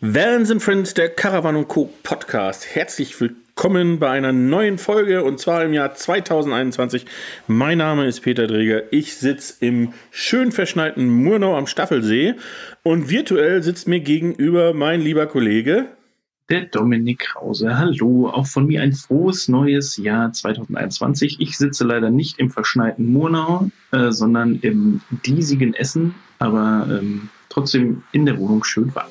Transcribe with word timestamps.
Vans 0.00 0.48
and 0.52 0.62
Friends, 0.62 0.94
der 0.94 1.08
Caravan 1.08 1.66
Co. 1.66 1.92
Podcast. 2.04 2.72
Herzlich 2.72 3.20
willkommen 3.20 3.98
bei 3.98 4.08
einer 4.08 4.30
neuen 4.30 4.78
Folge 4.78 5.24
und 5.24 5.40
zwar 5.40 5.64
im 5.64 5.72
Jahr 5.72 5.92
2021. 5.92 7.04
Mein 7.48 7.78
Name 7.78 8.06
ist 8.06 8.20
Peter 8.20 8.46
Dreger. 8.46 8.92
Ich 8.92 9.16
sitze 9.16 9.54
im 9.58 9.92
schön 10.12 10.52
verschneiten 10.52 11.08
Murnau 11.08 11.58
am 11.58 11.66
Staffelsee 11.66 12.36
und 12.84 13.10
virtuell 13.10 13.60
sitzt 13.64 13.88
mir 13.88 13.98
gegenüber 13.98 14.72
mein 14.72 15.00
lieber 15.00 15.26
Kollege. 15.26 15.86
Der 16.48 16.66
Dominik 16.66 17.18
Krause. 17.18 17.76
Hallo, 17.76 18.28
auch 18.28 18.46
von 18.46 18.68
mir 18.68 18.82
ein 18.82 18.92
frohes 18.92 19.48
neues 19.48 19.96
Jahr 19.96 20.32
2021. 20.32 21.40
Ich 21.40 21.58
sitze 21.58 21.84
leider 21.84 22.10
nicht 22.10 22.38
im 22.38 22.52
verschneiten 22.52 23.04
Murnau, 23.04 23.68
äh, 23.90 24.12
sondern 24.12 24.60
im 24.62 25.00
diesigen 25.26 25.74
Essen, 25.74 26.14
aber 26.38 26.86
ähm, 26.88 27.30
trotzdem 27.48 28.04
in 28.12 28.26
der 28.26 28.38
Wohnung 28.38 28.62
schön 28.62 28.94
warm. 28.94 29.08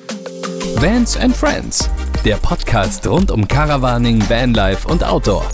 Vans 0.80 1.16
and 1.16 1.34
Friends, 1.34 1.90
der 2.24 2.36
Podcast 2.36 3.04
rund 3.08 3.32
um 3.32 3.48
Caravaning, 3.48 4.20
Vanlife 4.30 4.86
und 4.86 5.02
Outdoor. 5.02 5.44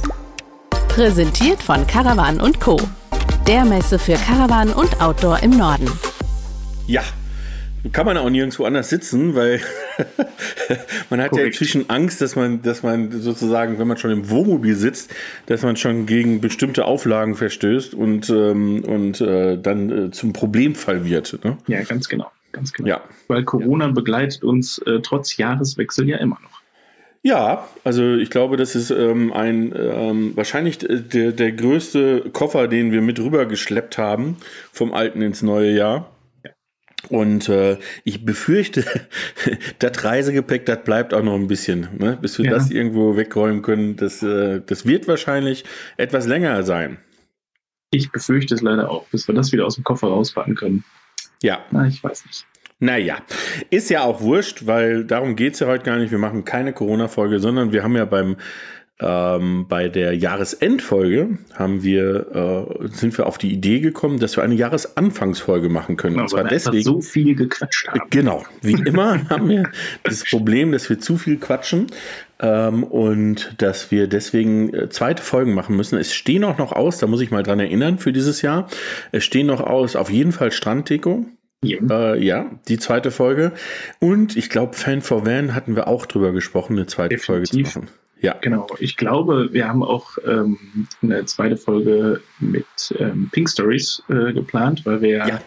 Präsentiert 0.88 1.62
von 1.62 1.86
Caravan 1.86 2.42
und 2.42 2.60
Co. 2.60 2.78
Der 3.48 3.64
Messe 3.64 3.98
für 3.98 4.16
Caravan 4.16 4.68
und 4.68 5.00
Outdoor 5.00 5.42
im 5.42 5.56
Norden. 5.56 5.90
Ja, 6.86 7.02
kann 7.92 8.04
man 8.04 8.18
auch 8.18 8.28
nirgendwo 8.28 8.66
anders 8.66 8.90
sitzen, 8.90 9.34
weil 9.34 9.62
man 11.08 11.22
hat 11.22 11.30
Korrekt. 11.30 11.36
ja 11.36 11.44
inzwischen 11.46 11.88
Angst, 11.88 12.20
dass 12.20 12.36
man, 12.36 12.60
dass 12.60 12.82
man 12.82 13.10
sozusagen, 13.22 13.78
wenn 13.78 13.88
man 13.88 13.96
schon 13.96 14.10
im 14.10 14.28
Wohnmobil 14.28 14.76
sitzt, 14.76 15.10
dass 15.46 15.62
man 15.62 15.78
schon 15.78 16.04
gegen 16.04 16.42
bestimmte 16.42 16.84
Auflagen 16.84 17.34
verstößt 17.34 17.94
und, 17.94 18.28
ähm, 18.28 18.84
und 18.84 19.22
äh, 19.22 19.56
dann 19.56 20.08
äh, 20.08 20.10
zum 20.10 20.34
Problemfall 20.34 21.06
wird. 21.06 21.42
Ne? 21.42 21.56
Ja, 21.66 21.82
ganz 21.82 22.10
genau 22.10 22.30
ganz 22.54 22.72
genau. 22.72 22.88
Ja. 22.88 23.02
Weil 23.28 23.44
Corona 23.44 23.86
ja. 23.86 23.92
begleitet 23.92 24.42
uns 24.42 24.78
äh, 24.78 25.00
trotz 25.00 25.36
Jahreswechsel 25.36 26.08
ja 26.08 26.16
immer 26.16 26.38
noch. 26.42 26.62
Ja, 27.26 27.66
also 27.84 28.16
ich 28.16 28.28
glaube, 28.28 28.58
das 28.58 28.74
ist 28.74 28.90
ähm, 28.90 29.32
ein 29.32 29.72
ähm, 29.74 30.32
wahrscheinlich 30.34 30.78
der, 30.78 31.32
der 31.32 31.52
größte 31.52 32.30
Koffer, 32.34 32.68
den 32.68 32.92
wir 32.92 33.00
mit 33.00 33.18
rüber 33.18 33.46
geschleppt 33.46 33.96
haben 33.96 34.36
vom 34.72 34.92
alten 34.92 35.22
ins 35.22 35.40
neue 35.40 35.74
Jahr. 35.74 36.10
Und 37.08 37.48
äh, 37.48 37.78
ich 38.04 38.26
befürchte, 38.26 38.84
das 39.78 40.04
Reisegepäck, 40.04 40.66
das 40.66 40.84
bleibt 40.84 41.14
auch 41.14 41.22
noch 41.22 41.34
ein 41.34 41.48
bisschen, 41.48 41.88
ne? 41.98 42.18
bis 42.20 42.38
wir 42.38 42.46
ja. 42.46 42.52
das 42.52 42.70
irgendwo 42.70 43.16
wegräumen 43.16 43.62
können. 43.62 43.96
Das, 43.96 44.22
äh, 44.22 44.60
das 44.64 44.86
wird 44.86 45.08
wahrscheinlich 45.08 45.64
etwas 45.96 46.26
länger 46.26 46.62
sein. 46.62 46.98
Ich 47.90 48.10
befürchte 48.10 48.54
es 48.54 48.60
leider 48.60 48.90
auch, 48.90 49.06
bis 49.08 49.28
wir 49.28 49.34
das 49.34 49.52
wieder 49.52 49.64
aus 49.64 49.76
dem 49.76 49.84
Koffer 49.84 50.08
rausfahren 50.08 50.56
können. 50.56 50.84
Ja. 51.42 51.64
Na, 51.70 51.86
ich 51.86 52.02
weiß 52.02 52.26
nicht. 52.26 52.46
Naja, 52.80 53.18
ist 53.70 53.88
ja 53.88 54.02
auch 54.02 54.20
wurscht, 54.20 54.66
weil 54.66 55.04
darum 55.04 55.36
geht 55.36 55.54
es 55.54 55.60
ja 55.60 55.68
heute 55.68 55.84
gar 55.84 55.96
nicht. 55.96 56.10
Wir 56.10 56.18
machen 56.18 56.44
keine 56.44 56.72
Corona-Folge, 56.72 57.38
sondern 57.38 57.72
wir 57.72 57.82
haben 57.82 57.96
ja 57.96 58.04
beim 58.04 58.36
ähm, 59.00 59.66
bei 59.68 59.88
der 59.88 60.16
Jahresendfolge 60.16 61.38
haben 61.54 61.82
wir, 61.82 62.68
äh, 62.80 62.88
sind 62.88 63.18
wir 63.18 63.26
auf 63.26 63.38
die 63.38 63.52
Idee 63.52 63.80
gekommen, 63.80 64.20
dass 64.20 64.36
wir 64.36 64.44
eine 64.44 64.54
Jahresanfangsfolge 64.54 65.68
machen 65.68 65.96
können. 65.96 66.14
Genau, 66.14 66.22
und 66.24 66.30
zwar 66.30 66.44
deswegen. 66.44 66.84
so 66.84 67.00
viel 67.00 67.34
gequatscht 67.34 67.88
haben. 67.88 68.00
Genau. 68.10 68.44
Wie 68.62 68.80
immer 68.86 69.28
haben 69.30 69.48
wir 69.48 69.64
das 70.04 70.22
Problem, 70.24 70.70
dass 70.70 70.88
wir 70.88 71.00
zu 71.00 71.16
viel 71.16 71.38
quatschen 71.38 71.88
ähm, 72.38 72.84
und 72.84 73.56
dass 73.58 73.90
wir 73.90 74.06
deswegen 74.06 74.72
äh, 74.72 74.88
zweite 74.90 75.24
Folgen 75.24 75.54
machen 75.54 75.76
müssen. 75.76 75.98
Es 75.98 76.14
stehen 76.14 76.44
auch 76.44 76.58
noch 76.58 76.70
aus, 76.70 76.98
da 76.98 77.08
muss 77.08 77.20
ich 77.20 77.32
mal 77.32 77.42
dran 77.42 77.58
erinnern 77.58 77.98
für 77.98 78.12
dieses 78.12 78.42
Jahr. 78.42 78.68
Es 79.10 79.24
stehen 79.24 79.48
noch 79.48 79.60
aus, 79.60 79.96
auf 79.96 80.08
jeden 80.08 80.30
Fall 80.30 80.52
Stranddeko. 80.52 81.26
Ja. 81.64 81.78
Äh, 82.14 82.22
ja, 82.22 82.50
die 82.68 82.78
zweite 82.78 83.10
Folge. 83.10 83.52
Und 83.98 84.36
ich 84.36 84.50
glaube, 84.50 84.74
Fan 84.74 85.02
for 85.02 85.26
Van 85.26 85.52
hatten 85.52 85.74
wir 85.74 85.88
auch 85.88 86.06
drüber 86.06 86.30
gesprochen, 86.30 86.74
eine 86.74 86.86
zweite 86.86 87.16
Definitiv. 87.16 87.26
Folge 87.26 87.72
zu 87.72 87.78
machen. 87.80 87.88
Ja. 88.20 88.36
Genau. 88.40 88.66
Ich 88.78 88.96
glaube, 88.96 89.52
wir 89.52 89.68
haben 89.68 89.82
auch 89.82 90.16
ähm, 90.26 90.58
eine 91.02 91.26
zweite 91.26 91.56
Folge 91.56 92.22
mit 92.38 92.66
ähm, 92.98 93.28
Pink 93.30 93.50
Stories 93.50 94.02
äh, 94.08 94.32
geplant, 94.32 94.86
weil 94.86 95.02
wir 95.02 95.18
ja, 95.18 95.40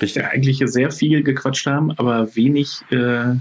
ja 0.00 0.24
eigentlich 0.30 0.62
sehr 0.64 0.90
viel 0.90 1.22
gequatscht 1.22 1.66
haben, 1.66 1.90
aber 1.92 2.34
wenig, 2.34 2.80
äh, 2.90 3.34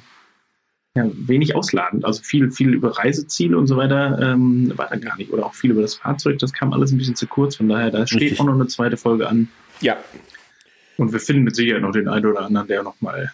ja, 0.95 1.09
wenig 1.13 1.55
ausladend. 1.55 2.03
Also 2.03 2.21
viel, 2.23 2.51
viel 2.51 2.73
über 2.73 2.97
Reiseziele 2.97 3.57
und 3.57 3.67
so 3.67 3.77
weiter 3.77 4.19
ähm, 4.21 4.73
war 4.75 4.89
da 4.89 4.97
gar 4.97 5.17
nicht. 5.17 5.31
Oder 5.31 5.45
auch 5.45 5.53
viel 5.55 5.71
über 5.71 5.81
das 5.81 5.95
Fahrzeug. 5.95 6.39
Das 6.39 6.51
kam 6.51 6.73
alles 6.73 6.91
ein 6.91 6.97
bisschen 6.97 7.15
zu 7.15 7.25
kurz. 7.25 7.55
Von 7.55 7.69
daher, 7.69 7.89
da 7.89 8.05
steht 8.05 8.21
Richtig. 8.21 8.39
auch 8.41 8.45
noch 8.45 8.53
eine 8.53 8.67
zweite 8.67 8.97
Folge 8.97 9.27
an. 9.27 9.47
Ja. 9.79 9.97
Und 10.97 11.13
wir 11.13 11.19
finden 11.19 11.43
mit 11.43 11.55
Sicherheit 11.55 11.81
noch 11.81 11.91
den 11.91 12.07
einen 12.07 12.25
oder 12.25 12.41
anderen, 12.41 12.67
der 12.67 12.83
noch 12.83 12.99
mal 13.01 13.31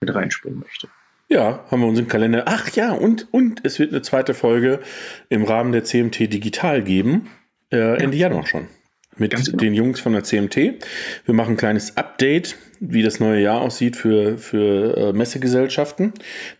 mit 0.00 0.14
reinspringen 0.14 0.60
möchte. 0.60 0.88
Ja, 1.28 1.64
haben 1.70 1.80
wir 1.80 1.88
unseren 1.88 2.06
Kalender. 2.06 2.44
Ach 2.46 2.70
ja, 2.70 2.92
und, 2.92 3.26
und 3.32 3.60
es 3.64 3.78
wird 3.78 3.90
eine 3.90 4.02
zweite 4.02 4.32
Folge 4.32 4.80
im 5.28 5.44
Rahmen 5.44 5.72
der 5.72 5.82
CMT 5.82 6.32
Digital 6.32 6.82
geben. 6.82 7.28
Äh, 7.70 8.00
Ende 8.00 8.16
ja. 8.16 8.28
Januar 8.28 8.46
schon. 8.46 8.68
Mit 9.16 9.34
genau. 9.34 9.56
den 9.56 9.74
Jungs 9.74 9.98
von 9.98 10.12
der 10.12 10.22
CMT. 10.22 10.56
Wir 10.56 11.34
machen 11.34 11.54
ein 11.54 11.56
kleines 11.56 11.96
Update, 11.96 12.56
wie 12.80 13.02
das 13.02 13.18
neue 13.18 13.40
Jahr 13.40 13.60
aussieht 13.60 13.96
für, 13.96 14.38
für 14.38 14.96
äh, 14.96 15.12
Messegesellschaften. 15.12 16.12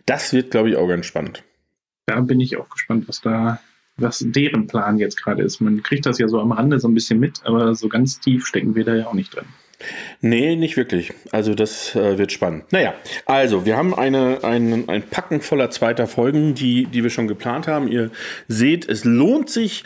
Das 0.06 0.32
wird, 0.32 0.50
glaube 0.50 0.71
ich, 0.71 0.76
auch 0.76 0.88
ganz 0.88 1.06
spannend. 1.06 1.44
Da 2.06 2.21
bin 2.21 2.41
ich 2.41 2.56
auch 2.56 2.69
gespannt, 2.69 3.06
was 3.09 3.21
da, 3.21 3.60
was 3.97 4.25
deren 4.26 4.66
Plan 4.66 4.99
jetzt 4.99 5.22
gerade 5.22 5.43
ist. 5.43 5.60
Man 5.60 5.82
kriegt 5.82 6.06
das 6.06 6.19
ja 6.19 6.28
so 6.28 6.41
am 6.41 6.53
Rande 6.53 6.81
so 6.81 6.88
ein 6.88 6.94
bisschen 6.94 7.21
mit, 7.21 7.41
aber 7.44 7.75
so 7.75 7.88
ganz 7.88 8.21
tief 8.21 8.47
stecken 8.47 8.75
wir 8.75 8.84
da 8.84 8.97
ja 8.97 9.06
auch 9.06 9.15
nicht 9.15 9.37
drin. 9.37 9.47
Nee, 10.21 10.57
nicht 10.57 10.77
wirklich. 10.77 11.13
Also 11.33 11.55
das 11.55 11.95
äh, 11.95 12.19
wird 12.19 12.33
spannend. 12.33 12.65
Naja, 12.73 12.95
also 13.27 13.67
wir 13.67 13.77
haben 13.77 13.95
eine, 13.95 14.43
ein, 14.43 14.89
ein 14.89 15.03
Packen 15.03 15.41
voller 15.41 15.71
zweiter 15.71 16.07
Folgen, 16.07 16.55
die, 16.55 16.87
die 16.87 17.03
wir 17.03 17.11
schon 17.11 17.29
geplant 17.29 17.67
haben. 17.67 17.89
Ihr 17.89 18.11
seht, 18.49 18.89
es 18.89 19.05
lohnt 19.05 19.51
sich 19.51 19.85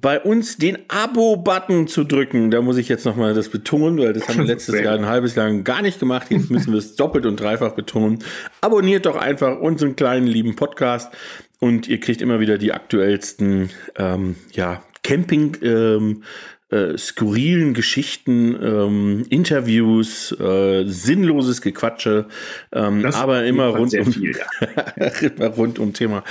bei 0.00 0.20
uns 0.20 0.58
den 0.58 0.78
Abo-Button 0.88 1.86
zu 1.86 2.04
drücken. 2.04 2.50
Da 2.50 2.60
muss 2.60 2.76
ich 2.76 2.88
jetzt 2.88 3.04
nochmal 3.04 3.34
das 3.34 3.48
betonen, 3.48 3.98
weil 3.98 4.12
das 4.12 4.28
haben 4.28 4.38
wir 4.38 4.44
letztes 4.54 4.80
Jahr 4.80 4.94
ein 4.94 5.06
halbes 5.06 5.34
Jahr 5.34 5.52
gar 5.58 5.82
nicht 5.82 5.98
gemacht. 5.98 6.26
Jetzt 6.30 6.50
müssen 6.50 6.72
wir 6.72 6.78
es 6.78 6.96
doppelt 6.96 7.26
und 7.26 7.40
dreifach 7.40 7.72
betonen. 7.72 8.18
Abonniert 8.60 9.06
doch 9.06 9.16
einfach 9.16 9.58
unseren 9.58 9.96
kleinen 9.96 10.26
lieben 10.26 10.56
Podcast 10.56 11.12
und 11.60 11.88
ihr 11.88 12.00
kriegt 12.00 12.20
immer 12.20 12.40
wieder 12.40 12.58
die 12.58 12.72
aktuellsten 12.72 13.70
ähm, 13.96 14.36
ja, 14.52 14.82
Camping 15.02 15.56
ähm, 15.62 16.22
äh, 16.68 16.98
skurrilen 16.98 17.74
Geschichten, 17.74 18.56
ähm, 18.60 19.26
Interviews, 19.30 20.32
äh, 20.32 20.84
sinnloses 20.86 21.62
Gequatsche, 21.62 22.26
ähm, 22.72 23.06
aber 23.06 23.44
immer 23.44 23.68
rund, 23.68 23.94
um, 23.94 24.12
viel, 24.12 24.36
ja. 24.36 25.06
immer 25.20 25.46
rund 25.46 25.78
um 25.78 25.92
Thema 25.92 26.24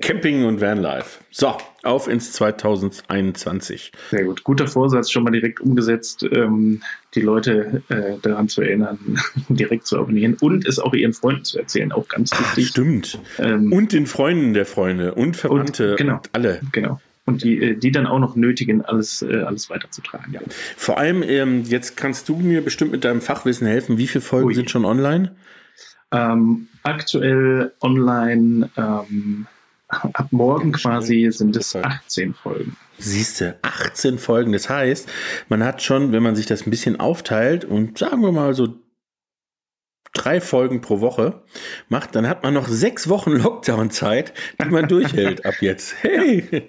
Camping 0.00 0.46
und 0.46 0.62
Vanlife. 0.62 1.18
So, 1.30 1.54
auf 1.82 2.08
ins 2.08 2.32
2021. 2.32 3.92
Sehr 4.10 4.24
gut. 4.24 4.44
Guter 4.44 4.66
Vorsatz, 4.66 5.10
schon 5.10 5.24
mal 5.24 5.30
direkt 5.30 5.60
umgesetzt, 5.60 6.26
ähm, 6.32 6.80
die 7.14 7.20
Leute 7.20 7.82
äh, 7.90 8.18
daran 8.22 8.48
zu 8.48 8.62
erinnern, 8.62 8.98
direkt 9.50 9.86
zu 9.86 9.98
abonnieren 9.98 10.38
und 10.40 10.66
es 10.66 10.78
auch 10.78 10.94
ihren 10.94 11.12
Freunden 11.12 11.44
zu 11.44 11.58
erzählen. 11.58 11.92
Auch 11.92 12.08
ganz 12.08 12.32
wichtig. 12.32 12.64
Ach, 12.66 12.70
stimmt. 12.70 13.18
Ähm, 13.38 13.70
und 13.70 13.92
den 13.92 14.06
Freunden 14.06 14.54
der 14.54 14.64
Freunde 14.64 15.14
und 15.14 15.36
Verwandte 15.36 15.90
und, 15.90 15.98
genau, 15.98 16.14
und 16.14 16.30
alle. 16.32 16.60
Genau 16.72 16.98
und 17.24 17.44
die, 17.44 17.62
äh, 17.62 17.76
die 17.76 17.92
dann 17.92 18.06
auch 18.06 18.18
noch 18.18 18.36
nötigen, 18.36 18.82
alles, 18.82 19.22
äh, 19.22 19.42
alles 19.42 19.70
weiterzutragen. 19.70 20.32
Ja. 20.32 20.40
Vor 20.76 20.98
allem, 20.98 21.22
ähm, 21.22 21.62
jetzt 21.64 21.96
kannst 21.96 22.28
du 22.28 22.36
mir 22.36 22.62
bestimmt 22.62 22.92
mit 22.92 23.04
deinem 23.04 23.20
Fachwissen 23.20 23.66
helfen. 23.66 23.98
Wie 23.98 24.06
viele 24.06 24.22
Folgen 24.22 24.48
Ui. 24.48 24.54
sind 24.54 24.70
schon 24.70 24.84
online? 24.84 25.34
Ähm, 26.10 26.68
aktuell 26.82 27.72
online 27.80 28.68
ähm, 28.76 29.46
ab 29.88 30.28
morgen 30.30 30.72
quasi 30.72 31.28
sind 31.30 31.56
es 31.56 31.76
18 31.76 32.34
Folgen. 32.34 32.76
Siehst 32.98 33.40
du, 33.40 33.56
18 33.62 34.18
Folgen. 34.18 34.52
Das 34.52 34.68
heißt, 34.68 35.08
man 35.48 35.64
hat 35.64 35.82
schon, 35.82 36.12
wenn 36.12 36.22
man 36.22 36.36
sich 36.36 36.46
das 36.46 36.66
ein 36.66 36.70
bisschen 36.70 37.00
aufteilt 37.00 37.64
und 37.64 37.98
sagen 37.98 38.22
wir 38.22 38.32
mal 38.32 38.54
so 38.54 38.74
drei 40.12 40.40
Folgen 40.42 40.82
pro 40.82 41.00
Woche 41.00 41.40
macht, 41.88 42.14
dann 42.14 42.28
hat 42.28 42.42
man 42.42 42.52
noch 42.52 42.68
sechs 42.68 43.08
Wochen 43.08 43.32
Lockdown-Zeit, 43.32 44.34
die 44.62 44.68
man 44.68 44.86
durchhält 44.86 45.44
ab 45.46 45.54
jetzt. 45.60 45.94
Hey, 46.02 46.44
ja. 46.50 46.60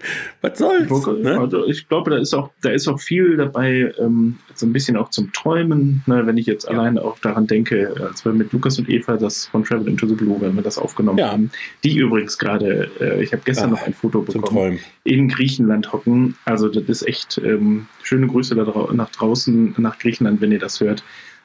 was 0.41 0.59
soll's? 0.59 1.07
Ne? 1.07 1.39
Also 1.39 1.65
ich 1.65 1.87
glaube, 1.89 2.11
da 2.11 2.17
ist 2.17 2.33
auch, 2.33 2.51
da 2.61 2.69
ist 2.69 2.87
auch 2.87 2.99
viel 2.99 3.35
dabei, 3.35 3.91
ähm, 3.99 4.37
so 4.53 4.65
ein 4.65 4.73
bisschen 4.73 4.95
auch 4.95 5.09
zum 5.09 5.31
Träumen. 5.33 6.03
Ne? 6.05 6.25
Wenn 6.25 6.37
ich 6.37 6.45
jetzt 6.45 6.65
ja. 6.65 6.71
alleine 6.71 7.03
auch 7.03 7.17
daran 7.19 7.47
denke, 7.47 7.95
als 7.99 8.23
wir 8.23 8.31
mit 8.31 8.53
Lukas 8.53 8.77
und 8.79 8.89
Eva 8.89 9.17
das 9.17 9.47
von 9.47 9.63
Travel 9.63 9.87
into 9.87 10.07
the 10.07 10.13
Blue, 10.13 10.39
wenn 10.39 10.55
wir 10.55 10.61
das 10.61 10.77
aufgenommen 10.77 11.17
ja. 11.17 11.31
haben, 11.31 11.51
die 11.83 11.97
übrigens 11.97 12.37
gerade, 12.37 12.89
äh, 12.99 13.23
ich 13.23 13.33
habe 13.33 13.41
gestern 13.43 13.73
Ach, 13.73 13.79
noch 13.79 13.87
ein 13.87 13.93
Foto 13.93 14.21
bekommen, 14.21 14.79
in 15.03 15.27
Griechenland 15.27 15.91
hocken. 15.91 16.37
Also 16.45 16.69
das 16.69 16.83
ist 16.83 17.07
echt 17.07 17.39
ähm, 17.43 17.87
schöne 18.03 18.27
Grüße 18.27 18.55
da 18.55 18.63
dra 18.63 18.93
nach 18.93 19.09
draußen, 19.09 19.75
nach 19.77 19.97
Griechenland, 19.97 20.41
wenn 20.41 20.51
ihr 20.51 20.59
das 20.59 20.79
hört 20.79 21.03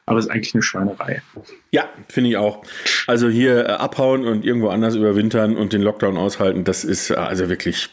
aber 0.09 0.19
es 0.19 0.25
ist 0.25 0.31
eigentlich 0.31 0.55
eine 0.55 0.63
Schweinerei. 0.63 1.23
Ja, 1.71 1.89
finde 2.09 2.31
ich 2.31 2.37
auch. 2.39 2.65
Also 3.07 3.29
hier 3.29 3.67
äh, 3.67 3.73
abhauen 3.73 4.27
und 4.27 4.45
irgendwo 4.45 4.69
anders 4.69 4.95
überwintern 4.95 5.55
und 5.55 5.75
den 5.75 5.83
Lockdown 5.83 6.17
aushalten, 6.17 6.65
das 6.65 6.83
ist 6.83 7.11
äh, 7.11 7.15
also 7.15 7.51
wirklich, 7.51 7.91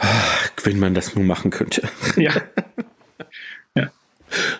äh, 0.00 0.64
wenn 0.64 0.80
man 0.80 0.94
das 0.94 1.14
nur 1.14 1.24
machen 1.24 1.52
könnte. 1.52 1.88
Ja. 2.16 2.32
ja. 3.76 3.90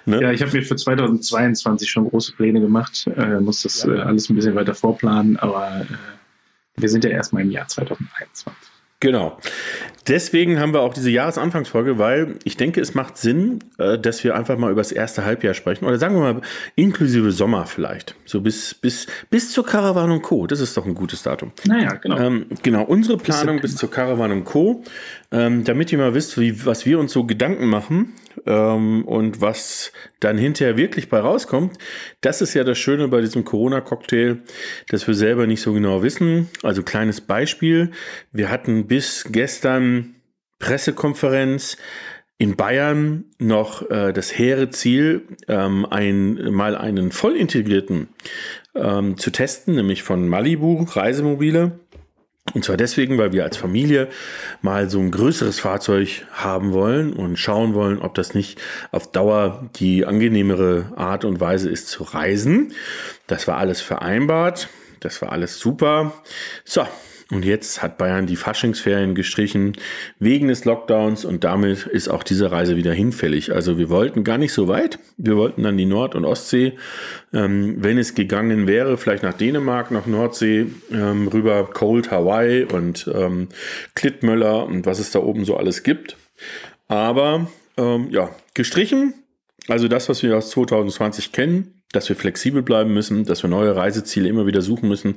ne? 0.06 0.22
Ja, 0.22 0.30
ich 0.30 0.40
habe 0.42 0.52
mir 0.52 0.62
für 0.62 0.76
2022 0.76 1.90
schon 1.90 2.08
große 2.08 2.32
Pläne 2.36 2.60
gemacht, 2.60 3.08
äh, 3.16 3.40
muss 3.40 3.62
das 3.62 3.82
ja. 3.82 3.94
äh, 3.94 4.00
alles 4.02 4.30
ein 4.30 4.36
bisschen 4.36 4.54
weiter 4.54 4.74
vorplanen, 4.74 5.36
aber 5.38 5.80
äh, 5.80 6.80
wir 6.80 6.88
sind 6.88 7.02
ja 7.02 7.10
erstmal 7.10 7.42
im 7.42 7.50
Jahr 7.50 7.66
2021. 7.66 8.71
Genau. 9.02 9.36
Deswegen 10.06 10.60
haben 10.60 10.72
wir 10.72 10.80
auch 10.80 10.94
diese 10.94 11.10
Jahresanfangsfolge, 11.10 11.98
weil 11.98 12.36
ich 12.44 12.56
denke, 12.56 12.80
es 12.80 12.94
macht 12.94 13.18
Sinn, 13.18 13.58
äh, 13.78 13.98
dass 13.98 14.22
wir 14.22 14.36
einfach 14.36 14.56
mal 14.56 14.70
über 14.70 14.80
das 14.80 14.92
erste 14.92 15.24
Halbjahr 15.24 15.54
sprechen. 15.54 15.84
Oder 15.86 15.98
sagen 15.98 16.14
wir 16.14 16.34
mal, 16.34 16.40
inklusive 16.76 17.32
Sommer 17.32 17.66
vielleicht. 17.66 18.14
So 18.24 18.40
bis, 18.40 18.74
bis, 18.74 19.08
bis 19.28 19.50
zur 19.50 19.66
Caravan 19.66 20.12
und 20.12 20.22
Co. 20.22 20.46
Das 20.46 20.60
ist 20.60 20.76
doch 20.76 20.86
ein 20.86 20.94
gutes 20.94 21.24
Datum. 21.24 21.50
Naja, 21.66 21.94
genau. 21.94 22.16
Ähm, 22.16 22.46
genau, 22.62 22.84
unsere 22.84 23.18
Planung 23.18 23.60
bis, 23.60 23.72
bis 23.72 23.80
zur 23.80 23.90
Caravan 23.90 24.30
und 24.30 24.44
Co. 24.44 24.84
Ähm, 25.32 25.64
damit 25.64 25.90
ihr 25.90 25.98
mal 25.98 26.14
wisst, 26.14 26.38
wie, 26.38 26.66
was 26.66 26.84
wir 26.84 26.98
uns 26.98 27.12
so 27.12 27.24
Gedanken 27.24 27.66
machen 27.66 28.12
ähm, 28.46 29.04
und 29.06 29.40
was 29.40 29.92
dann 30.20 30.36
hinterher 30.36 30.76
wirklich 30.76 31.08
bei 31.08 31.20
rauskommt. 31.20 31.78
Das 32.20 32.42
ist 32.42 32.54
ja 32.54 32.64
das 32.64 32.78
Schöne 32.78 33.08
bei 33.08 33.22
diesem 33.22 33.44
Corona-Cocktail, 33.44 34.42
dass 34.88 35.06
wir 35.06 35.14
selber 35.14 35.46
nicht 35.46 35.62
so 35.62 35.72
genau 35.72 36.02
wissen. 36.02 36.48
Also 36.62 36.82
kleines 36.82 37.22
Beispiel. 37.22 37.92
Wir 38.30 38.50
hatten 38.50 38.86
bis 38.86 39.26
gestern 39.30 40.16
Pressekonferenz 40.58 41.78
in 42.38 42.56
Bayern 42.56 43.24
noch 43.38 43.88
äh, 43.90 44.12
das 44.12 44.36
hehre 44.36 44.70
Ziel, 44.70 45.22
ähm, 45.48 45.86
ein, 45.88 46.52
mal 46.52 46.76
einen 46.76 47.12
voll 47.12 47.36
integrierten 47.36 48.08
ähm, 48.74 49.16
zu 49.16 49.30
testen, 49.30 49.76
nämlich 49.76 50.02
von 50.02 50.28
Malibu 50.28 50.84
Reisemobile. 50.88 51.78
Und 52.54 52.64
zwar 52.64 52.76
deswegen, 52.76 53.18
weil 53.18 53.32
wir 53.32 53.44
als 53.44 53.56
Familie 53.56 54.08
mal 54.60 54.90
so 54.90 55.00
ein 55.00 55.10
größeres 55.10 55.60
Fahrzeug 55.60 56.26
haben 56.32 56.72
wollen 56.72 57.12
und 57.12 57.38
schauen 57.38 57.74
wollen, 57.74 57.98
ob 57.98 58.14
das 58.14 58.34
nicht 58.34 58.60
auf 58.90 59.10
Dauer 59.10 59.68
die 59.76 60.04
angenehmere 60.04 60.92
Art 60.96 61.24
und 61.24 61.40
Weise 61.40 61.70
ist 61.70 61.88
zu 61.88 62.02
reisen. 62.02 62.72
Das 63.26 63.48
war 63.48 63.58
alles 63.58 63.80
vereinbart. 63.80 64.68
Das 65.00 65.20
war 65.20 65.32
alles 65.32 65.58
super. 65.58 66.12
So, 66.64 66.86
und 67.32 67.46
jetzt 67.46 67.82
hat 67.82 67.96
Bayern 67.96 68.26
die 68.26 68.36
Faschingsferien 68.36 69.14
gestrichen 69.14 69.72
wegen 70.18 70.48
des 70.48 70.66
Lockdowns 70.66 71.24
und 71.24 71.44
damit 71.44 71.86
ist 71.86 72.08
auch 72.08 72.24
diese 72.24 72.52
Reise 72.52 72.76
wieder 72.76 72.92
hinfällig. 72.92 73.54
Also 73.54 73.78
wir 73.78 73.88
wollten 73.88 74.22
gar 74.22 74.36
nicht 74.36 74.52
so 74.52 74.68
weit. 74.68 74.98
Wir 75.16 75.38
wollten 75.38 75.62
dann 75.62 75.78
die 75.78 75.86
Nord- 75.86 76.14
und 76.14 76.26
Ostsee. 76.26 76.74
Ähm, 77.32 77.76
wenn 77.78 77.96
es 77.96 78.14
gegangen 78.14 78.66
wäre, 78.66 78.98
vielleicht 78.98 79.22
nach 79.22 79.32
Dänemark, 79.32 79.90
nach 79.90 80.04
Nordsee, 80.04 80.66
ähm, 80.92 81.26
rüber 81.26 81.70
Cold 81.72 82.10
Hawaii 82.10 82.64
und 82.64 83.10
ähm, 83.14 83.48
Klittmöller 83.94 84.66
und 84.66 84.84
was 84.84 84.98
es 84.98 85.10
da 85.10 85.20
oben 85.20 85.46
so 85.46 85.56
alles 85.56 85.84
gibt. 85.84 86.18
Aber 86.88 87.48
ähm, 87.78 88.08
ja, 88.10 88.28
gestrichen. 88.52 89.14
Also 89.68 89.88
das, 89.88 90.10
was 90.10 90.22
wir 90.22 90.36
aus 90.36 90.50
2020 90.50 91.32
kennen, 91.32 91.81
dass 91.92 92.08
wir 92.08 92.16
flexibel 92.16 92.62
bleiben 92.62 92.92
müssen, 92.92 93.24
dass 93.24 93.42
wir 93.42 93.50
neue 93.50 93.76
Reiseziele 93.76 94.28
immer 94.28 94.46
wieder 94.46 94.62
suchen 94.62 94.88
müssen, 94.88 95.16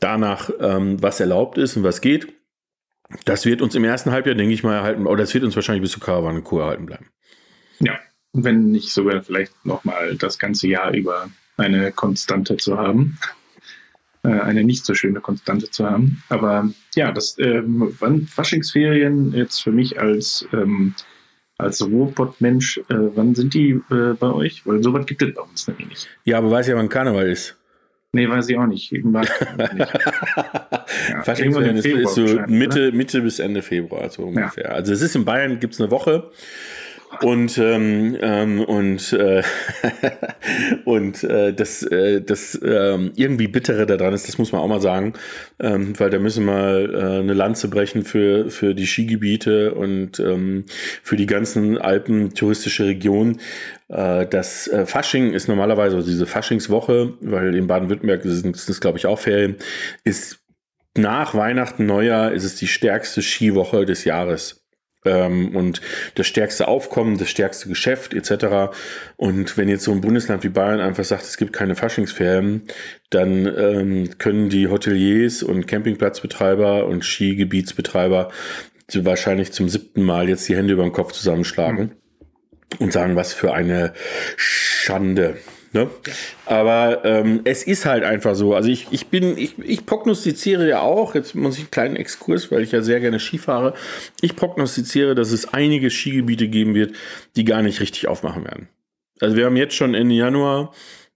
danach, 0.00 0.50
ähm, 0.60 1.02
was 1.02 1.20
erlaubt 1.20 1.58
ist 1.58 1.76
und 1.76 1.82
was 1.82 2.00
geht. 2.00 2.32
Das 3.24 3.44
wird 3.44 3.60
uns 3.60 3.74
im 3.74 3.84
ersten 3.84 4.10
Halbjahr, 4.10 4.34
denke 4.34 4.54
ich 4.54 4.62
mal, 4.62 4.76
erhalten, 4.76 5.06
oder 5.06 5.22
das 5.22 5.34
wird 5.34 5.44
uns 5.44 5.54
wahrscheinlich 5.56 5.82
bis 5.82 5.92
zur 5.92 6.02
Karawane 6.02 6.42
Kur 6.42 6.62
erhalten 6.62 6.86
bleiben. 6.86 7.06
Ja, 7.80 7.98
wenn 8.32 8.70
nicht 8.70 8.90
sogar 8.90 9.22
vielleicht 9.22 9.66
nochmal 9.66 10.16
das 10.16 10.38
ganze 10.38 10.68
Jahr 10.68 10.92
über 10.94 11.28
eine 11.56 11.92
Konstante 11.92 12.56
zu 12.56 12.78
haben. 12.78 13.18
Äh, 14.24 14.28
eine 14.28 14.62
nicht 14.62 14.84
so 14.84 14.94
schöne 14.94 15.20
Konstante 15.20 15.70
zu 15.70 15.84
haben. 15.84 16.22
Aber 16.28 16.70
ja, 16.94 17.10
das 17.12 17.36
ähm, 17.38 17.92
Faschingsferien 18.28 19.32
jetzt 19.34 19.62
für 19.62 19.72
mich 19.72 19.98
als 19.98 20.46
ähm, 20.52 20.94
als 21.62 21.82
Ruhrpott-Mensch, 21.82 22.78
äh, 22.78 22.82
wann 23.14 23.34
sind 23.34 23.54
die 23.54 23.80
äh, 23.90 24.14
bei 24.18 24.32
euch? 24.32 24.66
Weil 24.66 24.82
sowas 24.82 25.06
gibt 25.06 25.22
es 25.22 25.34
bei 25.34 25.42
uns 25.42 25.66
nämlich 25.68 25.88
nicht. 25.88 26.08
Ja, 26.24 26.38
aber 26.38 26.50
weiß 26.50 26.66
ja, 26.68 26.76
wann 26.76 26.88
Karneval 26.88 27.28
ist. 27.28 27.56
Nee, 28.12 28.28
weiß 28.28 28.48
ich 28.50 28.58
auch 28.58 28.66
nicht. 28.66 28.92
Irgendwann 28.92 29.22
nicht. 29.22 29.92
ja, 31.10 31.22
Faschingsferien 31.22 31.76
ist, 31.76 31.86
ist 31.86 32.14
so 32.14 32.40
Mitte, 32.46 32.92
Mitte 32.92 33.22
bis 33.22 33.38
Ende 33.38 33.62
Februar, 33.62 34.10
so 34.10 34.24
ungefähr. 34.24 34.64
Ja. 34.64 34.70
Also 34.70 34.92
es 34.92 35.00
ist 35.00 35.16
in 35.16 35.24
Bayern, 35.24 35.60
gibt 35.60 35.74
es 35.74 35.80
eine 35.80 35.90
Woche 35.90 36.30
und 37.20 37.58
ähm, 37.58 38.16
ähm, 38.20 38.60
und 38.64 39.12
äh, 39.12 39.42
und 40.84 41.22
äh, 41.24 41.52
das 41.52 41.82
äh, 41.82 42.22
das 42.22 42.54
äh, 42.54 42.98
irgendwie 43.16 43.48
bittere 43.48 43.86
daran 43.86 44.14
ist, 44.14 44.28
das 44.28 44.38
muss 44.38 44.52
man 44.52 44.60
auch 44.60 44.68
mal 44.68 44.80
sagen, 44.80 45.12
ähm, 45.60 45.98
weil 45.98 46.10
da 46.10 46.18
müssen 46.18 46.46
wir 46.46 46.94
äh, 46.94 47.20
eine 47.20 47.34
Lanze 47.34 47.68
brechen 47.68 48.04
für 48.04 48.50
für 48.50 48.74
die 48.74 48.86
Skigebiete 48.86 49.74
und 49.74 50.18
ähm, 50.20 50.64
für 51.02 51.16
die 51.16 51.26
ganzen 51.26 51.78
Alpen 51.78 52.34
touristische 52.34 52.86
Region. 52.86 53.38
Äh, 53.88 54.26
das 54.26 54.68
äh, 54.68 54.86
Fasching 54.86 55.32
ist 55.32 55.48
normalerweise 55.48 55.96
also 55.96 56.08
diese 56.08 56.26
Faschingswoche, 56.26 57.14
weil 57.20 57.54
in 57.54 57.66
Baden-Württemberg 57.66 58.22
sind 58.24 58.56
es 58.56 58.80
glaube 58.80 58.98
ich 58.98 59.06
auch 59.06 59.18
Ferien, 59.18 59.56
ist 60.04 60.40
nach 60.96 61.34
Weihnachten 61.34 61.86
Neujahr 61.86 62.32
ist 62.32 62.44
es 62.44 62.56
die 62.56 62.66
stärkste 62.66 63.22
Skiwoche 63.22 63.86
des 63.86 64.04
Jahres 64.04 64.61
ähm, 65.04 65.54
und 65.56 65.80
das 66.14 66.26
stärkste 66.26 66.68
Aufkommen, 66.68 67.18
das 67.18 67.28
stärkste 67.28 67.68
Geschäft 67.68 68.14
etc. 68.14 68.74
Und 69.16 69.56
wenn 69.56 69.68
jetzt 69.68 69.84
so 69.84 69.92
ein 69.92 70.00
Bundesland 70.00 70.44
wie 70.44 70.48
Bayern 70.48 70.80
einfach 70.80 71.04
sagt, 71.04 71.24
es 71.24 71.36
gibt 71.36 71.52
keine 71.52 71.74
Faschingsferien, 71.74 72.62
dann 73.10 73.46
ähm, 73.46 74.18
können 74.18 74.48
die 74.48 74.68
Hoteliers 74.68 75.42
und 75.42 75.66
Campingplatzbetreiber 75.66 76.86
und 76.86 77.04
Skigebietsbetreiber 77.04 78.30
wahrscheinlich 78.94 79.52
zum 79.52 79.68
siebten 79.68 80.02
Mal 80.02 80.28
jetzt 80.28 80.48
die 80.48 80.56
Hände 80.56 80.74
über 80.74 80.82
den 80.82 80.92
Kopf 80.92 81.12
zusammenschlagen 81.12 81.92
mhm. 82.78 82.84
und 82.84 82.92
sagen, 82.92 83.16
was 83.16 83.32
für 83.32 83.54
eine 83.54 83.92
Schande. 84.36 85.36
Ne? 85.72 85.88
Aber 86.44 87.02
ähm, 87.04 87.40
es 87.44 87.62
ist 87.62 87.86
halt 87.86 88.04
einfach 88.04 88.34
so. 88.34 88.54
Also 88.54 88.68
ich, 88.68 88.88
ich 88.90 89.06
bin, 89.06 89.38
ich, 89.38 89.58
ich 89.58 89.86
prognostiziere 89.86 90.68
ja 90.68 90.80
auch, 90.80 91.14
jetzt 91.14 91.34
muss 91.34 91.54
ich 91.54 91.62
einen 91.62 91.70
kleinen 91.70 91.96
Exkurs, 91.96 92.50
weil 92.50 92.62
ich 92.62 92.72
ja 92.72 92.82
sehr 92.82 93.00
gerne 93.00 93.18
Ski 93.18 93.38
fahre. 93.38 93.72
Ich 94.20 94.36
prognostiziere, 94.36 95.14
dass 95.14 95.32
es 95.32 95.54
einige 95.54 95.90
Skigebiete 95.90 96.48
geben 96.48 96.74
wird, 96.74 96.94
die 97.36 97.44
gar 97.44 97.62
nicht 97.62 97.80
richtig 97.80 98.06
aufmachen 98.06 98.44
werden. 98.44 98.68
Also 99.20 99.36
wir 99.36 99.46
haben 99.46 99.56
jetzt 99.56 99.74
schon 99.74 99.94
Ende 99.94 100.14
Januar 100.14 100.74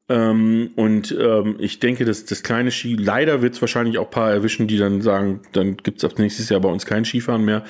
ähm, 0.09 0.71
und 0.77 1.15
ähm, 1.21 1.57
ich 1.59 1.81
denke, 1.81 2.05
dass 2.05 2.25
das 2.25 2.43
kleine 2.43 2.71
Ski, 2.71 2.95
leider 2.95 3.43
wird 3.43 3.55
es 3.55 3.61
wahrscheinlich 3.61 3.99
auch 3.99 4.07
ein 4.07 4.11
paar 4.11 4.31
erwischen, 4.31 4.69
die 4.69 4.79
dann 4.79 5.03
sagen, 5.03 5.43
dann 5.53 5.77
gibt 5.77 5.99
es 5.99 6.05
ab 6.05 6.19
nächstes 6.19 6.49
Jahr 6.49 6.61
bei 6.61 6.69
uns 6.69 6.87
kein 6.87 7.05
Skifahren 7.05 7.45
mehr 7.45 7.65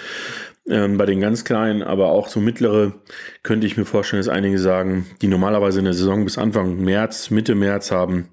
ähm, 0.68 0.98
bei 0.98 1.06
den 1.06 1.20
ganz 1.20 1.44
kleinen, 1.44 1.82
aber 1.82 2.08
auch 2.08 2.28
so 2.28 2.40
mittlere 2.40 2.94
könnte 3.42 3.66
ich 3.66 3.76
mir 3.76 3.84
vorstellen, 3.84 4.20
dass 4.20 4.28
einige 4.28 4.58
sagen, 4.58 5.06
die 5.22 5.28
normalerweise 5.28 5.78
in 5.78 5.84
der 5.84 5.94
Saison 5.94 6.24
bis 6.24 6.38
Anfang 6.38 6.82
März, 6.82 7.30
Mitte 7.30 7.54
März 7.54 7.90
haben, 7.90 8.28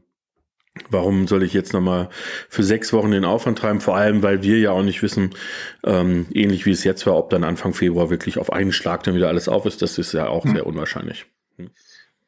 Warum 0.90 1.28
soll 1.28 1.44
ich 1.44 1.54
jetzt 1.54 1.74
nochmal 1.74 2.10
für 2.50 2.64
sechs 2.64 2.94
Wochen 2.94 3.12
den 3.12 3.26
Aufwand 3.26 3.60
treiben? 3.60 3.80
Vor 3.80 3.96
allem, 3.96 4.24
weil 4.24 4.42
wir 4.42 4.58
ja 4.58 4.72
auch 4.72 4.82
nicht 4.82 5.04
wissen, 5.04 5.36
ähm, 5.84 6.26
ähnlich 6.34 6.66
wie 6.66 6.72
es 6.72 6.84
jetzt 6.84 7.06
war, 7.06 7.16
ob 7.16 7.30
dann 7.30 7.44
Anfang 7.44 7.76
Februar 7.76 8.10
wirklich 8.10 8.40
auf 8.40 8.52
einen 8.52 8.72
Schlag 8.72 9.04
dann 9.04 9.14
wieder 9.14 9.28
alles 9.28 9.48
auf 9.48 9.68
ist. 9.68 9.84
Das 9.84 10.00
ist 10.00 10.14
ja 10.14 10.28
auch 10.28 10.46
hm. 10.46 10.54
sehr 10.54 10.66
unwahrscheinlich. 10.66 11.28
Hm. 11.58 11.70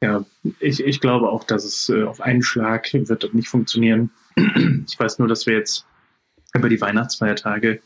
Ja, 0.00 0.24
ich, 0.60 0.84
ich 0.84 1.00
glaube 1.00 1.28
auch, 1.30 1.42
dass 1.42 1.64
es 1.64 1.88
äh, 1.88 2.04
auf 2.04 2.20
einen 2.20 2.42
Schlag 2.42 2.92
wird 2.92 3.24
das 3.24 3.32
nicht 3.32 3.48
funktionieren. 3.48 4.10
Ich 4.86 4.98
weiß 5.00 5.18
nur, 5.18 5.26
dass 5.26 5.46
wir 5.46 5.54
jetzt 5.54 5.86
über 6.54 6.68
die 6.68 6.80
Weihnachtsfeiertage 6.80 7.80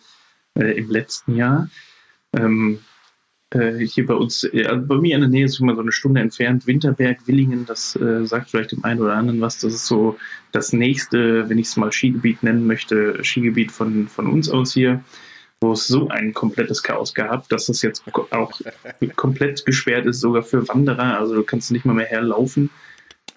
äh, 0.54 0.72
im 0.76 0.90
letzten 0.90 1.36
Jahr 1.36 1.70
ähm, 2.36 2.80
äh, 3.50 3.78
hier 3.78 4.06
bei 4.06 4.14
uns, 4.14 4.44
äh, 4.44 4.76
bei 4.76 4.96
mir 4.96 5.16
in 5.16 5.22
der 5.22 5.30
Nähe 5.30 5.44
ist 5.44 5.60
immer 5.60 5.74
so 5.74 5.80
eine 5.80 5.92
Stunde 5.92 6.20
entfernt, 6.20 6.66
Winterberg, 6.66 7.26
Willingen, 7.26 7.66
das 7.66 7.96
äh, 7.96 8.24
sagt 8.24 8.50
vielleicht 8.50 8.72
dem 8.72 8.84
einen 8.84 9.00
oder 9.00 9.14
anderen 9.14 9.40
was. 9.40 9.58
Das 9.58 9.74
ist 9.74 9.86
so 9.86 10.16
das 10.52 10.72
nächste, 10.72 11.48
wenn 11.48 11.58
ich 11.58 11.66
es 11.66 11.76
mal 11.76 11.90
Skigebiet 11.90 12.42
nennen 12.42 12.66
möchte, 12.66 13.22
Skigebiet 13.24 13.72
von, 13.72 14.06
von 14.06 14.28
uns 14.28 14.48
aus 14.48 14.72
hier, 14.72 15.02
wo 15.60 15.72
es 15.72 15.88
so 15.88 16.08
ein 16.08 16.32
komplettes 16.32 16.82
Chaos 16.82 17.12
gab, 17.12 17.48
dass 17.48 17.68
es 17.68 17.82
jetzt 17.82 18.04
auch 18.30 18.60
komplett 19.16 19.66
gesperrt 19.66 20.06
ist, 20.06 20.20
sogar 20.20 20.44
für 20.44 20.66
Wanderer. 20.68 21.18
Also 21.18 21.34
du 21.34 21.42
kannst 21.42 21.72
nicht 21.72 21.84
mal 21.84 21.94
mehr 21.94 22.06
herlaufen, 22.06 22.70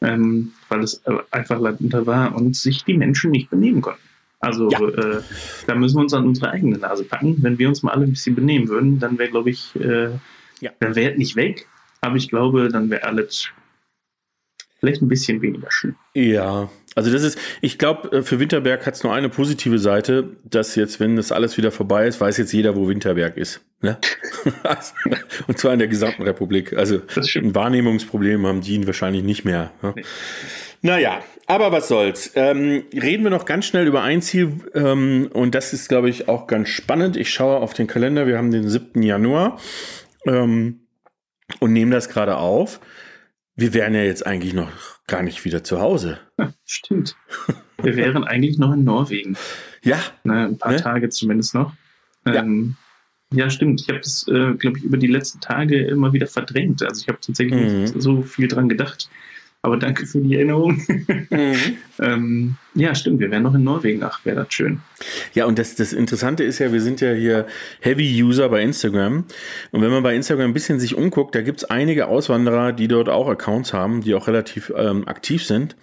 ähm, 0.02 0.54
weil 0.70 0.84
es 0.84 1.02
äh, 1.06 1.18
einfach 1.32 1.60
Land 1.60 1.82
unter 1.82 2.06
war 2.06 2.36
und 2.36 2.56
sich 2.56 2.84
die 2.84 2.94
Menschen 2.94 3.32
nicht 3.32 3.50
benehmen 3.50 3.82
konnten. 3.82 4.13
Also 4.44 4.70
ja. 4.70 4.80
äh, 4.80 5.22
da 5.68 5.76
müssen 5.76 5.96
wir 5.96 6.02
uns 6.02 6.14
an 6.14 6.28
unsere 6.28 6.52
eigene 6.52 6.78
Nase 6.78 7.06
packen. 7.06 7.38
Wenn 7.42 7.58
wir 7.58 7.70
uns 7.70 7.82
mal 7.82 7.94
alle 7.94 8.04
ein 8.06 8.10
bisschen 8.10 8.36
benehmen 8.36 8.68
würden, 8.68 9.00
dann 9.00 9.18
wäre, 9.18 9.30
glaube 9.30 9.50
ich, 9.50 9.74
äh, 9.78 10.10
ja. 10.60 10.72
dann 10.80 10.96
wäre 10.96 11.16
nicht 11.16 11.38
weg, 11.38 11.66
aber 12.02 12.18
ich 12.18 12.30
glaube, 12.30 12.68
dann 12.68 12.90
wäre 12.90 13.04
alles 13.06 13.48
vielleicht 14.80 15.02
ein 15.02 15.08
bisschen 15.08 15.42
weniger 15.42 15.68
schlimm. 15.70 15.96
Ja, 16.14 16.70
also 16.94 17.10
das 17.10 17.24
ist, 17.24 17.40
ich 17.62 17.78
glaube, 17.78 18.18
äh, 18.18 18.22
für 18.22 18.42
Winterberg 18.42 18.86
hat 18.86 18.96
es 18.96 19.04
nur 19.04 19.14
eine 19.14 19.30
positive 19.30 19.80
Seite, 19.80 20.32
dass 20.44 20.76
jetzt, 20.76 21.00
wenn 21.00 21.16
das 21.16 21.32
alles 21.32 21.56
wieder 21.58 21.72
vorbei 21.72 22.06
ist, 22.06 22.20
weiß 22.20 22.36
jetzt 22.38 22.52
jeder, 22.52 22.76
wo 22.76 22.90
Winterberg 22.90 23.38
ist. 23.38 23.62
Ne? 23.80 23.98
Und 25.48 25.58
zwar 25.58 25.72
in 25.72 25.80
der 25.80 25.88
gesamten 25.88 26.24
Republik. 26.24 26.74
Also 26.74 27.02
ein 27.36 27.56
Wahrnehmungsproblem 27.56 28.46
haben 28.46 28.60
die 28.60 28.76
ihn 28.76 28.88
wahrscheinlich 28.88 29.24
nicht 29.24 29.46
mehr. 29.46 29.72
Ne? 29.82 29.94
Nee. 29.96 30.04
Naja, 30.86 31.24
aber 31.48 31.72
was 31.72 31.88
soll's. 31.88 32.34
Ähm, 32.36 32.84
reden 32.94 33.24
wir 33.24 33.32
noch 33.32 33.46
ganz 33.46 33.66
schnell 33.66 33.88
über 33.88 34.04
ein 34.04 34.22
Ziel 34.22 34.60
ähm, 34.74 35.30
und 35.34 35.56
das 35.56 35.72
ist, 35.72 35.88
glaube 35.88 36.10
ich, 36.10 36.28
auch 36.28 36.46
ganz 36.46 36.68
spannend. 36.68 37.16
Ich 37.16 37.32
schaue 37.32 37.58
auf 37.58 37.74
den 37.74 37.88
Kalender, 37.88 38.28
wir 38.28 38.38
haben 38.38 38.52
den 38.52 38.68
7. 38.68 39.02
Januar 39.02 39.60
ähm, 40.26 40.82
und 41.62 41.72
nehme 41.72 41.92
das 41.92 42.10
gerade 42.10 42.36
auf. 42.36 42.82
wir 43.56 43.74
wären 43.74 43.96
ja 43.96 44.04
jetzt 44.04 44.28
eigentlich 44.28 44.54
noch 44.54 44.70
gar 45.08 45.24
nicht 45.24 45.46
wieder 45.46 45.64
zu 45.64 45.80
Hause. 45.80 46.20
Ja, 46.38 46.54
stimmt. 46.66 47.16
Wir 47.82 47.96
wären 47.96 48.26
eigentlich 48.26 48.58
noch 48.58 48.74
in 48.74 48.84
Norwegen. 48.84 49.38
Ja. 49.84 50.00
Ne, 50.26 50.48
ein 50.48 50.58
paar 50.58 50.74
ne? 50.74 50.82
Tage 50.82 51.10
zumindest 51.10 51.54
noch. 51.54 51.74
Ähm, 52.26 52.76
ja. 53.32 53.46
ja. 53.46 53.50
stimmt. 53.50 53.80
Ich 53.80 53.88
habe 53.88 54.00
das, 54.00 54.28
äh, 54.28 54.54
glaube 54.56 54.80
ich, 54.80 54.84
über 54.84 54.98
die 54.98 55.08
letzten 55.08 55.40
Tage 55.40 55.82
immer 55.86 56.12
wieder 56.12 56.28
verdrängt. 56.28 56.84
Also 56.84 57.02
ich 57.04 57.08
habe 57.08 57.20
tatsächlich 57.22 57.72
mhm. 57.72 57.82
nicht 57.82 58.02
so 58.02 58.22
viel 58.22 58.50
dran 58.50 58.68
gedacht. 58.68 59.10
Aber 59.66 59.78
danke 59.78 60.06
für 60.06 60.20
die 60.20 60.36
Erinnerung. 60.36 60.82
Mhm. 61.30 61.78
ähm, 62.00 62.56
ja, 62.76 62.94
stimmt, 62.94 63.22
wir 63.22 63.32
wären 63.32 63.44
noch 63.44 63.56
in 63.56 63.64
Norwegen. 63.64 64.04
Ach, 64.04 64.24
wäre 64.26 64.44
das 64.44 64.54
schön. 64.54 64.82
Ja, 65.34 65.46
und 65.46 65.58
das, 65.58 65.76
das 65.76 65.94
Interessante 65.94 66.44
ist 66.44 66.60
ja, 66.60 66.74
wir 66.74 66.82
sind 66.82 67.00
ja 67.00 67.14
hier 67.14 67.48
Heavy-User 67.80 68.50
bei 68.50 68.62
Instagram. 68.62 69.24
Und 69.72 69.82
wenn 69.82 69.90
man 69.90 70.04
bei 70.04 70.16
Instagram 70.16 70.50
ein 70.50 70.54
bisschen 70.54 70.82
sich 70.82 70.96
umguckt, 70.96 71.34
da 71.34 71.42
gibt 71.42 71.60
es 71.60 71.64
einige 71.64 72.08
Auswanderer, 72.08 72.74
die 72.74 72.90
dort 72.90 73.08
auch 73.08 73.30
Accounts 73.30 73.72
haben, 73.72 74.02
die 74.02 74.16
auch 74.16 74.28
relativ 74.28 74.74
ähm, 74.76 75.08
aktiv 75.08 75.46
sind. 75.46 75.78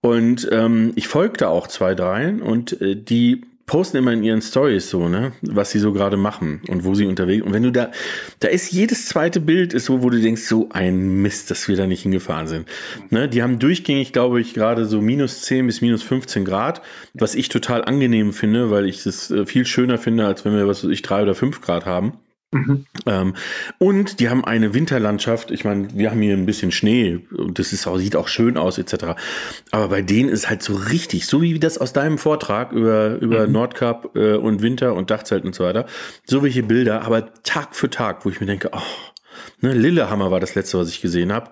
Und 0.00 0.48
ähm, 0.52 0.92
ich 0.94 1.08
folgte 1.08 1.48
auch 1.48 1.66
zwei, 1.66 1.96
dreien 1.96 2.40
und 2.40 2.80
äh, 2.80 2.94
die 2.94 3.42
posten 3.66 3.96
immer 3.96 4.12
in 4.12 4.22
ihren 4.22 4.40
Stories 4.40 4.88
so, 4.88 5.08
ne, 5.08 5.32
was 5.42 5.72
sie 5.72 5.80
so 5.80 5.92
gerade 5.92 6.16
machen 6.16 6.60
und 6.68 6.84
wo 6.84 6.94
sie 6.94 7.04
unterwegs. 7.04 7.44
Und 7.44 7.52
wenn 7.52 7.64
du 7.64 7.72
da, 7.72 7.90
da 8.38 8.48
ist 8.48 8.70
jedes 8.70 9.06
zweite 9.06 9.40
Bild 9.40 9.74
ist 9.74 9.86
so, 9.86 10.02
wo 10.02 10.10
du 10.10 10.20
denkst, 10.20 10.42
so 10.42 10.68
ein 10.70 11.20
Mist, 11.20 11.50
dass 11.50 11.66
wir 11.66 11.76
da 11.76 11.88
nicht 11.88 12.02
hingefahren 12.02 12.46
sind. 12.46 12.68
Ne, 13.10 13.28
die 13.28 13.42
haben 13.42 13.58
durchgängig, 13.58 14.12
glaube 14.12 14.40
ich, 14.40 14.54
gerade 14.54 14.86
so 14.86 15.00
minus 15.00 15.42
10 15.42 15.66
bis 15.66 15.80
minus 15.80 16.04
15 16.04 16.44
Grad, 16.44 16.80
was 17.12 17.34
ich 17.34 17.48
total 17.48 17.84
angenehm 17.84 18.32
finde, 18.32 18.70
weil 18.70 18.86
ich 18.86 19.02
das 19.02 19.32
äh, 19.32 19.46
viel 19.46 19.66
schöner 19.66 19.98
finde, 19.98 20.26
als 20.26 20.44
wenn 20.44 20.54
wir, 20.54 20.68
was 20.68 20.84
weiß 20.84 20.90
ich, 20.90 21.02
drei 21.02 21.22
oder 21.22 21.34
fünf 21.34 21.60
Grad 21.60 21.86
haben. 21.86 22.12
Mhm. 22.56 22.86
Ähm, 23.06 23.34
und 23.78 24.20
die 24.20 24.28
haben 24.28 24.44
eine 24.44 24.74
Winterlandschaft. 24.74 25.50
Ich 25.50 25.64
meine, 25.64 25.88
wir 25.94 26.10
haben 26.10 26.20
hier 26.20 26.34
ein 26.34 26.46
bisschen 26.46 26.72
Schnee 26.72 27.20
und 27.30 27.58
das 27.58 27.72
ist 27.72 27.86
auch, 27.86 27.98
sieht 27.98 28.16
auch 28.16 28.28
schön 28.28 28.56
aus, 28.56 28.78
etc. 28.78 29.14
Aber 29.70 29.88
bei 29.88 30.02
denen 30.02 30.28
ist 30.28 30.48
halt 30.48 30.62
so 30.62 30.74
richtig, 30.74 31.26
so 31.26 31.42
wie 31.42 31.58
das 31.58 31.78
aus 31.78 31.92
deinem 31.92 32.18
Vortrag 32.18 32.72
über, 32.72 33.16
über 33.16 33.46
mhm. 33.46 33.52
Nordkap 33.52 34.16
äh, 34.16 34.34
und 34.34 34.62
Winter 34.62 34.94
und 34.94 35.10
Dachzelt 35.10 35.44
und 35.44 35.54
so 35.54 35.64
weiter. 35.64 35.86
So 36.24 36.42
welche 36.42 36.62
Bilder, 36.62 37.02
aber 37.02 37.32
Tag 37.42 37.76
für 37.76 37.90
Tag, 37.90 38.24
wo 38.24 38.30
ich 38.30 38.40
mir 38.40 38.46
denke, 38.46 38.70
oh, 38.72 38.80
Ne, 39.60 39.72
Lillehammer 39.72 40.30
war 40.30 40.40
das 40.40 40.54
letzte, 40.54 40.78
was 40.78 40.88
ich 40.90 41.00
gesehen 41.00 41.32
habe. 41.32 41.50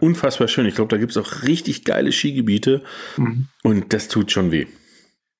Unfassbar 0.00 0.48
schön. 0.48 0.66
Ich 0.66 0.74
glaube, 0.74 0.90
da 0.90 0.98
gibt 0.98 1.12
es 1.12 1.16
auch 1.16 1.42
richtig 1.44 1.84
geile 1.84 2.12
Skigebiete. 2.12 2.82
Mhm. 3.16 3.46
Und 3.62 3.92
das 3.92 4.08
tut 4.08 4.30
schon 4.30 4.50
weh. 4.52 4.66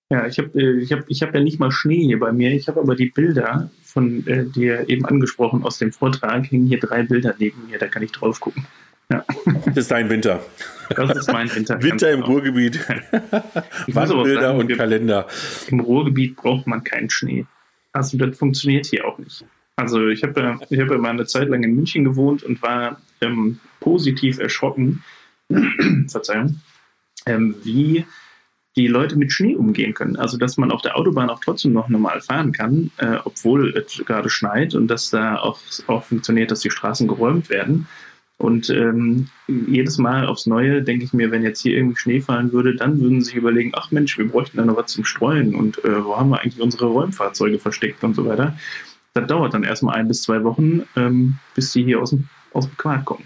Ja, 0.08 0.26
ich 0.26 0.38
habe 0.38 0.50
äh, 0.58 0.78
ich 0.78 0.92
hab, 0.92 1.08
ich 1.08 1.22
hab 1.22 1.34
ja 1.34 1.40
nicht 1.40 1.58
mal 1.58 1.72
Schnee 1.72 2.04
hier 2.04 2.20
bei 2.20 2.32
mir. 2.32 2.52
Ich 2.52 2.68
habe 2.68 2.80
aber 2.80 2.94
die 2.94 3.10
Bilder 3.10 3.70
von 3.82 4.26
äh, 4.26 4.44
dir 4.44 4.88
eben 4.88 5.04
angesprochen 5.04 5.64
aus 5.64 5.78
dem 5.78 5.92
Vortrag. 5.92 6.50
Hängen 6.50 6.66
hier 6.66 6.78
drei 6.78 7.02
Bilder 7.02 7.34
neben 7.38 7.66
mir, 7.68 7.78
da 7.78 7.88
kann 7.88 8.02
ich 8.02 8.12
drauf 8.12 8.40
gucken. 8.40 8.66
Ja. 9.10 9.24
Das 9.66 9.76
ist 9.76 9.90
dein 9.90 10.08
Winter. 10.10 10.44
Das 10.90 11.16
ist 11.16 11.32
mein 11.32 11.52
Winter. 11.54 11.80
Winter 11.82 12.10
im 12.10 12.20
genau. 12.20 12.32
Ruhrgebiet. 12.32 12.80
Wandbilder 13.88 14.54
und 14.54 14.68
Kalender. 14.76 15.26
Im 15.68 15.80
Ruhrgebiet 15.80 16.36
braucht 16.36 16.66
man 16.66 16.82
keinen 16.82 17.10
Schnee. 17.10 17.46
Also 17.92 18.16
das 18.18 18.36
funktioniert 18.36 18.86
hier 18.86 19.06
auch 19.06 19.18
nicht. 19.18 19.44
Also 19.76 20.08
ich 20.08 20.22
habe 20.22 20.58
ich 20.70 20.80
hab 20.80 20.90
ja 20.90 20.98
mal 20.98 21.10
eine 21.10 21.26
Zeit 21.26 21.48
lang 21.48 21.62
in 21.62 21.74
München 21.74 22.04
gewohnt 22.04 22.42
und 22.42 22.62
war 22.62 23.00
ähm, 23.20 23.60
positiv 23.80 24.38
erschrocken, 24.38 25.04
Verzeihung, 26.08 26.60
ähm, 27.26 27.54
wie 27.62 28.04
die 28.76 28.86
Leute 28.88 29.16
mit 29.16 29.32
Schnee 29.32 29.54
umgehen 29.54 29.94
können. 29.94 30.16
Also 30.16 30.36
dass 30.36 30.56
man 30.56 30.70
auf 30.70 30.82
der 30.82 30.96
Autobahn 30.96 31.30
auch 31.30 31.40
trotzdem 31.40 31.72
noch 31.72 31.88
normal 31.88 32.20
fahren 32.20 32.52
kann, 32.52 32.90
äh, 32.98 33.16
obwohl 33.24 33.70
es 33.70 34.02
gerade 34.04 34.28
schneit 34.28 34.74
und 34.74 34.88
dass 34.88 35.10
da 35.10 35.38
auch, 35.38 35.60
auch 35.86 36.04
funktioniert, 36.04 36.50
dass 36.50 36.60
die 36.60 36.70
Straßen 36.70 37.08
geräumt 37.08 37.48
werden. 37.48 37.86
Und 38.38 38.68
ähm, 38.68 39.28
jedes 39.48 39.96
Mal 39.96 40.26
aufs 40.26 40.44
Neue 40.44 40.82
denke 40.82 41.06
ich 41.06 41.14
mir, 41.14 41.30
wenn 41.30 41.42
jetzt 41.42 41.62
hier 41.62 41.74
irgendwie 41.74 41.96
Schnee 41.96 42.20
fallen 42.20 42.52
würde, 42.52 42.76
dann 42.76 43.00
würden 43.00 43.22
sie 43.22 43.28
sich 43.30 43.36
überlegen, 43.36 43.72
ach 43.74 43.90
Mensch, 43.90 44.18
wir 44.18 44.28
bräuchten 44.28 44.58
da 44.58 44.64
noch 44.66 44.76
was 44.76 44.92
zum 44.92 45.06
Streuen 45.06 45.54
und 45.54 45.82
äh, 45.84 46.04
wo 46.04 46.18
haben 46.18 46.28
wir 46.28 46.40
eigentlich 46.40 46.60
unsere 46.60 46.86
Räumfahrzeuge 46.86 47.58
versteckt 47.58 48.04
und 48.04 48.14
so 48.14 48.26
weiter. 48.26 48.58
Das 49.14 49.26
dauert 49.26 49.54
dann 49.54 49.62
erstmal 49.62 49.96
ein 49.96 50.08
bis 50.08 50.22
zwei 50.22 50.44
Wochen, 50.44 50.82
ähm, 50.96 51.38
bis 51.54 51.72
sie 51.72 51.84
hier 51.84 52.02
aus 52.02 52.10
dem, 52.10 52.28
aus 52.52 52.66
dem 52.66 52.76
Quark 52.76 53.06
kommen. 53.06 53.24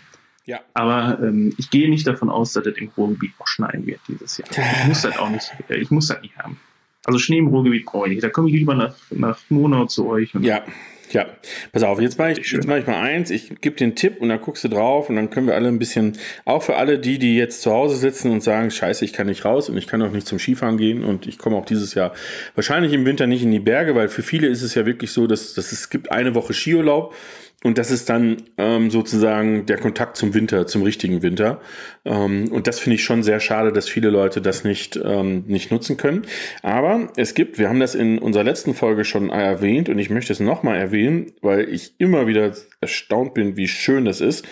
Ja. 0.50 0.58
Aber 0.74 1.20
ähm, 1.22 1.54
ich 1.58 1.70
gehe 1.70 1.88
nicht 1.88 2.08
davon 2.08 2.28
aus, 2.28 2.54
dass 2.54 2.66
es 2.66 2.76
im 2.76 2.90
Ruhrgebiet 2.96 3.30
auch 3.38 3.46
schneien 3.46 3.86
wird 3.86 4.00
dieses 4.08 4.36
Jahr. 4.36 4.48
Ich 4.50 4.88
muss 4.88 5.02
das 5.02 5.16
auch 5.16 5.30
nicht, 5.30 5.48
äh, 5.68 5.76
ich 5.76 5.92
muss 5.92 6.08
das 6.08 6.20
nicht 6.22 6.36
haben. 6.38 6.58
Also 7.04 7.20
Schnee 7.20 7.38
im 7.38 7.46
Ruhrgebiet 7.46 7.86
brauche 7.86 8.08
ich 8.08 8.14
nicht. 8.14 8.24
Da 8.24 8.30
komme 8.30 8.48
ich 8.48 8.56
lieber 8.56 8.74
nach, 8.74 8.96
nach 9.10 9.38
Monau 9.48 9.86
zu 9.86 10.08
euch. 10.08 10.34
ja, 10.40 10.64
ja. 11.12 11.26
Pass 11.70 11.84
auf, 11.84 12.00
jetzt 12.00 12.18
mache 12.18 12.32
ich, 12.32 12.50
jetzt 12.50 12.66
mach 12.66 12.78
ich 12.78 12.86
mal 12.88 13.00
eins. 13.00 13.30
Ich 13.30 13.60
gebe 13.60 13.76
den 13.76 13.94
Tipp 13.94 14.16
und 14.20 14.28
dann 14.28 14.40
guckst 14.40 14.64
du 14.64 14.68
drauf 14.68 15.08
und 15.08 15.14
dann 15.14 15.30
können 15.30 15.46
wir 15.46 15.54
alle 15.54 15.68
ein 15.68 15.78
bisschen, 15.78 16.18
auch 16.44 16.64
für 16.64 16.76
alle 16.76 16.98
die, 16.98 17.20
die 17.20 17.36
jetzt 17.36 17.62
zu 17.62 17.70
Hause 17.70 17.94
sitzen 17.94 18.32
und 18.32 18.42
sagen, 18.42 18.72
scheiße, 18.72 19.04
ich 19.04 19.12
kann 19.12 19.28
nicht 19.28 19.44
raus 19.44 19.68
und 19.68 19.76
ich 19.76 19.86
kann 19.86 20.02
auch 20.02 20.10
nicht 20.10 20.26
zum 20.26 20.40
Skifahren 20.40 20.78
gehen 20.78 21.04
und 21.04 21.28
ich 21.28 21.38
komme 21.38 21.56
auch 21.56 21.64
dieses 21.64 21.94
Jahr 21.94 22.12
wahrscheinlich 22.56 22.92
im 22.92 23.06
Winter 23.06 23.28
nicht 23.28 23.44
in 23.44 23.52
die 23.52 23.60
Berge, 23.60 23.94
weil 23.94 24.08
für 24.08 24.22
viele 24.24 24.48
ist 24.48 24.62
es 24.62 24.74
ja 24.74 24.84
wirklich 24.84 25.12
so, 25.12 25.28
dass, 25.28 25.54
dass 25.54 25.70
es 25.70 25.90
gibt 25.90 26.10
eine 26.10 26.34
Woche 26.34 26.54
Skiurlaub 26.54 27.14
und 27.62 27.76
das 27.76 27.90
ist 27.90 28.08
dann 28.08 28.38
ähm, 28.56 28.90
sozusagen 28.90 29.66
der 29.66 29.76
Kontakt 29.76 30.16
zum 30.16 30.32
Winter, 30.32 30.66
zum 30.66 30.82
richtigen 30.82 31.20
Winter. 31.20 31.60
Ähm, 32.06 32.50
und 32.50 32.66
das 32.66 32.80
finde 32.80 32.94
ich 32.94 33.04
schon 33.04 33.22
sehr 33.22 33.38
schade, 33.38 33.70
dass 33.70 33.86
viele 33.86 34.08
Leute 34.08 34.40
das 34.40 34.64
nicht, 34.64 34.98
ähm, 35.02 35.44
nicht 35.46 35.70
nutzen 35.70 35.98
können. 35.98 36.22
Aber 36.62 37.12
es 37.16 37.34
gibt, 37.34 37.58
wir 37.58 37.68
haben 37.68 37.80
das 37.80 37.94
in 37.94 38.18
unserer 38.18 38.44
letzten 38.44 38.72
Folge 38.72 39.04
schon 39.04 39.28
erwähnt 39.28 39.90
und 39.90 39.98
ich 39.98 40.08
möchte 40.08 40.32
es 40.32 40.40
nochmal 40.40 40.78
erwähnen, 40.78 41.32
weil 41.42 41.68
ich 41.68 41.94
immer 41.98 42.26
wieder 42.26 42.54
erstaunt 42.80 43.34
bin, 43.34 43.58
wie 43.58 43.68
schön 43.68 44.06
das 44.06 44.22
ist, 44.22 44.46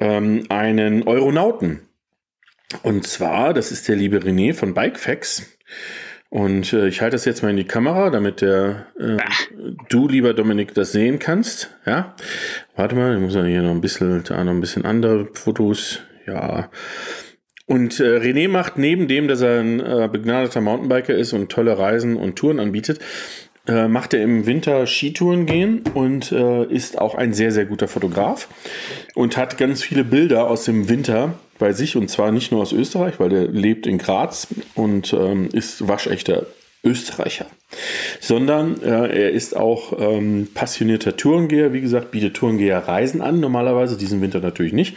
ähm, 0.00 0.44
einen 0.48 1.02
Euronauten. 1.02 1.80
Und 2.82 3.06
zwar, 3.06 3.52
das 3.52 3.70
ist 3.70 3.88
der 3.88 3.96
liebe 3.96 4.20
René 4.20 4.54
von 4.54 4.72
Bikefax. 4.72 5.58
Und 6.28 6.72
äh, 6.72 6.88
ich 6.88 7.02
halte 7.02 7.14
das 7.14 7.24
jetzt 7.24 7.42
mal 7.42 7.50
in 7.50 7.56
die 7.56 7.64
Kamera, 7.64 8.10
damit 8.10 8.40
der 8.40 8.86
äh, 8.98 9.16
du, 9.88 10.08
lieber 10.08 10.34
Dominik, 10.34 10.74
das 10.74 10.92
sehen 10.92 11.18
kannst. 11.18 11.70
Ja. 11.86 12.14
Warte 12.74 12.96
mal, 12.96 13.14
ich 13.14 13.20
muss 13.20 13.34
ja 13.34 13.44
hier 13.44 13.62
noch 13.62 13.70
ein 13.70 13.80
bisschen, 13.80 14.22
da 14.24 14.42
noch 14.42 14.52
ein 14.52 14.60
bisschen 14.60 14.84
andere 14.84 15.28
Fotos. 15.32 16.00
Ja. 16.26 16.68
Und 17.66 18.00
äh, 18.00 18.18
René 18.18 18.48
macht 18.48 18.78
neben 18.78 19.08
dem, 19.08 19.28
dass 19.28 19.40
er 19.40 19.60
ein 19.60 19.80
äh, 19.80 20.08
begnadeter 20.10 20.60
Mountainbiker 20.60 21.14
ist 21.14 21.32
und 21.32 21.50
tolle 21.50 21.78
Reisen 21.78 22.16
und 22.16 22.36
Touren 22.36 22.60
anbietet, 22.60 23.00
äh, 23.66 23.88
macht 23.88 24.14
er 24.14 24.22
im 24.22 24.46
Winter 24.46 24.86
Skitouren 24.86 25.46
gehen 25.46 25.82
und 25.94 26.30
äh, 26.30 26.64
ist 26.66 26.98
auch 27.00 27.16
ein 27.16 27.32
sehr, 27.32 27.50
sehr 27.50 27.66
guter 27.66 27.88
Fotograf 27.88 28.48
und 29.14 29.36
hat 29.36 29.58
ganz 29.58 29.82
viele 29.82 30.04
Bilder 30.04 30.48
aus 30.48 30.64
dem 30.64 30.88
Winter 30.88 31.34
bei 31.58 31.72
sich 31.72 31.96
und 31.96 32.08
zwar 32.08 32.32
nicht 32.32 32.52
nur 32.52 32.62
aus 32.62 32.72
Österreich, 32.72 33.18
weil 33.18 33.28
der 33.28 33.46
lebt 33.48 33.86
in 33.86 33.98
Graz 33.98 34.48
und 34.74 35.12
ähm, 35.12 35.48
ist 35.52 35.88
waschechter 35.88 36.46
Österreicher, 36.84 37.46
sondern 38.20 38.80
äh, 38.80 39.24
er 39.24 39.30
ist 39.30 39.56
auch 39.56 39.98
ähm, 39.98 40.48
passionierter 40.54 41.16
Tourengeher. 41.16 41.72
Wie 41.72 41.80
gesagt, 41.80 42.12
bietet 42.12 42.34
Tourengeher 42.34 42.78
Reisen 42.78 43.20
an, 43.20 43.40
normalerweise, 43.40 43.96
diesen 43.96 44.22
Winter 44.22 44.40
natürlich 44.40 44.72
nicht, 44.72 44.96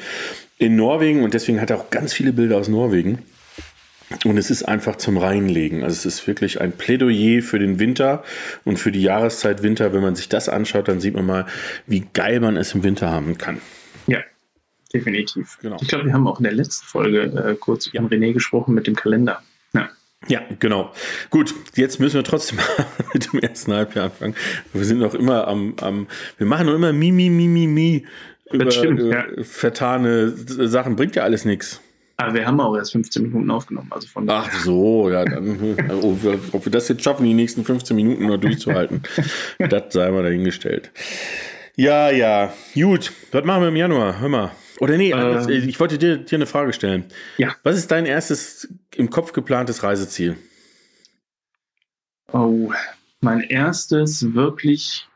in 0.57 0.75
Norwegen 0.75 1.23
und 1.23 1.33
deswegen 1.33 1.59
hat 1.59 1.71
er 1.71 1.77
auch 1.77 1.89
ganz 1.89 2.13
viele 2.13 2.33
Bilder 2.33 2.57
aus 2.57 2.67
Norwegen. 2.67 3.19
Und 4.25 4.37
es 4.37 4.49
ist 4.49 4.63
einfach 4.63 4.95
zum 4.95 5.17
Reinlegen. 5.17 5.83
Also 5.83 5.95
es 5.95 6.05
ist 6.05 6.27
wirklich 6.27 6.59
ein 6.61 6.71
Plädoyer 6.71 7.43
für 7.43 7.59
den 7.59 7.77
Winter 7.77 8.23
und 8.65 8.77
für 8.77 8.91
die 8.91 9.03
Jahreszeit 9.03 9.61
Winter. 9.61 9.93
Wenn 9.93 10.01
man 10.01 10.15
sich 10.15 10.29
das 10.29 10.49
anschaut, 10.49 10.87
dann 10.87 10.99
sieht 10.99 11.13
man 11.13 11.27
mal, 11.27 11.45
wie 11.85 12.05
geil 12.13 12.39
man 12.39 12.57
es 12.57 12.73
im 12.73 12.83
Winter 12.83 13.11
haben 13.11 13.37
kann. 13.37 13.61
Definitiv. 14.93 15.57
Genau. 15.61 15.77
Ich 15.81 15.87
glaube, 15.87 16.05
wir 16.05 16.13
haben 16.13 16.27
auch 16.27 16.39
in 16.39 16.43
der 16.43 16.53
letzten 16.53 16.85
Folge 16.85 17.21
äh, 17.21 17.55
kurz 17.55 17.91
ja. 17.91 18.01
über 18.01 18.15
René 18.15 18.33
gesprochen 18.33 18.73
mit 18.73 18.87
dem 18.87 18.95
Kalender. 18.95 19.41
Ja. 19.73 19.89
Ja, 20.27 20.41
genau. 20.59 20.91
Gut, 21.29 21.53
jetzt 21.75 21.99
müssen 21.99 22.15
wir 22.15 22.23
trotzdem 22.23 22.59
mit 23.13 23.31
dem 23.31 23.39
ersten 23.39 23.73
Halbjahr 23.73 24.05
anfangen. 24.05 24.35
Wir 24.73 24.85
sind 24.85 24.99
noch 24.99 25.13
immer 25.13 25.47
am, 25.47 25.75
am 25.81 26.07
wir 26.37 26.47
machen 26.47 26.67
noch 26.67 26.73
immer 26.73 26.91
mi, 26.91 27.11
mi, 27.11 27.29
mi, 27.29 27.47
mi, 27.47 27.67
mi 27.67 28.05
über, 28.51 28.71
stimmt, 28.71 28.99
über 28.99 29.37
ja. 29.37 29.43
vertane 29.43 30.33
Sachen. 30.35 30.95
Bringt 30.95 31.15
ja 31.15 31.23
alles 31.23 31.45
nichts. 31.45 31.81
Aber 32.17 32.33
wir 32.33 32.45
haben 32.45 32.59
auch 32.59 32.75
erst 32.75 32.91
15 32.91 33.23
Minuten 33.23 33.49
aufgenommen. 33.49 33.87
Also 33.91 34.07
von 34.07 34.29
Ach 34.29 34.51
so, 34.51 35.09
ja, 35.09 35.23
dann, 35.23 35.77
ob, 36.01 36.21
wir, 36.21 36.39
ob 36.51 36.65
wir 36.65 36.71
das 36.71 36.89
jetzt 36.89 37.03
schaffen, 37.03 37.23
die 37.23 37.33
nächsten 37.33 37.63
15 37.63 37.95
Minuten 37.95 38.25
nur 38.25 38.37
durchzuhalten, 38.37 39.03
das 39.69 39.93
sei 39.93 40.11
mal 40.11 40.23
dahingestellt. 40.23 40.91
Ja, 41.77 42.09
ja, 42.09 42.51
gut. 42.73 43.13
Was 43.31 43.45
machen 43.45 43.61
wir 43.61 43.69
im 43.69 43.75
Januar? 43.77 44.19
Hör 44.19 44.27
mal. 44.27 44.51
Oder 44.79 44.97
nee, 44.97 45.11
ähm, 45.11 45.49
ich 45.49 45.79
wollte 45.79 45.97
dir, 45.97 46.17
dir 46.17 46.35
eine 46.35 46.45
Frage 46.45 46.73
stellen. 46.73 47.05
Ja. 47.37 47.55
Was 47.63 47.77
ist 47.77 47.91
dein 47.91 48.05
erstes 48.05 48.69
im 48.95 49.09
Kopf 49.09 49.33
geplantes 49.33 49.83
Reiseziel? 49.83 50.37
Oh, 52.31 52.71
mein 53.21 53.41
erstes 53.41 54.33
wirklich 54.33 55.09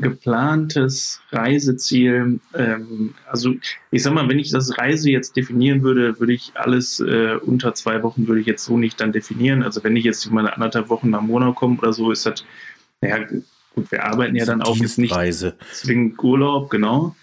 geplantes 0.00 1.20
Reiseziel, 1.30 2.40
ähm, 2.54 3.14
also 3.26 3.54
ich 3.90 4.02
sag 4.02 4.12
mal, 4.12 4.28
wenn 4.28 4.38
ich 4.38 4.50
das 4.50 4.76
Reise 4.78 5.10
jetzt 5.10 5.36
definieren 5.36 5.82
würde, 5.82 6.18
würde 6.20 6.34
ich 6.34 6.52
alles 6.54 7.00
äh, 7.00 7.36
unter 7.36 7.74
zwei 7.74 8.02
Wochen 8.02 8.26
würde 8.28 8.40
ich 8.40 8.46
jetzt 8.46 8.64
so 8.64 8.76
nicht 8.76 9.00
dann 9.00 9.12
definieren. 9.12 9.62
Also 9.62 9.82
wenn 9.84 9.96
ich 9.96 10.04
jetzt 10.04 10.30
mal 10.30 10.48
anderthalb 10.48 10.88
Wochen 10.90 11.10
nach 11.10 11.22
Monat 11.22 11.54
komme 11.54 11.78
oder 11.78 11.92
so, 11.92 12.10
ist 12.10 12.26
das, 12.26 12.44
naja, 13.00 13.26
gut, 13.74 13.90
wir 13.90 14.04
arbeiten 14.04 14.36
ja 14.36 14.44
dann 14.44 14.62
auch 14.62 14.76
jetzt 14.76 14.98
nicht 14.98 15.14
zwingend 15.72 16.22
Urlaub, 16.22 16.70
genau. 16.70 17.16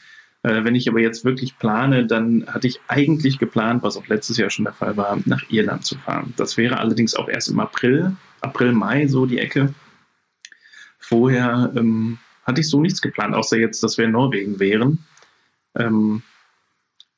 Äh, 0.43 0.63
wenn 0.65 0.75
ich 0.75 0.89
aber 0.89 0.99
jetzt 0.99 1.25
wirklich 1.25 1.57
plane, 1.57 2.05
dann 2.05 2.45
hatte 2.47 2.67
ich 2.67 2.79
eigentlich 2.87 3.39
geplant, 3.39 3.81
was 3.81 3.97
auch 3.97 4.07
letztes 4.07 4.37
Jahr 4.37 4.49
schon 4.49 4.65
der 4.65 4.73
Fall 4.73 4.95
war, 4.97 5.17
nach 5.25 5.49
Irland 5.49 5.85
zu 5.85 5.97
fahren. 5.97 6.33
Das 6.37 6.57
wäre 6.57 6.77
allerdings 6.79 7.15
auch 7.15 7.29
erst 7.29 7.49
im 7.49 7.59
April, 7.59 8.15
April, 8.41 8.73
Mai, 8.73 9.07
so 9.07 9.25
die 9.25 9.39
Ecke. 9.39 9.73
Vorher 10.99 11.71
ähm, 11.75 12.19
hatte 12.45 12.61
ich 12.61 12.69
so 12.69 12.81
nichts 12.81 13.01
geplant, 13.01 13.35
außer 13.35 13.57
jetzt, 13.57 13.81
dass 13.83 13.97
wir 13.97 14.05
in 14.05 14.11
Norwegen 14.11 14.59
wären. 14.59 14.99
Ähm, 15.75 16.23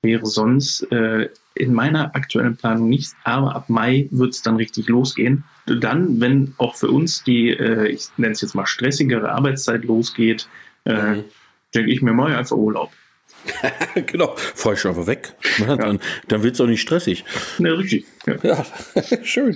wäre 0.04 0.26
sonst 0.28 0.84
äh, 0.92 1.30
in 1.56 1.74
meiner 1.74 2.16
aktuellen 2.16 2.56
Planung 2.58 2.90
nichts, 2.90 3.16
aber 3.24 3.56
ab 3.56 3.70
Mai 3.70 4.08
wird 4.12 4.34
es 4.34 4.44
dann 4.44 4.58
richtig 4.58 4.88
losgehen. 4.88 5.44
Dann, 5.66 6.22
wenn 6.22 6.54
auch 6.58 6.76
für 6.76 6.90
uns 6.90 7.24
die, 7.24 7.50
äh, 7.50 7.88
ich 7.88 8.10
nenne 8.18 8.34
es 8.34 8.42
jetzt 8.42 8.54
mal 8.54 8.68
stressigere 8.68 9.32
Arbeitszeit 9.32 9.84
losgeht, 9.84 10.48
äh, 10.86 11.16
mhm. 11.16 11.24
denke 11.74 11.92
ich 11.92 12.04
mir 12.04 12.14
mal 12.14 12.36
einfach 12.36 12.56
Urlaub. 12.56 12.92
genau, 14.06 14.36
fahr 14.36 14.74
ich 14.74 14.86
einfach 14.86 15.08
weg. 15.08 15.34
Ja. 15.60 15.76
Dann, 15.76 16.00
dann 16.28 16.44
wird 16.44 16.56
es 16.56 16.62
auch 16.62 16.68
nicht 16.68 16.82
stressig. 16.82 17.24
Ja, 17.60 17.74
richtig. 17.74 18.06
Ja, 18.26 18.36
ja 18.44 18.66
schön. 19.24 19.56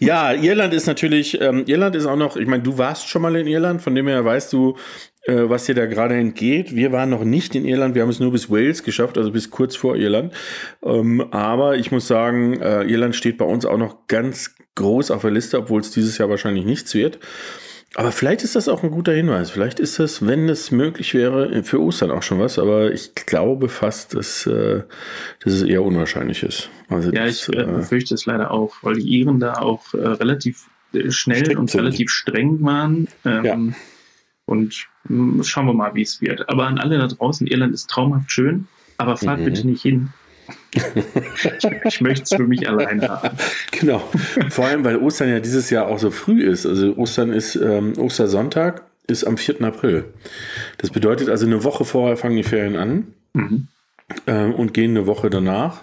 ja, 0.00 0.32
Irland 0.32 0.74
ist 0.74 0.86
natürlich, 0.86 1.40
ähm, 1.40 1.64
Irland 1.66 1.96
ist 1.96 2.06
auch 2.06 2.16
noch, 2.16 2.36
ich 2.36 2.46
meine, 2.46 2.62
du 2.62 2.78
warst 2.78 3.08
schon 3.08 3.22
mal 3.22 3.34
in 3.36 3.46
Irland, 3.46 3.82
von 3.82 3.94
dem 3.94 4.06
her 4.08 4.24
weißt 4.24 4.52
du, 4.52 4.76
äh, 5.26 5.48
was 5.48 5.66
dir 5.66 5.74
da 5.74 5.86
gerade 5.86 6.14
entgeht. 6.14 6.74
Wir 6.74 6.92
waren 6.92 7.10
noch 7.10 7.24
nicht 7.24 7.54
in 7.54 7.64
Irland, 7.64 7.94
wir 7.94 8.02
haben 8.02 8.08
es 8.10 8.20
nur 8.20 8.32
bis 8.32 8.50
Wales 8.50 8.82
geschafft, 8.82 9.18
also 9.18 9.30
bis 9.30 9.50
kurz 9.50 9.76
vor 9.76 9.96
Irland. 9.96 10.32
Ähm, 10.82 11.20
aber 11.30 11.76
ich 11.76 11.92
muss 11.92 12.06
sagen, 12.06 12.60
äh, 12.60 12.84
Irland 12.84 13.14
steht 13.14 13.38
bei 13.38 13.44
uns 13.44 13.66
auch 13.66 13.78
noch 13.78 14.06
ganz 14.06 14.54
groß 14.76 15.10
auf 15.10 15.22
der 15.22 15.30
Liste, 15.30 15.58
obwohl 15.58 15.80
es 15.80 15.90
dieses 15.90 16.16
Jahr 16.18 16.30
wahrscheinlich 16.30 16.64
nichts 16.64 16.94
wird. 16.94 17.18
Aber 17.96 18.12
vielleicht 18.12 18.42
ist 18.42 18.54
das 18.54 18.68
auch 18.68 18.84
ein 18.84 18.92
guter 18.92 19.12
Hinweis. 19.12 19.50
Vielleicht 19.50 19.80
ist 19.80 19.98
das, 19.98 20.24
wenn 20.24 20.48
es 20.48 20.70
möglich 20.70 21.12
wäre, 21.12 21.64
für 21.64 21.80
Ostern 21.80 22.12
auch 22.12 22.22
schon 22.22 22.38
was. 22.38 22.58
Aber 22.58 22.92
ich 22.92 23.14
glaube 23.14 23.68
fast, 23.68 24.14
dass, 24.14 24.46
äh, 24.46 24.82
dass 25.42 25.54
es 25.54 25.62
eher 25.62 25.82
unwahrscheinlich 25.82 26.44
ist. 26.44 26.70
Also 26.88 27.10
ja, 27.10 27.26
das, 27.26 27.48
ich 27.48 27.56
äh, 27.56 27.64
befürchte 27.64 28.14
es 28.14 28.26
leider 28.26 28.52
auch, 28.52 28.76
weil 28.82 28.94
die 28.94 29.08
Iren 29.08 29.40
da 29.40 29.54
auch 29.54 29.92
äh, 29.94 29.98
relativ 29.98 30.68
äh, 30.92 31.10
schnell 31.10 31.56
und 31.58 31.70
sind. 31.70 31.80
relativ 31.80 32.10
streng 32.10 32.62
waren. 32.62 33.08
Ähm, 33.24 33.44
ja. 33.44 33.54
Und 34.44 34.86
mh, 35.08 35.34
hm, 35.34 35.42
schauen 35.42 35.66
wir 35.66 35.74
mal, 35.74 35.94
wie 35.94 36.02
es 36.02 36.20
wird. 36.20 36.48
Aber 36.48 36.68
an 36.68 36.78
alle 36.78 36.96
da 36.98 37.08
draußen, 37.08 37.48
Irland 37.48 37.74
ist 37.74 37.90
traumhaft 37.90 38.30
schön, 38.30 38.68
aber 38.98 39.16
fahrt 39.16 39.40
mhm. 39.40 39.44
bitte 39.46 39.66
nicht 39.66 39.82
hin 39.82 40.10
ich 40.72 42.00
möchte 42.00 42.22
es 42.24 42.34
für 42.34 42.46
mich 42.46 42.68
allein 42.68 43.06
haben. 43.08 43.36
Genau. 43.72 44.02
Vor 44.50 44.66
allem, 44.66 44.84
weil 44.84 44.98
Ostern 44.98 45.30
ja 45.30 45.40
dieses 45.40 45.70
Jahr 45.70 45.86
auch 45.86 45.98
so 45.98 46.10
früh 46.10 46.42
ist. 46.44 46.66
Also 46.66 46.94
Ostern 46.96 47.32
ist, 47.32 47.56
ähm, 47.56 47.94
Ostersonntag 47.98 48.82
ist 49.06 49.24
am 49.24 49.36
4. 49.36 49.62
April. 49.62 50.04
Das 50.78 50.90
bedeutet 50.90 51.28
also, 51.28 51.46
eine 51.46 51.64
Woche 51.64 51.84
vorher 51.84 52.16
fangen 52.16 52.36
die 52.36 52.42
Ferien 52.42 52.76
an 52.76 53.08
mhm. 53.32 53.68
ähm, 54.26 54.54
und 54.54 54.74
gehen 54.74 54.90
eine 54.90 55.06
Woche 55.06 55.30
danach. 55.30 55.78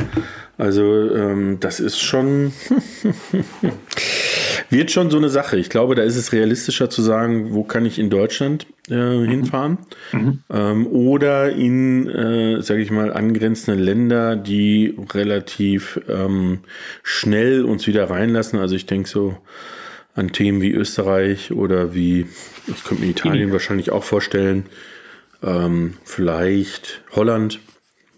Also 0.57 1.11
ähm, 1.11 1.59
das 1.59 1.79
ist 1.79 1.99
schon 1.99 2.53
wird 4.69 4.91
schon 4.91 5.09
so 5.09 5.17
eine 5.17 5.29
Sache. 5.29 5.57
Ich 5.57 5.69
glaube, 5.69 5.95
da 5.95 6.03
ist 6.03 6.15
es 6.15 6.33
realistischer 6.33 6.89
zu 6.89 7.01
sagen, 7.01 7.53
wo 7.53 7.63
kann 7.63 7.85
ich 7.85 7.99
in 7.99 8.09
Deutschland 8.09 8.67
äh, 8.89 8.95
mhm. 8.95 9.29
hinfahren 9.29 9.77
mhm. 10.11 10.39
Ähm, 10.51 10.87
oder 10.87 11.51
in, 11.51 12.07
äh, 12.07 12.61
sage 12.61 12.81
ich 12.81 12.91
mal, 12.91 13.13
angrenzende 13.13 13.81
Länder, 13.81 14.35
die 14.35 14.97
relativ 15.13 15.99
ähm, 16.09 16.59
schnell 17.03 17.63
uns 17.63 17.87
wieder 17.87 18.09
reinlassen. 18.09 18.59
Also 18.59 18.75
ich 18.75 18.85
denke 18.85 19.09
so 19.09 19.37
an 20.15 20.31
Themen 20.31 20.61
wie 20.61 20.71
Österreich 20.71 21.51
oder 21.51 21.93
wie, 21.93 22.25
ich 22.67 22.83
könnte 22.83 23.03
mir 23.03 23.11
Italien 23.11 23.49
mhm. 23.49 23.53
wahrscheinlich 23.53 23.91
auch 23.91 24.03
vorstellen, 24.03 24.65
ähm, 25.43 25.93
vielleicht 26.03 27.01
Holland. 27.11 27.59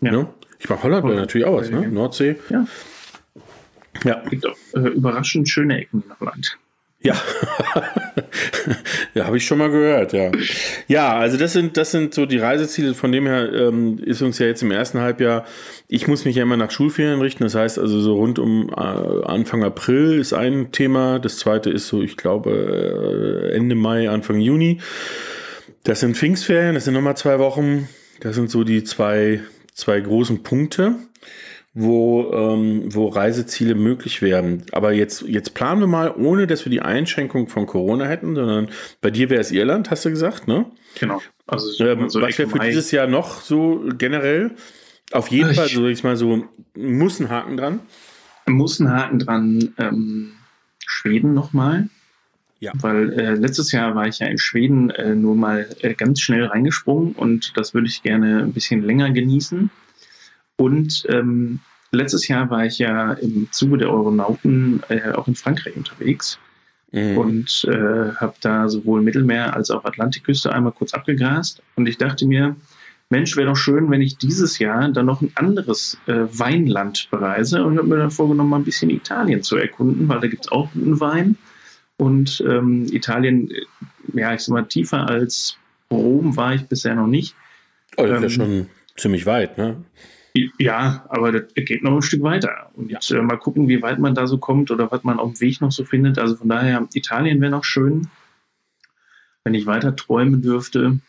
Ja. 0.01 0.11
Ne? 0.11 0.27
Ich 0.59 0.69
mache 0.69 0.83
Holland 0.83 1.05
wäre 1.05 1.15
natürlich 1.15 1.47
auch 1.47 1.59
was, 1.59 1.69
ne? 1.69 1.87
Nordsee. 1.87 2.37
Ja. 2.49 2.65
Ja. 4.03 4.21
Es 4.23 4.29
gibt 4.29 4.45
auch 4.45 4.57
äh, 4.75 4.89
überraschend 4.89 5.49
schöne 5.49 5.79
Ecken 5.81 6.03
in 6.05 6.19
Holland. 6.19 6.57
Ja, 7.01 7.15
ja, 9.13 9.25
habe 9.25 9.37
ich 9.37 9.45
schon 9.45 9.57
mal 9.57 9.71
gehört, 9.71 10.11
ja. 10.11 10.31
Ja, 10.89 11.17
also 11.17 11.37
das 11.37 11.53
sind, 11.53 11.77
das 11.77 11.91
sind 11.91 12.13
so 12.13 12.25
die 12.25 12.39
Reiseziele. 12.39 12.93
Von 12.93 13.13
dem 13.13 13.25
her 13.25 13.53
ähm, 13.53 13.99
ist 13.99 14.21
uns 14.21 14.37
ja 14.37 14.47
jetzt 14.47 14.63
im 14.63 14.71
ersten 14.71 14.99
Halbjahr, 14.99 15.45
ich 15.87 16.09
muss 16.09 16.25
mich 16.25 16.35
ja 16.35 16.43
immer 16.43 16.57
nach 16.57 16.71
Schulferien 16.71 17.21
richten. 17.21 17.45
Das 17.45 17.55
heißt 17.55 17.79
also 17.79 18.01
so 18.01 18.15
rund 18.15 18.37
um 18.37 18.69
äh, 18.69 18.73
Anfang 18.73 19.63
April 19.63 20.19
ist 20.19 20.33
ein 20.33 20.73
Thema. 20.73 21.19
Das 21.19 21.37
zweite 21.37 21.69
ist 21.69 21.87
so, 21.87 22.01
ich 22.01 22.17
glaube, 22.17 23.49
äh, 23.49 23.55
Ende 23.55 23.75
Mai, 23.75 24.09
Anfang 24.09 24.41
Juni. 24.41 24.81
Das 25.85 26.01
sind 26.01 26.17
Pfingstferien, 26.17 26.75
das 26.75 26.83
sind 26.83 26.95
nochmal 26.95 27.15
zwei 27.15 27.39
Wochen. 27.39 27.87
Das 28.19 28.35
sind 28.35 28.51
so 28.51 28.65
die 28.65 28.83
zwei 28.83 29.39
zwei 29.79 29.99
großen 29.99 30.43
Punkte, 30.43 30.95
wo, 31.73 32.31
ähm, 32.33 32.93
wo 32.93 33.07
Reiseziele 33.07 33.75
möglich 33.75 34.21
werden. 34.21 34.63
Aber 34.71 34.91
jetzt, 34.91 35.21
jetzt 35.21 35.53
planen 35.53 35.81
wir 35.81 35.87
mal, 35.87 36.13
ohne 36.15 36.47
dass 36.47 36.65
wir 36.65 36.71
die 36.71 36.81
Einschränkung 36.81 37.47
von 37.47 37.67
Corona 37.67 38.05
hätten, 38.05 38.35
sondern 38.35 38.69
bei 39.01 39.11
dir 39.11 39.29
wäre 39.29 39.41
es 39.41 39.51
Irland, 39.51 39.91
hast 39.91 40.05
du 40.05 40.09
gesagt, 40.09 40.47
ne? 40.47 40.65
Genau. 40.99 41.21
Also 41.45 41.83
ähm, 41.85 42.09
so 42.09 42.21
was 42.21 42.37
wäre 42.37 42.49
für 42.49 42.59
dieses 42.59 42.91
Jahr 42.91 43.07
noch 43.07 43.41
so 43.41 43.83
generell? 43.97 44.51
Auf 45.11 45.29
jeden 45.29 45.51
ich 45.51 45.57
Fall, 45.57 45.67
so 45.67 45.87
ich 45.87 46.03
mal 46.03 46.15
so, 46.15 46.47
muss 46.75 47.19
ein 47.19 47.29
Haken 47.29 47.57
dran. 47.57 47.79
Muss 48.45 48.79
ein 48.79 48.89
Haken 48.89 49.19
dran. 49.19 49.73
Ähm, 49.77 50.33
Schweden 50.85 51.33
nochmal. 51.33 51.89
Ja. 52.59 52.73
Weil 52.75 53.13
äh, 53.13 53.33
letztes 53.35 53.71
Jahr 53.71 53.95
war 53.95 54.07
ich 54.07 54.19
ja 54.19 54.27
in 54.27 54.37
Schweden 54.37 54.89
äh, 54.89 55.15
nur 55.15 55.35
mal 55.35 55.69
äh, 55.79 55.93
ganz 55.93 56.19
schnell 56.19 56.45
reingesprungen 56.45 57.13
und 57.13 57.55
das 57.55 57.73
würde 57.73 57.87
ich 57.87 58.03
gerne 58.03 58.39
ein 58.43 58.51
bisschen 58.51 58.83
länger 58.83 59.11
genießen. 59.11 59.69
Und 60.59 61.05
ähm, 61.07 61.61
letztes 61.91 62.27
Jahr 62.27 62.49
war 62.49 62.65
ich 62.65 62.79
ja 62.79 63.13
im 63.13 63.47
Zuge 63.51 63.77
der 63.77 63.89
Euronauten 63.89 64.83
äh, 64.89 65.13
auch 65.13 65.29
in 65.29 65.35
Frankreich 65.35 65.77
unterwegs 65.77 66.37
mhm. 66.91 67.17
und 67.17 67.65
äh, 67.69 68.11
habe 68.17 68.33
da 68.41 68.67
sowohl 68.67 69.01
Mittelmeer 69.01 69.55
als 69.55 69.71
auch 69.71 69.85
Atlantikküste 69.85 70.51
einmal 70.51 70.73
kurz 70.73 70.93
abgegrast. 70.93 71.61
Und 71.77 71.87
ich 71.87 71.97
dachte 71.97 72.27
mir, 72.27 72.57
Mensch, 73.09 73.37
wäre 73.37 73.47
doch 73.47 73.55
schön, 73.55 73.89
wenn 73.89 74.01
ich 74.01 74.17
dieses 74.17 74.59
Jahr 74.59 74.89
dann 74.89 75.05
noch 75.05 75.21
ein 75.21 75.31
anderes 75.35 75.97
äh, 76.07 76.25
Weinland 76.29 77.07
bereise 77.09 77.63
und 77.63 77.77
habe 77.77 77.87
mir 77.87 77.97
dann 77.97 78.11
vorgenommen, 78.11 78.49
mal 78.49 78.57
ein 78.57 78.65
bisschen 78.65 78.89
Italien 78.89 79.41
zu 79.41 79.55
erkunden, 79.55 80.09
weil 80.09 80.19
da 80.19 80.27
gibt 80.27 80.45
es 80.45 80.51
auch 80.51 80.73
guten 80.73 80.99
Wein. 80.99 81.37
Und 81.95 82.43
ähm, 82.45 82.85
Italien, 82.91 83.49
ja, 84.13 84.33
ich 84.33 84.41
sag 84.41 84.53
mal, 84.53 84.63
tiefer 84.63 85.07
als 85.07 85.57
Rom 85.89 86.35
war 86.35 86.53
ich 86.53 86.65
bisher 86.65 86.95
noch 86.95 87.07
nicht. 87.07 87.33
Oh, 87.95 88.05
das 88.05 88.17
ähm, 88.19 88.23
ist 88.25 88.37
ja 88.37 88.43
ähm, 88.43 88.49
schon 88.49 88.69
ziemlich 88.97 89.25
weit, 89.25 89.57
ne? 89.57 89.77
Ja, 90.57 91.05
aber 91.09 91.31
das 91.31 91.53
geht 91.55 91.83
noch 91.83 91.95
ein 91.95 92.01
Stück 92.01 92.23
weiter. 92.23 92.71
Und 92.73 92.91
ja. 92.91 92.99
äh, 93.11 93.21
mal 93.21 93.37
gucken, 93.37 93.67
wie 93.67 93.81
weit 93.81 93.99
man 93.99 94.15
da 94.15 94.27
so 94.27 94.37
kommt 94.37 94.71
oder 94.71 94.91
was 94.91 95.03
man 95.03 95.19
auf 95.19 95.33
dem 95.33 95.41
Weg 95.41 95.61
noch 95.61 95.71
so 95.71 95.83
findet. 95.83 96.19
Also 96.19 96.35
von 96.35 96.49
daher, 96.49 96.87
Italien 96.93 97.41
wäre 97.41 97.51
noch 97.51 97.63
schön, 97.63 98.09
wenn 99.43 99.53
ich 99.53 99.65
weiter 99.65 99.95
träumen 99.95 100.41
dürfte. 100.41 100.99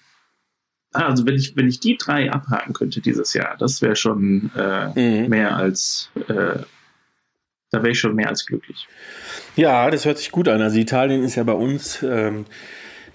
Ah, 0.93 1.07
also 1.07 1.25
wenn 1.27 1.37
ich, 1.37 1.57
wenn 1.57 1.69
ich 1.69 1.81
die 1.81 1.97
drei 1.97 2.33
abhaken 2.33 2.73
könnte 2.73 3.01
dieses 3.01 3.33
Jahr, 3.35 3.57
das 3.57 3.81
wäre 3.81 3.97
schon 3.97 4.51
äh, 4.57 5.23
mhm. 5.23 5.29
mehr 5.29 5.57
als 5.57 6.11
äh, 6.29 6.65
da 7.71 7.83
wäre 7.83 7.93
ich 7.93 8.01
schon 8.01 8.15
mehr 8.15 8.29
als 8.29 8.47
glücklich. 8.47 8.89
Ja, 9.57 9.91
das 9.91 10.05
hört 10.05 10.19
sich 10.19 10.33
gut 10.33 10.49
an. 10.49 10.61
Also 10.61 10.79
Italien 10.79 11.23
ist 11.23 11.37
ja 11.37 11.45
bei 11.45 11.53
uns, 11.53 12.03
ähm, 12.03 12.47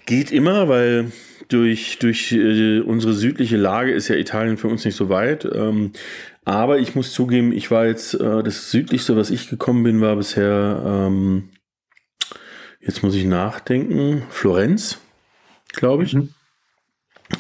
geht 0.06 0.32
immer, 0.32 0.68
weil 0.70 1.12
durch, 1.48 2.00
durch 2.00 2.32
äh, 2.32 2.80
unsere 2.80 3.14
südliche 3.14 3.58
Lage 3.58 3.92
ist 3.92 4.08
ja 4.08 4.16
Italien 4.16 4.58
für 4.58 4.68
uns 4.68 4.86
nicht 4.86 4.96
so 4.96 5.10
weit. 5.10 5.46
Ähm, 5.46 5.92
aber 6.44 6.78
ich 6.80 6.94
muss 6.96 7.12
zugeben, 7.12 7.52
ich 7.52 7.72
war 7.72 7.88
jetzt, 7.88 8.14
äh, 8.14 8.44
das 8.44 8.70
südlichste, 8.70 9.16
was 9.16 9.32
ich 9.32 9.50
gekommen 9.50 9.84
bin, 9.84 10.02
war 10.02 10.16
bisher, 10.16 10.84
ähm, 10.86 11.50
jetzt 12.80 13.02
muss 13.02 13.16
ich 13.16 13.26
nachdenken, 13.26 14.24
Florenz, 14.30 15.00
glaube 15.74 16.04
ich. 16.04 16.14
Mhm. 16.14 16.35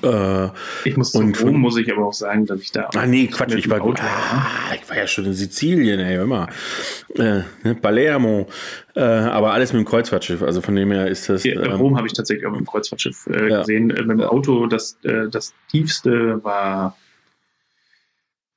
Äh, 0.02 0.50
ich 0.84 0.98
muss 0.98 1.14
und 1.14 1.40
Rom, 1.44 1.60
muss 1.60 1.78
ich 1.78 1.92
aber 1.92 2.08
auch 2.08 2.14
sagen, 2.14 2.46
dass 2.46 2.60
ich 2.60 2.72
da. 2.72 2.90
Ah, 2.96 3.06
nee, 3.06 3.28
Quatsch, 3.28 3.54
ich 3.54 3.70
war 3.70 3.80
gut. 3.80 4.00
Ah, 4.02 4.74
ich 4.74 4.90
war 4.90 4.98
ja 4.98 5.06
schon 5.06 5.26
in 5.26 5.34
Sizilien, 5.34 6.00
ey, 6.00 6.22
immer. 6.22 6.48
Äh, 7.14 7.42
ne, 7.64 7.76
Palermo. 7.80 8.48
Äh, 8.96 9.02
aber 9.02 9.54
alles 9.54 9.74
mit 9.74 9.82
dem 9.82 9.86
Kreuzfahrtschiff. 9.86 10.42
Also 10.42 10.62
von 10.62 10.76
dem 10.76 10.92
her 10.92 11.08
ist 11.08 11.30
das. 11.30 11.44
Ja, 11.44 11.62
ähm, 11.62 11.74
Rom 11.74 11.98
habe 11.98 12.08
ich 12.08 12.14
tatsächlich 12.14 12.48
auch 12.48 12.52
mit 12.52 12.62
dem 12.62 12.68
Kreuzfahrtschiff 12.68 13.28
äh, 13.28 13.50
ja. 13.50 13.60
gesehen. 13.60 13.92
Äh, 13.92 14.02
mit 14.04 14.20
dem 14.20 14.22
Auto, 14.22 14.66
das, 14.66 14.98
äh, 15.04 15.30
das 15.30 15.54
tiefste 15.70 16.44
war. 16.44 16.98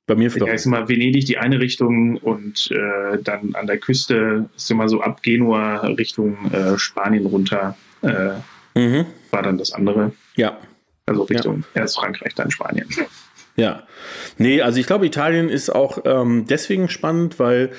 Bei 0.07 0.15
mir 0.15 0.31
vielleicht. 0.31 0.61
Ich 0.61 0.65
mal 0.65 0.89
Venedig 0.89 1.25
die 1.25 1.37
eine 1.37 1.59
Richtung 1.59 2.17
und 2.17 2.71
äh, 2.71 3.21
dann 3.23 3.53
an 3.53 3.67
der 3.67 3.77
Küste 3.77 4.49
ist 4.55 4.71
immer 4.71 4.89
so 4.89 5.01
ab 5.01 5.21
Genua 5.21 5.85
Richtung 5.85 6.35
Spanien 6.77 7.27
runter. 7.27 7.77
Mhm. 8.73 9.05
War 9.29 9.43
dann 9.43 9.59
das 9.59 9.71
andere. 9.71 10.13
Ja. 10.35 10.57
Also 11.09 11.23
Richtung 11.23 11.63
ja. 11.73 11.81
erst 11.81 11.97
Frankreich, 11.97 12.35
dann 12.35 12.51
Spanien. 12.51 12.87
Ja. 13.55 13.83
Nee, 14.37 14.61
also 14.61 14.79
ich 14.79 14.87
glaube, 14.87 15.05
Italien 15.05 15.49
ist 15.49 15.69
auch 15.69 15.99
ähm, 16.05 16.45
deswegen 16.47 16.87
spannend, 16.87 17.39
weil 17.39 17.71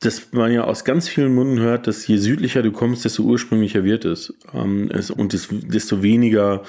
das 0.00 0.32
man 0.32 0.50
ja 0.52 0.64
aus 0.64 0.84
ganz 0.84 1.08
vielen 1.08 1.34
Munden 1.34 1.58
hört, 1.58 1.86
dass 1.86 2.06
je 2.06 2.16
südlicher 2.16 2.62
du 2.62 2.72
kommst, 2.72 3.04
desto 3.04 3.22
ursprünglicher 3.22 3.84
wird 3.84 4.04
es. 4.04 4.34
Ähm, 4.54 4.90
es 4.92 5.10
und 5.10 5.32
des, 5.32 5.48
desto 5.50 6.02
weniger 6.02 6.62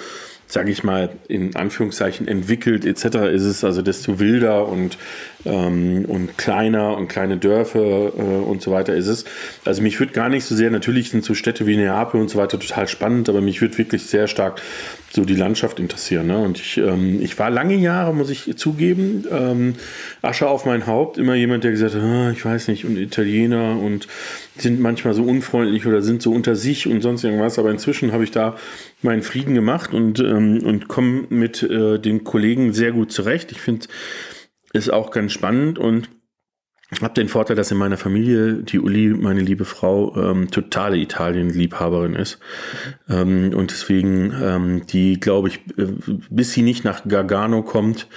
sage 0.51 0.71
ich 0.71 0.83
mal, 0.83 1.09
in 1.27 1.55
Anführungszeichen 1.55 2.27
entwickelt 2.27 2.85
etc. 2.85 3.05
ist 3.31 3.43
es, 3.43 3.63
also 3.63 3.81
desto 3.81 4.19
wilder 4.19 4.67
und, 4.67 4.97
ähm, 5.45 6.05
und 6.07 6.37
kleiner 6.37 6.97
und 6.97 7.07
kleine 7.07 7.37
Dörfer 7.37 7.79
äh, 7.79 8.21
und 8.21 8.61
so 8.61 8.71
weiter 8.71 8.93
ist 8.93 9.07
es. 9.07 9.25
Also 9.63 9.81
mich 9.81 9.99
würde 9.99 10.11
gar 10.11 10.27
nicht 10.27 10.43
so 10.43 10.53
sehr, 10.53 10.69
natürlich 10.69 11.09
sind 11.09 11.23
so 11.23 11.33
Städte 11.33 11.67
wie 11.67 11.77
Neapel 11.77 12.19
und 12.19 12.29
so 12.29 12.37
weiter 12.37 12.59
total 12.59 12.87
spannend, 12.89 13.29
aber 13.29 13.39
mich 13.39 13.61
würde 13.61 13.77
wirklich 13.77 14.03
sehr 14.03 14.27
stark 14.27 14.61
so 15.13 15.25
die 15.25 15.35
Landschaft 15.35 15.79
interessieren. 15.79 16.27
Ne? 16.27 16.37
Und 16.37 16.59
ich, 16.59 16.77
ähm, 16.77 17.21
ich 17.21 17.37
war 17.37 17.49
lange 17.49 17.75
Jahre, 17.75 18.13
muss 18.13 18.29
ich 18.29 18.55
zugeben, 18.57 19.25
ähm, 19.29 19.75
Asche 20.21 20.47
auf 20.47 20.65
mein 20.65 20.87
Haupt, 20.87 21.17
immer 21.17 21.35
jemand, 21.35 21.63
der 21.63 21.71
gesagt 21.71 21.95
hat, 21.95 22.01
ah, 22.01 22.31
ich 22.31 22.43
weiß 22.45 22.69
nicht, 22.69 22.85
und 22.85 22.97
Italiener 22.97 23.77
und 23.77 24.07
sind 24.57 24.79
manchmal 24.79 25.13
so 25.13 25.23
unfreundlich 25.23 25.85
oder 25.85 26.01
sind 26.01 26.21
so 26.21 26.31
unter 26.31 26.55
sich 26.55 26.87
und 26.87 27.01
sonst 27.01 27.23
irgendwas. 27.23 27.59
Aber 27.59 27.71
inzwischen 27.71 28.13
habe 28.13 28.23
ich 28.23 28.31
da 28.31 28.55
meinen 29.01 29.21
Frieden 29.21 29.53
gemacht 29.53 29.93
und, 29.93 30.19
ähm, 30.19 30.63
und 30.63 30.87
komme 30.87 31.25
mit 31.29 31.61
äh, 31.63 31.99
den 31.99 32.23
Kollegen 32.23 32.73
sehr 32.73 32.93
gut 32.93 33.11
zurecht. 33.11 33.51
Ich 33.51 33.59
finde 33.59 33.87
es 34.73 34.89
auch 34.89 35.11
ganz 35.11 35.33
spannend 35.33 35.77
und 35.77 36.09
habe 36.99 37.13
den 37.13 37.29
Vorteil, 37.29 37.55
dass 37.55 37.71
in 37.71 37.77
meiner 37.77 37.97
Familie 37.97 38.63
die 38.63 38.79
Uli, 38.79 39.09
meine 39.09 39.39
liebe 39.39 39.63
Frau, 39.63 40.15
ähm, 40.17 40.51
totale 40.51 40.97
Italien-Liebhaberin 40.97 42.15
ist. 42.15 42.39
Ähm, 43.09 43.53
und 43.55 43.71
deswegen, 43.71 44.33
ähm, 44.41 44.85
die, 44.87 45.19
glaube 45.19 45.47
ich, 45.47 45.59
äh, 45.77 45.87
bis 46.29 46.51
sie 46.51 46.63
nicht 46.63 46.83
nach 46.83 47.07
Gargano 47.07 47.63
kommt 47.63 48.07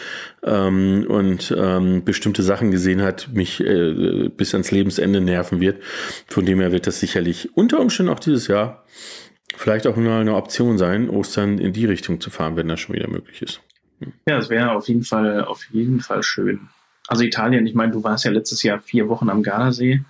ähm, 0.42 1.06
und 1.08 1.54
ähm, 1.56 2.04
bestimmte 2.04 2.42
Sachen 2.42 2.72
gesehen 2.72 3.00
hat, 3.00 3.28
mich 3.32 3.60
äh, 3.60 4.28
bis 4.28 4.52
ans 4.54 4.72
Lebensende 4.72 5.20
nerven 5.20 5.60
wird. 5.60 5.80
Von 6.26 6.44
dem 6.44 6.58
her 6.58 6.72
wird 6.72 6.88
das 6.88 6.98
sicherlich 6.98 7.56
unter 7.56 7.78
Umständen 7.80 8.12
auch 8.12 8.20
dieses 8.20 8.48
Jahr 8.48 8.84
vielleicht 9.56 9.86
auch 9.86 9.96
mal 9.96 10.20
eine 10.20 10.34
Option 10.34 10.78
sein, 10.78 11.08
Ostern 11.08 11.58
in 11.58 11.72
die 11.72 11.84
Richtung 11.84 12.20
zu 12.20 12.30
fahren, 12.30 12.56
wenn 12.56 12.66
das 12.66 12.80
schon 12.80 12.96
wieder 12.96 13.08
möglich 13.08 13.40
ist. 13.40 13.60
Ja, 14.28 14.38
es 14.38 14.50
wäre 14.50 14.72
auf 14.72 14.88
jeden 14.88 15.04
Fall, 15.04 15.44
auf 15.44 15.64
jeden 15.70 16.00
Fall 16.00 16.24
schön. 16.24 16.68
Also 17.06 17.22
Italien, 17.22 17.66
ich 17.66 17.74
meine, 17.74 17.92
du 17.92 18.02
warst 18.02 18.24
ja 18.24 18.30
letztes 18.30 18.62
Jahr 18.62 18.80
vier 18.80 19.08
Wochen 19.08 19.28
am 19.28 19.42
Gardasee. 19.42 20.02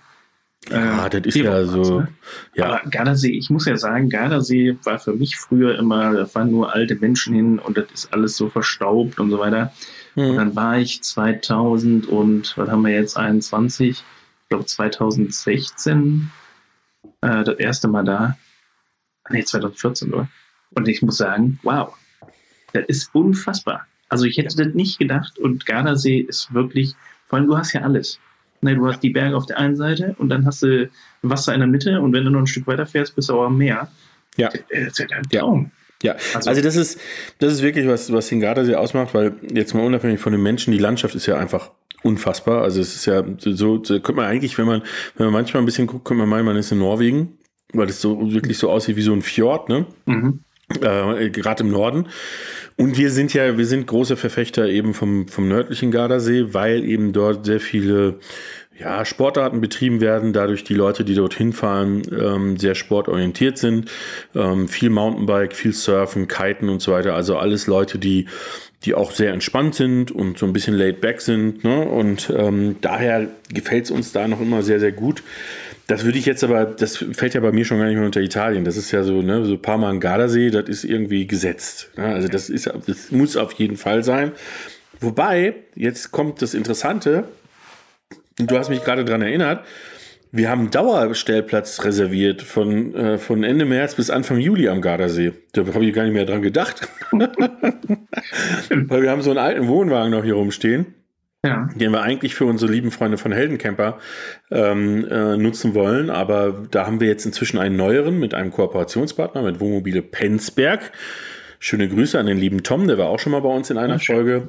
Ja, 0.69 1.05
äh, 1.05 1.09
das 1.09 1.25
ist 1.25 1.35
ja 1.35 1.65
so. 1.65 2.01
Ne? 2.01 2.07
Ja. 2.55 2.65
Aber 2.65 2.89
Gardasee, 2.89 3.31
ich 3.31 3.49
muss 3.49 3.65
ja 3.65 3.77
sagen, 3.77 4.09
Gardasee 4.09 4.77
war 4.83 4.99
für 4.99 5.13
mich 5.13 5.35
früher 5.37 5.77
immer, 5.77 6.13
da 6.13 6.25
fahren 6.25 6.51
nur 6.51 6.73
alte 6.73 6.95
Menschen 6.95 7.35
hin 7.35 7.59
und 7.59 7.77
das 7.77 7.85
ist 7.93 8.13
alles 8.13 8.37
so 8.37 8.49
verstaubt 8.49 9.19
und 9.19 9.29
so 9.29 9.39
weiter. 9.39 9.73
Mhm. 10.15 10.29
Und 10.29 10.35
dann 10.37 10.55
war 10.55 10.77
ich 10.77 11.03
2000 11.03 12.07
und, 12.07 12.57
was 12.57 12.69
haben 12.69 12.81
wir 12.83 12.93
jetzt, 12.93 13.17
21, 13.17 13.89
ich 13.89 14.03
glaube 14.49 14.65
2016, 14.65 16.31
äh, 17.21 17.43
das 17.43 17.57
erste 17.57 17.87
Mal 17.87 18.03
da. 18.03 18.37
Nee, 19.29 19.43
2014, 19.43 20.13
oder? 20.13 20.29
Und 20.71 20.87
ich 20.87 21.01
muss 21.01 21.17
sagen, 21.17 21.59
wow, 21.63 21.95
das 22.73 22.85
ist 22.87 23.13
unfassbar. 23.13 23.87
Also 24.15 24.27
ich 24.27 24.37
hätte 24.37 24.55
das 24.55 24.73
nicht 24.73 24.97
gedacht 24.97 25.37
und 25.39 25.65
Gardasee 25.65 26.19
ist 26.19 26.53
wirklich, 26.53 26.95
vor 27.27 27.37
allem 27.37 27.49
du 27.49 27.57
hast 27.57 27.73
ja 27.73 27.81
alles. 27.81 28.17
Ne, 28.61 28.73
du 28.73 28.87
hast 28.87 29.03
die 29.03 29.09
Berge 29.09 29.35
auf 29.35 29.45
der 29.45 29.59
einen 29.59 29.75
Seite 29.75 30.15
und 30.19 30.29
dann 30.29 30.45
hast 30.45 30.63
du 30.63 30.89
Wasser 31.21 31.53
in 31.53 31.59
der 31.59 31.67
Mitte 31.67 31.99
und 31.99 32.13
wenn 32.13 32.23
du 32.23 32.31
noch 32.31 32.39
ein 32.39 32.47
Stück 32.47 32.65
weiter 32.65 32.85
fährst, 32.85 33.13
bist 33.13 33.27
du 33.27 33.33
auch 33.33 33.47
am 33.47 33.57
Meer. 33.57 33.91
Ja. 34.37 34.47
Das 34.49 34.61
ist 34.71 34.99
ja 34.99 35.07
ein 35.17 35.29
Traum. 35.29 35.69
Ja, 36.01 36.15
also, 36.33 36.49
also, 36.49 36.61
das 36.61 36.77
ist 36.77 36.97
das 37.39 37.51
ist 37.51 37.61
wirklich 37.61 37.89
was 37.89 38.09
was 38.09 38.29
den 38.29 38.39
Gardasee 38.39 38.75
ausmacht, 38.75 39.13
weil 39.13 39.33
jetzt 39.53 39.73
mal 39.73 39.85
unabhängig 39.85 40.21
von 40.21 40.31
den 40.31 40.41
Menschen, 40.41 40.71
die 40.71 40.77
Landschaft 40.77 41.13
ist 41.13 41.25
ja 41.25 41.37
einfach 41.37 41.71
unfassbar. 42.01 42.61
Also 42.61 42.79
es 42.79 42.95
ist 42.95 43.05
ja 43.05 43.21
so, 43.37 43.83
so 43.83 43.99
könnte 43.99 44.13
man 44.13 44.27
eigentlich, 44.27 44.57
wenn 44.57 44.65
man 44.65 44.81
wenn 45.17 45.25
man 45.25 45.33
manchmal 45.33 45.61
ein 45.61 45.65
bisschen 45.65 45.87
guckt, 45.87 46.05
könnte 46.05 46.19
man 46.19 46.29
meinen, 46.29 46.45
man 46.45 46.55
ist 46.55 46.71
in 46.71 46.79
Norwegen, 46.79 47.37
weil 47.73 47.89
es 47.89 47.99
so 47.99 48.31
wirklich 48.31 48.57
so 48.59 48.69
aussieht 48.69 48.95
wie 48.95 49.01
so 49.01 49.11
ein 49.11 49.21
Fjord, 49.21 49.67
ne? 49.67 49.87
Mhm. 50.05 50.39
Äh, 50.81 51.29
Gerade 51.29 51.63
im 51.63 51.71
Norden. 51.71 52.07
Und 52.77 52.97
wir 52.97 53.11
sind 53.11 53.33
ja, 53.33 53.57
wir 53.57 53.65
sind 53.65 53.87
große 53.87 54.17
Verfechter 54.17 54.67
eben 54.67 54.93
vom, 54.93 55.27
vom 55.27 55.47
nördlichen 55.47 55.91
Gardasee, 55.91 56.53
weil 56.53 56.83
eben 56.83 57.13
dort 57.13 57.45
sehr 57.45 57.59
viele 57.59 58.19
ja, 58.77 59.05
Sportarten 59.05 59.61
betrieben 59.61 60.01
werden, 60.01 60.33
dadurch 60.33 60.63
die 60.63 60.73
Leute, 60.73 61.05
die 61.05 61.13
dorthin 61.13 61.53
fahren, 61.53 62.01
ähm, 62.11 62.57
sehr 62.57 62.75
sportorientiert 62.75 63.57
sind. 63.57 63.89
Ähm, 64.35 64.67
viel 64.67 64.89
Mountainbike, 64.89 65.55
viel 65.55 65.71
Surfen, 65.71 66.27
Kiten 66.27 66.67
und 66.67 66.81
so 66.81 66.91
weiter. 66.91 67.13
Also 67.13 67.37
alles 67.37 67.67
Leute, 67.67 67.97
die, 67.97 68.27
die 68.83 68.93
auch 68.93 69.11
sehr 69.11 69.31
entspannt 69.31 69.75
sind 69.75 70.11
und 70.11 70.37
so 70.37 70.45
ein 70.45 70.51
bisschen 70.51 70.75
laid 70.75 70.99
back 70.99 71.21
sind. 71.21 71.63
Ne? 71.63 71.81
Und 71.81 72.33
ähm, 72.35 72.75
daher 72.81 73.29
gefällt 73.49 73.85
es 73.85 73.91
uns 73.91 74.11
da 74.11 74.27
noch 74.27 74.41
immer 74.41 74.61
sehr, 74.61 74.81
sehr 74.81 74.91
gut. 74.91 75.23
Das 75.87 76.03
würde 76.03 76.17
ich 76.17 76.25
jetzt 76.25 76.43
aber, 76.43 76.65
das 76.65 76.97
fällt 76.97 77.35
ja 77.35 77.41
bei 77.41 77.51
mir 77.51 77.63
schon 77.63 77.77
gar 77.77 77.85
nicht 77.85 77.95
mehr 77.95 78.05
unter 78.05 78.21
Italien. 78.21 78.65
Das 78.65 78.75
ist 78.75 78.91
ja 78.91 79.03
so, 79.03 79.21
ne, 79.21 79.45
so 79.45 79.57
Parma 79.57 79.89
und 79.91 79.99
Gardasee, 79.99 80.49
das 80.49 80.67
ist 80.67 80.83
irgendwie 80.83 81.27
gesetzt. 81.27 81.91
Ne? 81.95 82.05
Also 82.05 82.27
das 82.27 82.49
ist, 82.49 82.71
das 82.87 83.11
muss 83.11 83.37
auf 83.37 83.51
jeden 83.53 83.77
Fall 83.77 84.03
sein. 84.03 84.31
Wobei, 84.99 85.55
jetzt 85.75 86.11
kommt 86.11 86.41
das 86.41 86.55
Interessante, 86.55 87.25
du 88.37 88.57
hast 88.57 88.69
mich 88.69 88.83
gerade 88.83 89.05
daran 89.05 89.21
erinnert, 89.21 89.63
wir 90.31 90.49
haben 90.49 90.71
Dauerstellplatz 90.71 91.83
reserviert 91.83 92.41
von, 92.41 92.95
äh, 92.95 93.17
von 93.19 93.43
Ende 93.43 93.65
März 93.65 93.95
bis 93.95 94.09
Anfang 94.09 94.39
Juli 94.39 94.67
am 94.67 94.81
Gardasee. 94.81 95.33
Da 95.53 95.65
habe 95.65 95.85
ich 95.85 95.93
gar 95.93 96.03
nicht 96.03 96.13
mehr 96.13 96.25
dran 96.25 96.41
gedacht. 96.41 96.89
Weil 97.11 99.01
wir 99.01 99.11
haben 99.11 99.21
so 99.21 99.29
einen 99.29 99.39
alten 99.39 99.67
Wohnwagen 99.67 100.11
noch 100.11 100.23
hier 100.23 100.33
rumstehen 100.33 100.87
ja. 101.45 101.69
den 101.75 101.91
wir 101.91 102.01
eigentlich 102.01 102.35
für 102.35 102.45
unsere 102.45 102.71
lieben 102.71 102.91
Freunde 102.91 103.17
von 103.17 103.31
Heldencamper 103.31 103.99
ähm, 104.51 105.05
äh, 105.09 105.37
nutzen 105.37 105.73
wollen. 105.73 106.09
Aber 106.09 106.65
da 106.71 106.85
haben 106.85 106.99
wir 106.99 107.07
jetzt 107.07 107.25
inzwischen 107.25 107.57
einen 107.57 107.75
neueren 107.75 108.19
mit 108.19 108.33
einem 108.33 108.51
Kooperationspartner, 108.51 109.41
mit 109.41 109.59
Wohnmobile 109.59 110.01
Penzberg. 110.01 110.91
Schöne 111.59 111.87
Grüße 111.87 112.19
an 112.19 112.25
den 112.25 112.37
lieben 112.37 112.63
Tom, 112.63 112.87
der 112.87 112.97
war 112.97 113.07
auch 113.07 113.19
schon 113.19 113.31
mal 113.31 113.41
bei 113.41 113.49
uns 113.49 113.69
in 113.69 113.77
einer 113.77 113.99
Folge. 113.99 114.47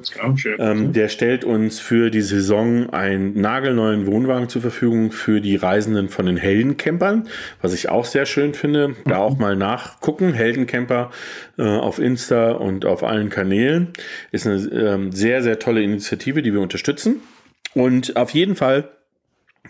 Ähm, 0.59 0.93
der 0.93 1.09
stellt 1.09 1.43
uns 1.45 1.79
für 1.79 2.09
die 2.09 2.21
Saison 2.21 2.89
einen 2.91 3.39
nagelneuen 3.39 4.05
Wohnwagen 4.07 4.49
zur 4.49 4.61
Verfügung 4.61 5.11
für 5.11 5.41
die 5.41 5.55
Reisenden 5.55 6.09
von 6.09 6.25
den 6.25 6.37
Heldencampern, 6.37 7.27
was 7.61 7.73
ich 7.73 7.89
auch 7.89 8.05
sehr 8.05 8.25
schön 8.25 8.53
finde. 8.53 8.95
Da 9.05 9.15
mhm. 9.15 9.21
auch 9.21 9.37
mal 9.37 9.55
nachgucken. 9.55 10.33
Heldencamper 10.33 11.11
äh, 11.57 11.63
auf 11.63 11.99
Insta 11.99 12.51
und 12.51 12.85
auf 12.85 13.03
allen 13.03 13.29
Kanälen. 13.29 13.93
Ist 14.31 14.45
eine 14.45 14.57
ähm, 14.57 15.11
sehr, 15.11 15.41
sehr 15.43 15.59
tolle 15.59 15.81
Initiative, 15.81 16.41
die 16.41 16.53
wir 16.53 16.61
unterstützen. 16.61 17.21
Und 17.73 18.15
auf 18.15 18.31
jeden 18.31 18.55
Fall 18.55 18.89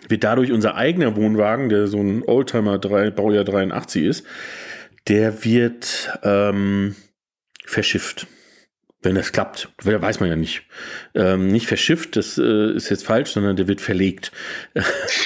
wird 0.07 0.23
dadurch 0.23 0.51
unser 0.51 0.75
eigener 0.75 1.15
Wohnwagen, 1.15 1.69
der 1.69 1.87
so 1.87 1.99
ein 1.99 2.23
Oldtimer 2.23 2.77
3, 2.77 3.11
Baujahr 3.11 3.43
83 3.43 4.03
ist, 4.03 4.25
der 5.07 5.43
wird 5.43 6.17
ähm, 6.23 6.95
verschifft. 7.69 8.27
Wenn 9.07 9.15
das 9.15 9.31
klappt, 9.31 9.69
weiß 9.83 10.19
man 10.19 10.27
ja 10.27 10.35
nicht. 10.35 10.63
Ähm, 11.15 11.47
nicht 11.47 11.65
verschifft, 11.65 12.17
das 12.17 12.37
äh, 12.37 12.73
ist 12.73 12.89
jetzt 12.89 13.05
falsch, 13.05 13.29
sondern 13.29 13.55
der 13.55 13.69
wird 13.69 13.79
verlegt. 13.79 14.33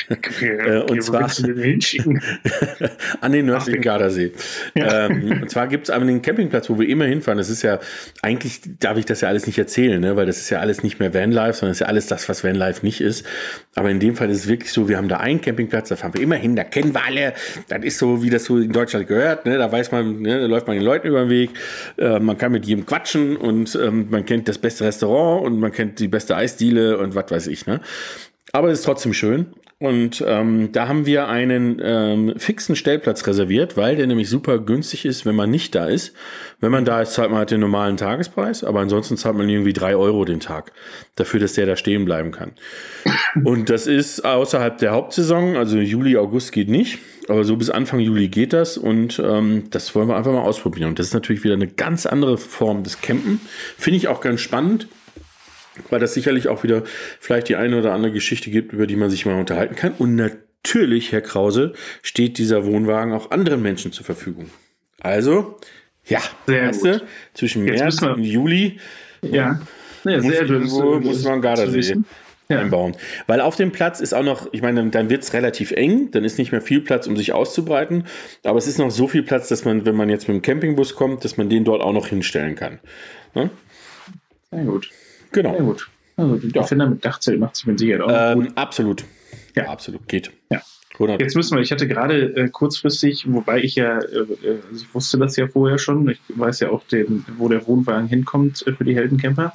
Okay, 0.08 0.50
äh, 0.68 0.82
und 0.84 1.02
zwar 1.02 1.24
an 3.22 3.32
den 3.32 3.48
nördlichen 3.48 3.82
Gardasee. 3.82 4.34
Ja. 4.76 5.08
Ähm, 5.08 5.42
und 5.42 5.50
zwar 5.50 5.68
gibt 5.68 5.90
es 5.90 5.96
den 5.96 6.22
Campingplatz, 6.22 6.70
wo 6.70 6.78
wir 6.78 6.88
immer 6.88 7.06
hinfahren. 7.06 7.40
Das 7.40 7.50
ist 7.50 7.64
ja, 7.64 7.80
eigentlich 8.22 8.62
darf 8.80 8.98
ich 8.98 9.06
das 9.06 9.22
ja 9.22 9.30
alles 9.30 9.48
nicht 9.48 9.58
erzählen, 9.58 10.00
ne? 10.00 10.16
weil 10.16 10.28
das 10.28 10.38
ist 10.38 10.52
ja 10.52 10.60
alles 10.60 10.84
nicht 10.84 11.00
mehr 11.00 11.16
Vanlife, 11.16 11.54
sondern 11.54 11.72
das 11.72 11.78
ist 11.78 11.80
ja 11.82 11.88
alles 11.88 12.06
das, 12.06 12.30
was 12.30 12.44
Vanlife 12.44 12.86
nicht 12.86 13.02
ist. 13.02 13.26
Aber 13.74 13.90
in 13.90 14.00
dem 14.00 14.16
Fall 14.16 14.30
ist 14.30 14.42
es 14.42 14.48
wirklich 14.48 14.72
so, 14.72 14.90
wir 14.90 14.98
haben 14.98 15.10
da 15.10 15.18
einen 15.18 15.42
Campingplatz, 15.42 15.90
da 15.90 15.96
fahren 15.96 16.14
wir 16.14 16.22
immer 16.22 16.36
hin, 16.36 16.56
da 16.56 16.66
kennen 16.66 16.94
wir 16.94 17.04
alle. 17.04 17.34
Das 17.68 17.84
ist 17.84 17.98
so, 17.98 18.22
wie 18.22 18.30
das 18.30 18.46
so 18.46 18.60
in 18.60 18.74
Deutschland 18.74 19.08
gehört. 19.08 19.48
Ne? 19.48 19.58
Da 19.58 19.72
weiß 19.72 19.92
man, 19.92 20.22
ne? 20.22 20.40
da 20.40 20.46
läuft 20.46 20.68
man 20.68 20.76
den 20.76 20.86
Leuten 20.86 21.08
über 21.08 21.22
den 21.22 21.32
Weg. 21.32 21.50
Äh, 21.98 22.20
man 22.20 22.38
kann 22.38 22.52
mit 22.52 22.68
jedem 22.68 22.86
quatschen 22.86 23.38
und 23.38 23.71
ähm, 23.76 24.08
man 24.10 24.26
kennt 24.26 24.48
das 24.48 24.58
beste 24.58 24.86
Restaurant 24.86 25.46
und 25.46 25.60
man 25.60 25.72
kennt 25.72 26.00
die 26.00 26.08
beste 26.08 26.36
Eisdiele 26.36 26.98
und 26.98 27.16
was 27.16 27.30
weiß 27.30 27.48
ich. 27.48 27.66
Ne? 27.66 27.82
Aber 28.52 28.70
es 28.70 28.80
ist 28.80 28.86
trotzdem 28.86 29.14
schön. 29.14 29.54
Und 29.82 30.24
ähm, 30.28 30.72
da 30.74 30.88
haben 30.88 31.08
wir 31.08 31.28
einen 31.28 31.82
ähm, 31.84 32.34
fixen 32.38 32.76
Stellplatz 32.76 33.26
reserviert, 33.26 33.78
weil 33.78 33.96
der 33.96 34.06
nämlich 34.06 34.30
super 34.30 34.60
günstig 34.60 35.06
ist, 35.06 35.26
wenn 35.26 35.36
man 35.36 35.50
nicht 35.50 35.74
da 35.74 35.88
ist. 35.88 36.14
Wenn 36.60 36.72
man 36.72 36.86
da 36.86 37.02
ist, 37.02 37.14
zahlt 37.14 37.32
man 37.32 37.40
halt 37.40 37.50
den 37.50 37.62
normalen 37.62 37.98
Tagespreis, 37.98 38.64
aber 38.64 38.82
ansonsten 38.82 39.18
zahlt 39.18 39.36
man 39.38 39.50
irgendwie 39.50 39.74
drei 39.74 39.96
Euro 39.96 40.24
den 40.24 40.40
Tag 40.40 40.72
dafür, 41.16 41.40
dass 41.40 41.54
der 41.54 41.66
da 41.66 41.76
stehen 41.76 42.06
bleiben 42.06 42.30
kann. 42.30 42.52
Und 43.44 43.72
das 43.72 43.88
ist 43.88 44.24
außerhalb 44.24 44.78
der 44.78 44.92
Hauptsaison, 44.92 45.56
also 45.56 45.80
Juli, 45.80 46.16
August 46.16 46.52
geht 46.52 46.70
nicht, 46.70 47.00
aber 47.28 47.44
so 47.44 47.56
bis 47.56 47.72
Anfang 47.72 48.02
Juli 48.02 48.28
geht 48.28 48.54
das 48.54 48.78
und 48.78 49.20
ähm, 49.26 49.64
das 49.72 49.96
wollen 49.96 50.08
wir 50.08 50.16
einfach 50.16 50.32
mal 50.32 50.44
ausprobieren. 50.44 50.90
Und 50.90 51.00
das 51.00 51.08
ist 51.08 51.16
natürlich 51.16 51.44
wieder 51.44 51.56
eine 51.56 51.68
ganz 51.68 52.06
andere 52.06 52.38
Form 52.38 52.84
des 52.84 53.02
Campen. 53.02 53.42
Finde 53.80 53.98
ich 53.98 54.08
auch 54.10 54.22
ganz 54.22 54.42
spannend 54.42 54.88
weil 55.90 56.00
das 56.00 56.14
sicherlich 56.14 56.48
auch 56.48 56.64
wieder 56.64 56.84
vielleicht 57.20 57.50
die 57.50 57.56
eine 57.56 57.80
oder 57.80 57.94
andere 57.94 58.12
Geschichte 58.12 58.52
gibt, 58.52 58.74
über 58.74 58.88
die 58.88 58.96
man 58.96 59.10
sich 59.10 59.26
mal 59.26 59.40
unterhalten 59.40 59.76
kann. 59.76 59.94
Und 59.98 60.16
natürlich, 60.16 61.12
Herr 61.12 61.22
Krause, 61.22 61.74
steht 62.02 62.38
dieser 62.38 62.66
Wohnwagen 62.66 63.14
auch 63.14 63.32
anderen 63.32 63.62
Menschen 63.62 63.92
zur 63.92 64.06
Verfügung. 64.06 64.50
Also, 65.00 65.58
ja, 66.06 66.22
sehr 66.46 66.68
weißt 66.68 66.82
gut. 66.82 66.94
Du, 66.94 67.06
zwischen 67.34 67.66
Jetzt 67.66 67.80
März 67.80 68.02
und 68.02 68.24
Juli 68.24 68.80
ja. 69.22 69.60
Ja, 70.04 70.18
muss, 70.18 70.34
sehr 70.34 70.50
irgendwo, 70.50 71.00
muss 71.00 71.24
man 71.24 71.42
Gardasee. 71.42 71.96
ja. 72.50 72.60
einbauen. 72.60 72.96
Weil 73.28 73.42
auf 73.42 73.56
dem 73.56 73.72
Platz 73.72 74.00
ist 74.00 74.14
auch 74.14 74.24
noch, 74.24 74.48
ich 74.52 74.62
meine, 74.62 74.82
dann, 74.82 74.92
dann 74.92 75.10
wird 75.10 75.24
es 75.24 75.34
relativ 75.34 75.72
eng, 75.72 76.12
dann 76.12 76.24
ist 76.24 76.38
nicht 76.38 76.52
mehr 76.52 76.62
viel 76.62 76.82
Platz, 76.82 77.08
um 77.08 77.16
sich 77.16 77.34
auszubreiten, 77.34 78.06
aber 78.44 78.58
es 78.58 78.68
ist 78.68 78.80
noch 78.80 78.92
so 78.92 79.08
viel 79.08 79.24
Platz, 79.24 79.48
dass 79.48 79.64
man, 79.64 79.86
wenn 79.86 79.96
man 79.96 80.10
jetzt 80.10 80.28
mit 80.28 80.36
dem 80.36 80.42
Campingbus 80.42 80.96
kommt, 80.96 81.24
dass 81.24 81.38
man 81.38 81.50
den 81.50 81.64
dort 81.64 81.82
auch 81.82 81.94
noch 81.94 82.08
hinstellen 82.08 82.56
kann. 82.56 82.80
Ne? 83.36 83.50
Sehr 84.50 84.64
gut. 84.64 84.90
Genau. 85.32 85.54
Sehr 85.54 85.64
gut. 85.64 85.90
Also 86.18 86.36
der 86.36 86.62
ja. 86.62 86.68
Finder 86.68 86.90
mit 86.90 87.04
Dachzelt 87.04 87.40
macht 87.40 87.56
sich 87.56 87.66
mit 87.66 87.80
Sicherheit 87.80 88.02
auch 88.02 88.34
ähm, 88.34 88.46
gut. 88.46 88.58
Absolut. 88.58 89.06
Ja. 89.56 89.70
Absolut. 89.70 90.08
Geht. 90.08 90.32
Ja. 90.50 90.62
100. 90.94 91.22
Jetzt 91.22 91.36
müssen 91.36 91.56
wir, 91.56 91.62
ich 91.62 91.72
hatte 91.72 91.88
gerade 91.88 92.36
äh, 92.36 92.50
kurzfristig, 92.50 93.26
wobei 93.32 93.62
ich 93.62 93.76
ja, 93.76 94.00
äh, 94.00 94.18
äh, 94.18 94.60
also 94.70 94.86
ich 94.86 94.94
wusste 94.94 95.18
das 95.18 95.36
ja 95.36 95.48
vorher 95.48 95.78
schon, 95.78 96.10
ich 96.10 96.20
weiß 96.30 96.60
ja 96.60 96.70
auch, 96.70 96.84
den, 96.86 97.26
wo 97.38 97.48
der 97.48 97.66
Wohnwagen 97.66 98.08
hinkommt 98.08 98.66
äh, 98.68 98.74
für 98.74 98.84
die 98.84 98.96
Heldencamper. 98.96 99.54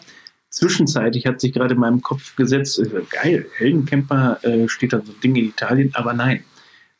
Zwischenzeitlich 0.49 1.27
hat 1.27 1.41
sich 1.41 1.53
gerade 1.53 1.75
in 1.75 1.81
meinem 1.81 2.03
Kopf 2.03 2.35
gesetzt, 2.37 2.79
äh, 2.79 3.03
geil, 3.11 3.47
Heldencamper 3.57 4.39
äh, 4.43 4.69
steht 4.69 4.93
da 4.93 5.03
so 5.05 5.12
ein 5.12 5.21
Ding 5.21 5.37
in 5.37 5.49
Italien, 5.49 5.91
aber 5.95 6.12
nein. 6.15 6.45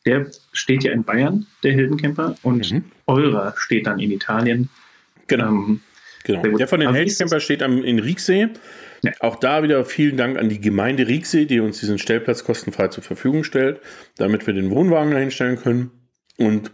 Der 0.05 0.31
steht 0.53 0.85
ja 0.85 0.93
in 0.93 1.03
Bayern, 1.03 1.47
der 1.65 1.73
Heldencamper, 1.73 2.37
und 2.43 2.71
mhm. 2.71 2.85
eurer 3.07 3.55
steht 3.57 3.87
dann 3.87 3.99
in 3.99 4.13
Italien. 4.13 4.69
Genau. 5.27 5.49
Ähm, 5.49 5.81
genau. 6.27 6.57
Der 6.57 6.69
von 6.69 6.81
den 6.81 6.93
Heldencamper 6.93 7.41
steht 7.41 7.63
am, 7.63 7.83
in 7.83 7.99
Rieksee. 7.99 8.49
Ja. 9.03 9.13
Auch 9.21 9.37
da 9.37 9.63
wieder 9.63 9.85
vielen 9.85 10.17
Dank 10.17 10.39
an 10.39 10.49
die 10.49 10.61
Gemeinde 10.61 11.07
Rieksee, 11.07 11.45
die 11.45 11.61
uns 11.61 11.81
diesen 11.81 11.99
Stellplatz 11.99 12.45
kostenfrei 12.45 12.89
zur 12.89 13.03
Verfügung 13.03 13.45
stellt, 13.45 13.81
damit 14.17 14.47
wir 14.47 14.55
den 14.55 14.71
Wohnwagen 14.71 15.13
dahin 15.13 15.31
stellen 15.31 15.57
können. 15.57 15.91
Und 16.39 16.71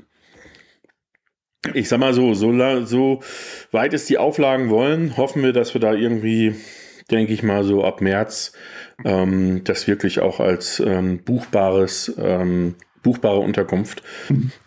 ich 1.75 1.88
sag 1.88 2.01
mal 2.01 2.15
so, 2.15 2.35
so, 2.35 2.53
so 2.85 3.21
weit 3.71 3.95
es 3.95 4.07
die 4.07 4.19
Auflagen 4.19 4.71
wollen, 4.71 5.17
hoffen 5.17 5.43
wir, 5.43 5.53
dass 5.53 5.75
wir 5.75 5.81
da 5.81 5.95
irgendwie, 5.95 6.55
denke 7.11 7.33
ich 7.33 7.43
mal, 7.43 7.65
so 7.65 7.85
ab 7.85 8.01
März 8.01 8.53
ähm, 9.05 9.62
das 9.65 9.87
wirklich 9.87 10.21
auch 10.21 10.41
als 10.41 10.81
ähm, 10.81 11.23
buchbares, 11.25 12.12
ähm, 12.19 12.75
buchbare 13.03 13.38
Unterkunft 13.38 14.03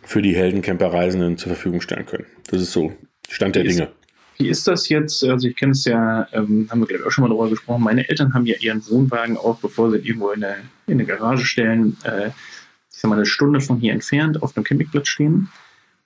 für 0.04 0.22
die 0.22 0.36
Heldencamper-Reisenden 0.36 1.38
zur 1.38 1.54
Verfügung 1.54 1.82
stellen 1.82 2.06
können. 2.06 2.26
Das 2.50 2.62
ist 2.62 2.72
so 2.72 2.94
Stand 3.30 3.56
der 3.56 3.64
Dinge. 3.64 3.92
Wie 4.38 4.50
ist 4.50 4.68
das 4.68 4.90
jetzt? 4.90 5.24
Also 5.24 5.48
ich 5.48 5.56
kenne 5.56 5.72
es 5.72 5.86
ja, 5.86 6.28
ähm, 6.34 6.68
haben 6.70 6.82
wir 6.82 6.88
glaube 6.88 7.02
ich 7.02 7.08
auch 7.08 7.12
schon 7.12 7.24
mal 7.24 7.30
darüber 7.30 7.50
gesprochen. 7.50 7.84
Meine 7.84 8.08
Eltern 8.10 8.34
haben 8.34 8.46
ja 8.46 8.56
ihren 8.60 8.86
Wohnwagen 8.90 9.38
auch, 9.38 9.60
bevor 9.60 9.92
sie 9.92 9.98
ihn 9.98 10.06
irgendwo 10.06 10.32
in 10.32 10.44
eine, 10.44 10.58
in 10.88 10.94
eine 10.94 11.06
Garage 11.06 11.46
stellen, 11.46 11.98
äh, 12.04 12.28
ich 12.28 13.00
sag 13.00 13.10
mal 13.10 13.16
eine 13.16 13.26
Stunde 13.26 13.62
von 13.62 13.80
hier 13.80 13.94
entfernt 13.94 14.42
auf 14.42 14.56
einem 14.56 14.64
Campingplatz 14.64 15.08
stehen 15.08 15.50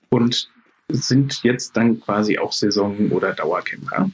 und 0.09 0.49
sind 0.89 1.43
jetzt 1.43 1.77
dann 1.77 2.01
quasi 2.01 2.37
auch 2.37 2.51
Saison- 2.51 3.11
oder 3.11 3.33
Dauercamper. 3.33 4.09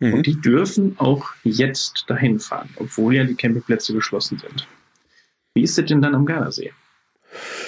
Mhm. 0.00 0.14
Und 0.14 0.26
die 0.26 0.40
dürfen 0.40 0.98
auch 0.98 1.30
jetzt 1.44 2.04
dahin 2.08 2.38
fahren, 2.38 2.70
obwohl 2.76 3.14
ja 3.14 3.24
die 3.24 3.34
Campingplätze 3.34 3.92
geschlossen 3.92 4.38
sind. 4.38 4.66
Wie 5.54 5.62
ist 5.62 5.78
es 5.78 5.84
denn 5.86 6.00
dann 6.00 6.14
am 6.14 6.26
Gardasee? 6.26 6.72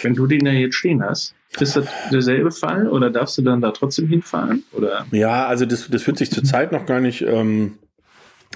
Wenn 0.02 0.14
du 0.14 0.26
den 0.26 0.44
da 0.44 0.50
jetzt 0.50 0.74
stehen 0.74 1.02
hast, 1.02 1.34
ist 1.60 1.76
das 1.76 1.86
derselbe 2.10 2.50
Fall 2.50 2.88
oder 2.88 3.10
darfst 3.10 3.36
du 3.38 3.42
dann 3.42 3.60
da 3.60 3.70
trotzdem 3.70 4.08
hinfahren? 4.08 4.64
Oder? 4.72 5.06
Ja, 5.10 5.46
also 5.46 5.66
das, 5.66 5.88
das 5.88 6.06
wird 6.06 6.18
sich 6.18 6.30
zurzeit 6.30 6.72
noch 6.72 6.86
gar 6.86 7.00
nicht 7.00 7.22
ähm, 7.22 7.78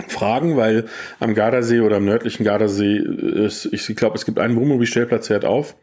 fragen, 0.09 0.57
weil 0.57 0.87
am 1.21 1.35
Gardasee 1.35 1.81
oder 1.81 1.97
am 1.97 2.05
nördlichen 2.05 2.45
Gardasee 2.45 2.97
ist, 2.97 3.67
ich 3.73 3.95
glaube, 3.97 4.17
es 4.17 4.25
gibt 4.25 4.39
einen 4.39 4.57
Wohnmobilstellplatz, 4.57 5.29
der 5.29 5.37
hat 5.37 5.45
auf 5.45 5.77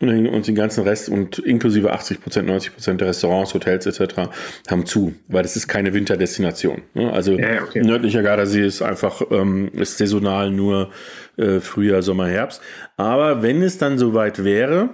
und 0.00 0.08
den, 0.08 0.26
und 0.26 0.46
den 0.46 0.54
ganzen 0.54 0.84
Rest 0.84 1.08
und 1.08 1.38
inklusive 1.38 1.92
80 1.92 2.20
Prozent, 2.22 2.48
90 2.48 2.74
Prozent 2.74 3.00
der 3.00 3.08
Restaurants, 3.08 3.54
Hotels 3.54 3.86
etc. 3.86 4.30
haben 4.68 4.86
zu, 4.86 5.14
weil 5.28 5.42
das 5.42 5.56
ist 5.56 5.68
keine 5.68 5.94
Winterdestination. 5.94 6.82
Ne? 6.94 7.12
Also 7.12 7.32
ja, 7.32 7.62
okay. 7.62 7.82
nördlicher 7.82 8.22
Gardasee 8.22 8.64
ist 8.64 8.82
einfach 8.82 9.22
ähm, 9.30 9.70
ist 9.74 9.98
saisonal 9.98 10.50
nur 10.50 10.90
äh, 11.36 11.60
Frühjahr, 11.60 12.02
Sommer, 12.02 12.28
Herbst. 12.28 12.60
Aber 12.96 13.42
wenn 13.42 13.62
es 13.62 13.78
dann 13.78 13.98
soweit 13.98 14.44
wäre, 14.44 14.90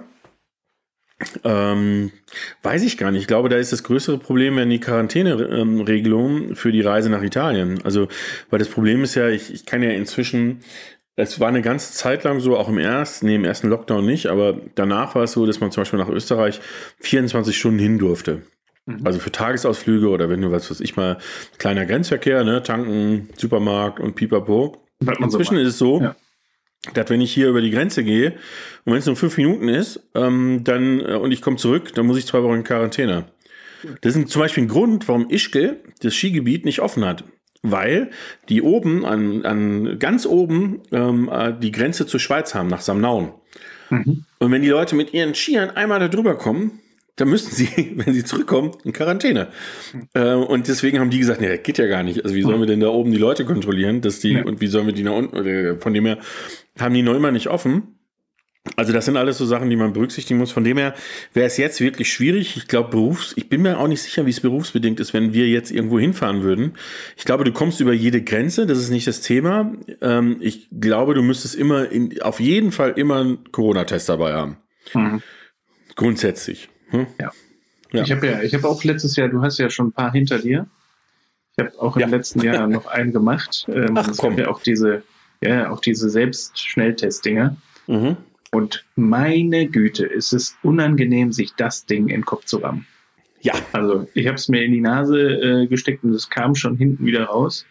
ähm, 1.43 2.11
weiß 2.63 2.83
ich 2.83 2.97
gar 2.97 3.11
nicht. 3.11 3.21
Ich 3.21 3.27
glaube, 3.27 3.49
da 3.49 3.57
ist 3.57 3.71
das 3.71 3.83
größere 3.83 4.17
Problem 4.17 4.57
ja 4.57 4.65
die 4.65 4.79
Quarantäneregelung 4.79 6.55
für 6.55 6.71
die 6.71 6.81
Reise 6.81 7.09
nach 7.09 7.23
Italien. 7.23 7.79
Also, 7.83 8.07
weil 8.49 8.59
das 8.59 8.69
Problem 8.69 9.03
ist 9.03 9.15
ja, 9.15 9.29
ich, 9.29 9.53
ich 9.53 9.65
kann 9.65 9.83
ja 9.83 9.91
inzwischen, 9.91 10.59
es 11.15 11.39
war 11.39 11.49
eine 11.49 11.61
ganze 11.61 11.93
Zeit 11.93 12.23
lang 12.23 12.39
so, 12.39 12.57
auch 12.57 12.69
im 12.69 12.77
ersten, 12.77 13.27
nee, 13.27 13.35
im 13.35 13.45
ersten 13.45 13.69
Lockdown 13.69 14.05
nicht, 14.05 14.27
aber 14.27 14.57
danach 14.75 15.15
war 15.15 15.23
es 15.23 15.33
so, 15.33 15.45
dass 15.45 15.59
man 15.59 15.71
zum 15.71 15.81
Beispiel 15.81 15.99
nach 15.99 16.09
Österreich 16.09 16.61
24 16.99 17.57
Stunden 17.57 17.79
hin 17.79 17.99
durfte. 17.99 18.41
Mhm. 18.85 18.99
Also 19.03 19.19
für 19.19 19.31
Tagesausflüge 19.31 20.09
oder 20.09 20.29
wenn 20.29 20.41
du 20.41 20.51
was 20.51 20.71
weiß 20.71 20.79
ich 20.79 20.95
mal, 20.95 21.17
kleiner 21.57 21.85
Grenzverkehr, 21.85 22.43
ne, 22.43 22.63
tanken, 22.63 23.29
Supermarkt 23.37 23.99
und 23.99 24.15
pipapo. 24.15 24.77
Inzwischen 25.19 25.55
so 25.55 25.61
ist 25.61 25.67
es 25.67 25.77
so, 25.77 26.01
ja 26.01 26.15
dass 26.93 27.09
wenn 27.09 27.21
ich 27.21 27.31
hier 27.33 27.49
über 27.49 27.61
die 27.61 27.71
Grenze 27.71 28.03
gehe 28.03 28.31
und 28.85 28.93
wenn 28.93 28.99
es 28.99 29.05
nur 29.05 29.15
fünf 29.15 29.37
Minuten 29.37 29.67
ist, 29.67 30.01
ähm, 30.15 30.63
dann 30.63 30.99
äh, 30.99 31.13
und 31.13 31.31
ich 31.31 31.41
komme 31.41 31.57
zurück, 31.57 31.93
dann 31.93 32.07
muss 32.07 32.17
ich 32.17 32.25
zwei 32.25 32.41
Wochen 32.43 32.55
in 32.55 32.63
Quarantäne. 32.63 33.25
Das 34.01 34.15
ist 34.15 34.29
zum 34.29 34.41
Beispiel 34.41 34.63
ein 34.63 34.67
Grund, 34.67 35.07
warum 35.07 35.29
Ischgl 35.29 35.77
das 36.01 36.13
Skigebiet 36.13 36.65
nicht 36.65 36.81
offen 36.81 37.05
hat. 37.05 37.23
Weil 37.63 38.09
die 38.49 38.61
oben, 38.61 39.05
an, 39.05 39.45
an 39.45 39.99
ganz 39.99 40.25
oben, 40.25 40.81
ähm, 40.91 41.29
äh, 41.31 41.53
die 41.59 41.71
Grenze 41.71 42.07
zur 42.07 42.19
Schweiz 42.19 42.55
haben, 42.55 42.67
nach 42.67 42.81
Samnaun. 42.81 43.33
Mhm. 43.91 44.25
Und 44.39 44.51
wenn 44.51 44.63
die 44.63 44.69
Leute 44.69 44.95
mit 44.95 45.13
ihren 45.13 45.35
Skiern 45.35 45.69
einmal 45.71 45.99
da 45.99 46.07
drüber 46.07 46.35
kommen, 46.37 46.79
dann 47.15 47.29
müssten 47.29 47.55
sie, 47.55 47.93
wenn 47.95 48.13
sie 48.13 48.23
zurückkommen, 48.23 48.71
in 48.83 48.93
Quarantäne. 48.93 49.47
Äh, 50.13 50.33
und 50.33 50.67
deswegen 50.67 50.99
haben 50.99 51.09
die 51.09 51.19
gesagt, 51.19 51.41
nee, 51.41 51.57
geht 51.57 51.77
ja 51.77 51.87
gar 51.87 52.03
nicht. 52.03 52.23
Also 52.23 52.35
wie 52.35 52.41
sollen 52.41 52.59
wir 52.59 52.67
denn 52.67 52.79
da 52.79 52.89
oben 52.89 53.11
die 53.11 53.17
Leute 53.17 53.45
kontrollieren, 53.45 54.01
dass 54.01 54.19
die, 54.19 54.33
ja. 54.33 54.43
und 54.43 54.61
wie 54.61 54.67
sollen 54.67 54.85
wir 54.85 54.93
die 54.93 55.03
nach 55.03 55.15
unten, 55.15 55.79
von 55.79 55.93
dem 55.93 56.05
her 56.05 56.17
haben 56.79 56.93
die 56.93 57.03
noch 57.03 57.15
immer 57.15 57.31
nicht 57.31 57.47
offen. 57.47 57.95
Also 58.75 58.93
das 58.93 59.05
sind 59.05 59.17
alles 59.17 59.39
so 59.39 59.45
Sachen, 59.45 59.71
die 59.71 59.75
man 59.75 59.93
berücksichtigen 59.93 60.39
muss. 60.39 60.51
Von 60.51 60.63
dem 60.63 60.77
her 60.77 60.93
wäre 61.33 61.47
es 61.47 61.57
jetzt 61.57 61.81
wirklich 61.81 62.13
schwierig. 62.13 62.57
Ich 62.57 62.67
glaube, 62.67 62.91
Berufs, 62.91 63.33
ich 63.35 63.49
bin 63.49 63.63
mir 63.63 63.79
auch 63.79 63.87
nicht 63.87 64.03
sicher, 64.03 64.27
wie 64.27 64.29
es 64.29 64.39
berufsbedingt 64.39 64.99
ist, 64.99 65.15
wenn 65.15 65.33
wir 65.33 65.47
jetzt 65.47 65.71
irgendwo 65.71 65.99
hinfahren 65.99 66.43
würden. 66.43 66.73
Ich 67.17 67.25
glaube, 67.25 67.43
du 67.43 67.51
kommst 67.51 67.79
über 67.79 67.91
jede 67.91 68.21
Grenze, 68.21 68.67
das 68.67 68.77
ist 68.77 68.91
nicht 68.91 69.07
das 69.07 69.21
Thema. 69.21 69.73
Ähm, 70.01 70.37
ich 70.41 70.67
glaube, 70.79 71.15
du 71.15 71.23
müsstest 71.23 71.55
immer 71.55 71.91
in, 71.91 72.21
auf 72.21 72.39
jeden 72.39 72.71
Fall 72.71 72.91
immer 72.97 73.21
einen 73.21 73.51
Corona-Test 73.51 74.09
dabei 74.09 74.33
haben. 74.33 74.57
Mhm. 74.93 75.23
Grundsätzlich. 75.95 76.69
Hm? 76.91 77.07
Ja. 77.19 77.31
ja. 77.91 78.03
Ich 78.03 78.11
habe 78.11 78.27
ja, 78.27 78.41
ich 78.41 78.53
habe 78.53 78.67
auch 78.67 78.83
letztes 78.83 79.15
Jahr, 79.15 79.29
du 79.29 79.41
hast 79.41 79.57
ja 79.57 79.69
schon 79.69 79.87
ein 79.87 79.91
paar 79.91 80.11
hinter 80.11 80.39
dir. 80.39 80.67
Ich 81.57 81.65
habe 81.65 81.79
auch 81.81 81.95
im 81.95 82.01
ja. 82.01 82.07
letzten 82.07 82.41
Jahr 82.41 82.67
noch 82.67 82.85
einen 82.85 83.11
gemacht. 83.11 83.65
Ähm, 83.67 83.95
Ach, 83.95 84.09
komm. 84.17 84.37
ja 84.37 84.47
auch 84.49 84.61
diese, 84.61 85.03
ja, 85.41 85.71
auch 85.71 85.79
diese 85.79 86.09
Selbst-Schnelltest-Dinger. 86.09 87.57
Mhm. 87.87 88.17
Und 88.51 88.85
meine 88.95 89.67
Güte, 89.67 90.05
ist 90.05 90.33
es 90.33 90.57
unangenehm, 90.61 91.31
sich 91.31 91.53
das 91.55 91.85
Ding 91.85 92.09
in 92.09 92.21
den 92.21 92.25
Kopf 92.25 92.45
zu 92.45 92.57
rammen. 92.57 92.85
Ja. 93.41 93.53
Also 93.71 94.07
ich 94.13 94.27
habe 94.27 94.35
es 94.35 94.49
mir 94.49 94.63
in 94.63 94.71
die 94.71 94.81
Nase 94.81 95.19
äh, 95.19 95.67
gesteckt 95.67 96.03
und 96.03 96.13
es 96.13 96.29
kam 96.29 96.55
schon 96.55 96.77
hinten 96.77 97.05
wieder 97.05 97.25
raus. 97.25 97.65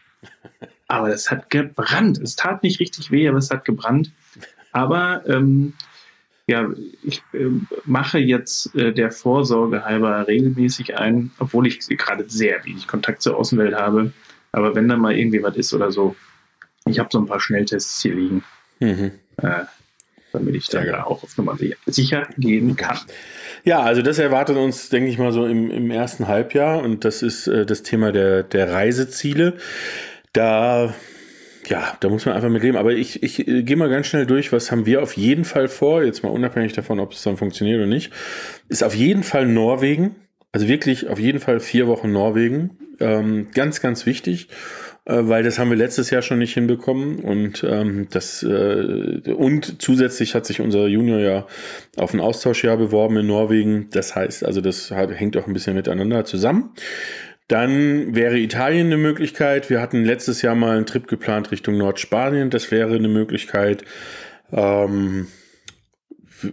Aber 0.89 1.11
es 1.11 1.31
hat 1.31 1.51
gebrannt. 1.51 2.19
Es 2.19 2.35
tat 2.35 2.63
nicht 2.63 2.81
richtig 2.81 3.11
weh, 3.11 3.29
aber 3.29 3.39
es 3.39 3.51
hat 3.51 3.65
gebrannt. 3.65 4.13
Aber 4.73 5.23
ähm, 5.29 5.75
ja, 6.47 6.69
ich 7.03 7.23
äh, 7.33 7.47
mache 7.85 8.19
jetzt 8.19 8.75
äh, 8.75 8.93
der 8.93 9.13
Vorsorge 9.13 9.85
halber 9.85 10.27
regelmäßig 10.27 10.99
ein, 10.99 11.31
obwohl 11.39 11.67
ich 11.67 11.87
gerade 11.89 12.25
sehr 12.29 12.65
wenig 12.65 12.89
Kontakt 12.89 13.23
zur 13.23 13.37
Außenwelt 13.37 13.75
habe. 13.75 14.13
Aber 14.53 14.75
wenn 14.75 14.89
da 14.89 14.97
mal 14.97 15.17
irgendwie 15.17 15.43
was 15.43 15.57
ist 15.57 15.73
oder 15.73 15.93
so, 15.93 16.17
ich 16.87 16.99
habe 16.99 17.09
so 17.13 17.19
ein 17.19 17.27
paar 17.27 17.41
Schnelltests 17.41 18.03
hier 18.03 18.15
liegen, 18.15 18.43
mhm. 18.81 19.13
äh, 19.37 19.65
damit 20.33 20.55
ich 20.55 20.67
da 20.67 20.83
ja, 20.85 21.07
auch 21.07 21.23
auf 21.23 21.37
Nummer 21.37 21.57
sicher 21.87 22.27
gehen 22.37 22.77
kann. 22.77 22.99
Ja, 23.65 23.81
also 23.81 24.03
das 24.03 24.19
erwartet 24.19 24.57
uns, 24.57 24.89
denke 24.89 25.11
ich 25.11 25.19
mal, 25.19 25.33
so 25.33 25.47
im, 25.47 25.71
im 25.71 25.91
ersten 25.91 26.27
Halbjahr 26.29 26.83
und 26.83 27.05
das 27.05 27.23
ist 27.23 27.47
äh, 27.47 27.67
das 27.67 27.83
Thema 27.83 28.13
der, 28.13 28.43
der 28.43 28.73
Reiseziele. 28.73 29.57
Da 30.33 30.95
ja, 31.71 31.97
da 32.01 32.09
muss 32.09 32.27
man 32.27 32.35
einfach 32.35 32.49
mit 32.49 32.63
leben. 32.63 32.77
Aber 32.77 32.93
ich, 32.93 33.23
ich 33.23 33.47
äh, 33.47 33.63
gehe 33.63 33.77
mal 33.77 33.89
ganz 33.89 34.09
schnell 34.09 34.27
durch, 34.27 34.53
was 34.53 34.71
haben 34.71 34.87
wir 34.87 35.03
auf 35.03 35.17
jeden 35.17 35.45
Fall 35.45 35.69
vor, 35.69 36.03
jetzt 36.03 36.23
mal 36.23 36.31
unabhängig 36.31 36.73
davon, 36.73 36.99
ob 36.99 37.13
es 37.13 37.23
dann 37.23 37.37
funktioniert 37.37 37.79
oder 37.79 37.87
nicht, 37.87 38.13
ist 38.69 38.83
auf 38.83 38.95
jeden 38.95 39.23
Fall 39.23 39.47
Norwegen. 39.47 40.17
Also 40.53 40.67
wirklich 40.67 41.09
auf 41.09 41.21
jeden 41.21 41.39
Fall 41.39 41.61
vier 41.61 41.87
Wochen 41.87 42.11
Norwegen. 42.11 42.71
Ähm, 42.99 43.49
ganz, 43.55 43.81
ganz 43.81 44.05
wichtig, 44.05 44.49
äh, 45.05 45.15
weil 45.21 45.45
das 45.45 45.61
haben 45.61 45.71
wir 45.71 45.77
letztes 45.77 46.11
Jahr 46.11 46.23
schon 46.23 46.41
nicht 46.41 46.55
hinbekommen. 46.55 47.21
Und 47.21 47.65
ähm, 47.65 48.09
das 48.11 48.43
äh, 48.43 49.33
und 49.33 49.81
zusätzlich 49.81 50.35
hat 50.35 50.47
sich 50.47 50.61
unser 50.61 50.89
Junior 50.89 51.21
ja 51.21 51.47
auf 51.97 52.13
ein 52.13 52.21
Austauschjahr 52.21 52.79
beworben 52.79 53.17
in 53.19 53.29
Norwegen. 53.29 53.89
Das 53.93 54.17
heißt, 54.17 54.45
also 54.45 54.61
das 54.61 54.91
hängt 54.91 55.37
auch 55.37 55.47
ein 55.47 55.53
bisschen 55.53 55.77
miteinander 55.77 56.25
zusammen. 56.25 56.71
Dann 57.51 58.15
wäre 58.15 58.39
Italien 58.39 58.87
eine 58.87 58.97
Möglichkeit. 58.97 59.71
Wir 59.71 59.81
hatten 59.81 60.05
letztes 60.05 60.41
Jahr 60.41 60.55
mal 60.55 60.77
einen 60.77 60.87
Trip 60.87 61.09
geplant 61.09 61.51
Richtung 61.51 61.77
Nordspanien. 61.77 62.49
Das 62.49 62.71
wäre 62.71 62.95
eine 62.95 63.09
Möglichkeit. 63.09 63.85
Ähm, 64.53 65.27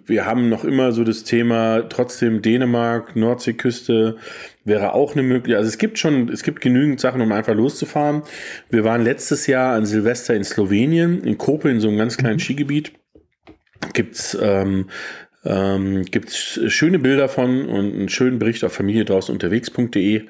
wir 0.07 0.25
haben 0.25 0.49
noch 0.49 0.63
immer 0.63 0.91
so 0.93 1.03
das 1.03 1.23
Thema, 1.23 1.87
trotzdem 1.87 2.41
Dänemark, 2.41 3.15
Nordseeküste 3.15 4.17
wäre 4.65 4.93
auch 4.93 5.13
eine 5.13 5.21
Möglichkeit. 5.21 5.59
Also 5.59 5.69
es 5.69 5.77
gibt 5.77 5.99
schon, 5.99 6.29
es 6.29 6.41
gibt 6.41 6.61
genügend 6.61 6.99
Sachen, 6.99 7.21
um 7.21 7.31
einfach 7.31 7.53
loszufahren. 7.53 8.23
Wir 8.71 8.83
waren 8.83 9.03
letztes 9.03 9.45
Jahr 9.45 9.75
an 9.75 9.85
Silvester 9.85 10.33
in 10.33 10.43
Slowenien, 10.43 11.23
in 11.23 11.37
Kopel, 11.37 11.71
in 11.71 11.79
so 11.79 11.89
einem 11.89 11.99
ganz 11.99 12.17
kleinen 12.17 12.37
mhm. 12.37 12.41
Skigebiet 12.41 12.91
gibt's 13.93 14.37
ähm, 14.41 14.89
ähm, 15.47 16.03
Gibt 16.03 16.29
es 16.29 16.59
schöne 16.67 16.99
Bilder 16.99 17.29
von 17.29 17.67
und 17.67 17.93
einen 17.93 18.09
schönen 18.09 18.37
Bericht 18.37 18.63
auf 18.65 18.73
familie 18.73 19.05
draußen 19.05 19.33
unterwegs.de 19.33 20.23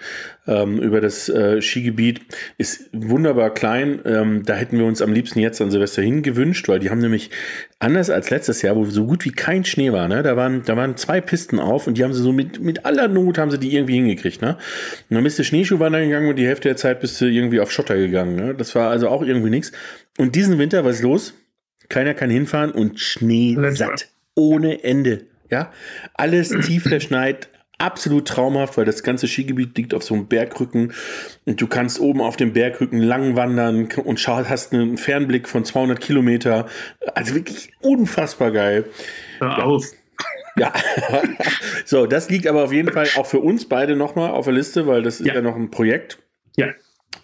ähm, 0.47 0.79
über 0.79 1.01
das 1.01 1.27
äh, 1.27 1.59
Skigebiet. 1.59 2.21
Ist 2.57 2.89
wunderbar 2.93 3.51
klein. 3.53 3.99
Ähm, 4.05 4.43
da 4.45 4.53
hätten 4.53 4.77
wir 4.77 4.85
uns 4.85 5.01
am 5.01 5.11
liebsten 5.13 5.39
jetzt 5.39 5.59
an 5.59 5.71
Silvester 5.71 6.03
hingewünscht, 6.03 6.67
weil 6.69 6.79
die 6.79 6.91
haben 6.91 6.99
nämlich 6.99 7.31
anders 7.79 8.11
als 8.11 8.29
letztes 8.29 8.61
Jahr, 8.61 8.75
wo 8.75 8.85
so 8.85 9.07
gut 9.07 9.25
wie 9.25 9.31
kein 9.31 9.65
Schnee 9.65 9.91
war, 9.91 10.07
ne? 10.07 10.21
Da 10.21 10.35
waren, 10.37 10.61
da 10.63 10.77
waren 10.77 10.97
zwei 10.97 11.19
Pisten 11.19 11.59
auf 11.59 11.87
und 11.87 11.97
die 11.97 12.03
haben 12.03 12.13
sie 12.13 12.21
so 12.21 12.31
mit, 12.31 12.59
mit 12.59 12.85
aller 12.85 13.07
Not 13.07 13.39
haben 13.39 13.49
sie 13.49 13.59
die 13.59 13.73
irgendwie 13.75 13.95
hingekriegt, 13.95 14.41
ne? 14.41 14.57
Und 15.09 15.15
dann 15.15 15.23
bist 15.23 15.39
du 15.39 15.43
Schneeschuhwandern 15.43 16.03
gegangen 16.03 16.29
und 16.29 16.35
die 16.35 16.45
Hälfte 16.45 16.69
der 16.69 16.77
Zeit 16.77 16.99
bist 16.99 17.19
du 17.19 17.25
irgendwie 17.25 17.59
auf 17.59 17.71
Schotter 17.71 17.97
gegangen, 17.97 18.35
ne? 18.35 18.53
Das 18.53 18.75
war 18.75 18.91
also 18.91 19.09
auch 19.09 19.23
irgendwie 19.23 19.49
nichts. 19.49 19.71
Und 20.19 20.35
diesen 20.35 20.59
Winter, 20.59 20.85
was 20.85 20.97
ist 20.97 21.03
los? 21.03 21.33
Keiner 21.89 22.13
kann 22.13 22.29
hinfahren 22.29 22.71
und 22.71 22.99
Schnee 22.99 23.57
satt 23.71 24.09
ohne 24.37 24.83
Ende. 24.83 25.25
Ja, 25.49 25.71
alles 26.13 26.49
tief 26.65 26.83
verschneit, 26.83 27.49
absolut 27.77 28.27
traumhaft, 28.27 28.77
weil 28.77 28.85
das 28.85 29.03
ganze 29.03 29.27
Skigebiet 29.27 29.77
liegt 29.77 29.93
auf 29.93 30.03
so 30.03 30.13
einem 30.13 30.27
Bergrücken 30.27 30.93
und 31.45 31.61
du 31.61 31.67
kannst 31.67 31.99
oben 31.99 32.21
auf 32.21 32.37
dem 32.37 32.53
Bergrücken 32.53 32.99
lang 32.99 33.35
wandern 33.35 33.89
und 34.03 34.27
hast 34.27 34.73
einen 34.73 34.97
Fernblick 34.97 35.47
von 35.47 35.63
200 35.63 35.99
Kilometer. 35.99 36.67
Also 37.13 37.35
wirklich 37.35 37.71
unfassbar 37.81 38.51
geil. 38.51 38.85
Hör 39.39 39.63
auf. 39.65 39.85
Ja, 40.57 40.73
so, 41.85 42.07
das 42.07 42.31
liegt 42.31 42.47
aber 42.47 42.63
auf 42.63 42.73
jeden 42.73 42.91
Fall 42.91 43.07
auch 43.15 43.27
für 43.27 43.39
uns 43.39 43.69
beide 43.69 43.95
nochmal 43.95 44.31
auf 44.31 44.45
der 44.45 44.55
Liste, 44.55 44.87
weil 44.87 45.03
das 45.03 45.19
ist 45.19 45.27
ja, 45.27 45.35
ja 45.35 45.41
noch 45.41 45.55
ein 45.55 45.69
Projekt. 45.69 46.17
Ja. 46.55 46.67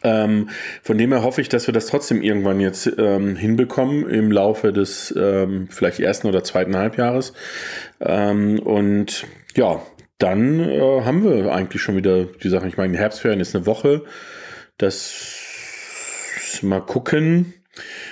Ähm, 0.03 0.49
von 0.81 0.97
dem 0.97 1.11
her 1.11 1.23
hoffe 1.23 1.41
ich, 1.41 1.49
dass 1.49 1.67
wir 1.67 1.73
das 1.73 1.87
trotzdem 1.87 2.21
irgendwann 2.21 2.59
jetzt 2.59 2.91
ähm, 2.97 3.35
hinbekommen 3.35 4.09
im 4.09 4.31
Laufe 4.31 4.73
des 4.73 5.13
ähm, 5.17 5.67
vielleicht 5.69 5.99
ersten 5.99 6.27
oder 6.27 6.43
zweiten 6.43 6.75
Halbjahres. 6.75 7.33
Ähm, 7.99 8.59
und 8.59 9.25
ja, 9.55 9.81
dann 10.17 10.59
äh, 10.59 11.01
haben 11.01 11.23
wir 11.23 11.51
eigentlich 11.53 11.81
schon 11.81 11.95
wieder 11.95 12.25
die 12.25 12.49
Sache. 12.49 12.67
Ich 12.67 12.77
meine, 12.77 12.97
Herbstferien 12.97 13.39
ist 13.39 13.55
eine 13.55 13.65
Woche. 13.65 14.03
Das 14.77 15.43
mal 16.63 16.81
gucken. 16.81 17.53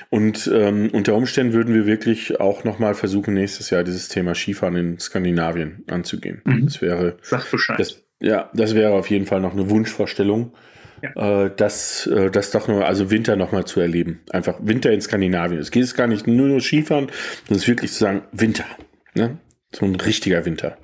Und 0.10 0.50
ähm, 0.54 0.90
unter 0.92 1.16
Umständen 1.16 1.54
würden 1.54 1.74
wir 1.74 1.86
wirklich 1.86 2.40
auch 2.40 2.64
nochmal 2.64 2.96
versuchen, 2.96 3.34
nächstes 3.34 3.70
Jahr 3.70 3.84
dieses 3.84 4.10
Thema 4.10 4.36
Skifahren 4.36 4.76
in 4.76 5.00
Skandinavien 5.00 5.84
anzugehen. 5.88 6.42
Mhm. 6.44 6.66
Das 6.66 6.82
wäre. 6.82 7.18
Sag 7.22 7.50
Bescheid. 7.50 7.80
Das, 7.80 8.04
ja, 8.20 8.50
das 8.54 8.76
wäre 8.76 8.94
auf 8.94 9.10
jeden 9.10 9.26
Fall 9.26 9.40
noch 9.40 9.54
eine 9.54 9.70
Wunschvorstellung 9.70 10.54
ja. 11.02 11.46
äh, 11.46 11.52
das, 11.56 12.08
äh, 12.08 12.30
das 12.30 12.52
doch 12.52 12.68
nur, 12.68 12.86
also 12.86 13.12
Winter 13.12 13.36
nochmal 13.36 13.66
zu 13.66 13.80
erleben. 13.80 14.22
Einfach 14.32 14.56
Winter 14.62 14.92
in 14.92 15.02
Skandinavien. 15.02 15.60
Es 15.60 15.72
geht 15.72 15.84
jetzt 15.84 15.96
gar 15.96 16.08
nicht 16.08 16.28
nur 16.28 16.48
nur 16.48 16.62
Skifahren, 16.62 17.06
sondern 17.08 17.56
es 17.56 17.58
ist 17.64 17.68
wirklich 17.68 17.92
zu 17.92 18.00
sagen, 18.00 18.24
Winter. 18.32 18.66
Ne? 19.14 19.38
So 19.74 19.86
ein 19.86 19.96
richtiger 19.96 20.46
Winter. 20.46 20.78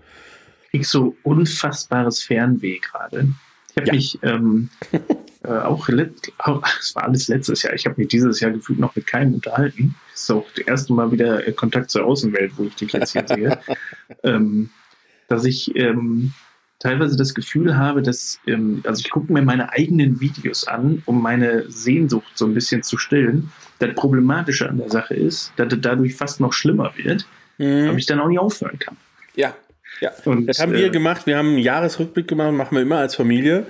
Ich 0.71 0.87
so 0.87 1.15
unfassbares 1.23 2.23
Fernweh 2.23 2.79
gerade. 2.79 3.29
Ich 3.71 3.77
habe 3.77 3.87
ja. 3.87 3.93
mich 3.93 4.19
ähm, 4.23 4.69
äh, 5.43 5.49
auch, 5.49 5.89
auch, 6.39 6.63
es 6.79 6.95
war 6.95 7.03
alles 7.03 7.27
letztes 7.27 7.63
Jahr, 7.63 7.73
ich 7.73 7.85
habe 7.85 7.95
mich 7.97 8.07
dieses 8.09 8.39
Jahr 8.39 8.51
gefühlt 8.51 8.79
noch 8.79 8.95
mit 8.95 9.07
keinem 9.07 9.35
unterhalten. 9.35 9.95
Das 10.11 10.23
ist 10.23 10.31
auch 10.31 10.45
das 10.55 10.65
erste 10.65 10.93
Mal 10.93 11.11
wieder 11.11 11.51
Kontakt 11.53 11.91
zur 11.91 12.05
Außenwelt, 12.05 12.53
wo 12.57 12.63
ich 12.63 12.75
dich 12.75 12.91
jetzt 12.91 13.13
hier 13.13 13.27
sehe. 13.27 13.59
ähm, 14.23 14.69
dass 15.27 15.45
ich 15.45 15.75
ähm, 15.75 16.33
teilweise 16.79 17.17
das 17.17 17.33
Gefühl 17.33 17.77
habe, 17.77 18.01
dass, 18.01 18.39
ähm, 18.47 18.81
also 18.85 19.01
ich 19.03 19.09
gucke 19.09 19.31
mir 19.31 19.41
meine 19.41 19.71
eigenen 19.71 20.19
Videos 20.19 20.67
an, 20.67 21.01
um 21.05 21.21
meine 21.21 21.69
Sehnsucht 21.69 22.31
so 22.35 22.45
ein 22.45 22.53
bisschen 22.53 22.83
zu 22.83 22.97
stillen. 22.97 23.51
Das 23.79 23.93
Problematische 23.95 24.69
an 24.69 24.77
der 24.77 24.89
Sache 24.89 25.13
ist, 25.13 25.53
dass 25.55 25.71
es 25.71 25.81
dadurch 25.81 26.15
fast 26.15 26.39
noch 26.39 26.53
schlimmer 26.53 26.93
wird, 26.95 27.27
mhm. 27.57 27.89
aber 27.89 27.97
ich 27.97 28.05
dann 28.05 28.19
auch 28.19 28.27
nicht 28.27 28.39
aufhören 28.39 28.79
kann. 28.79 28.97
Ja, 29.35 29.55
ja. 30.01 30.11
Und, 30.25 30.47
das 30.47 30.59
haben 30.59 30.73
wir 30.73 30.85
äh, 30.85 30.89
gemacht. 30.89 31.25
Wir 31.25 31.37
haben 31.37 31.49
einen 31.49 31.57
Jahresrückblick 31.59 32.27
gemacht, 32.27 32.53
machen 32.53 32.75
wir 32.75 32.81
immer 32.81 32.97
als 32.97 33.15
Familie 33.15 33.65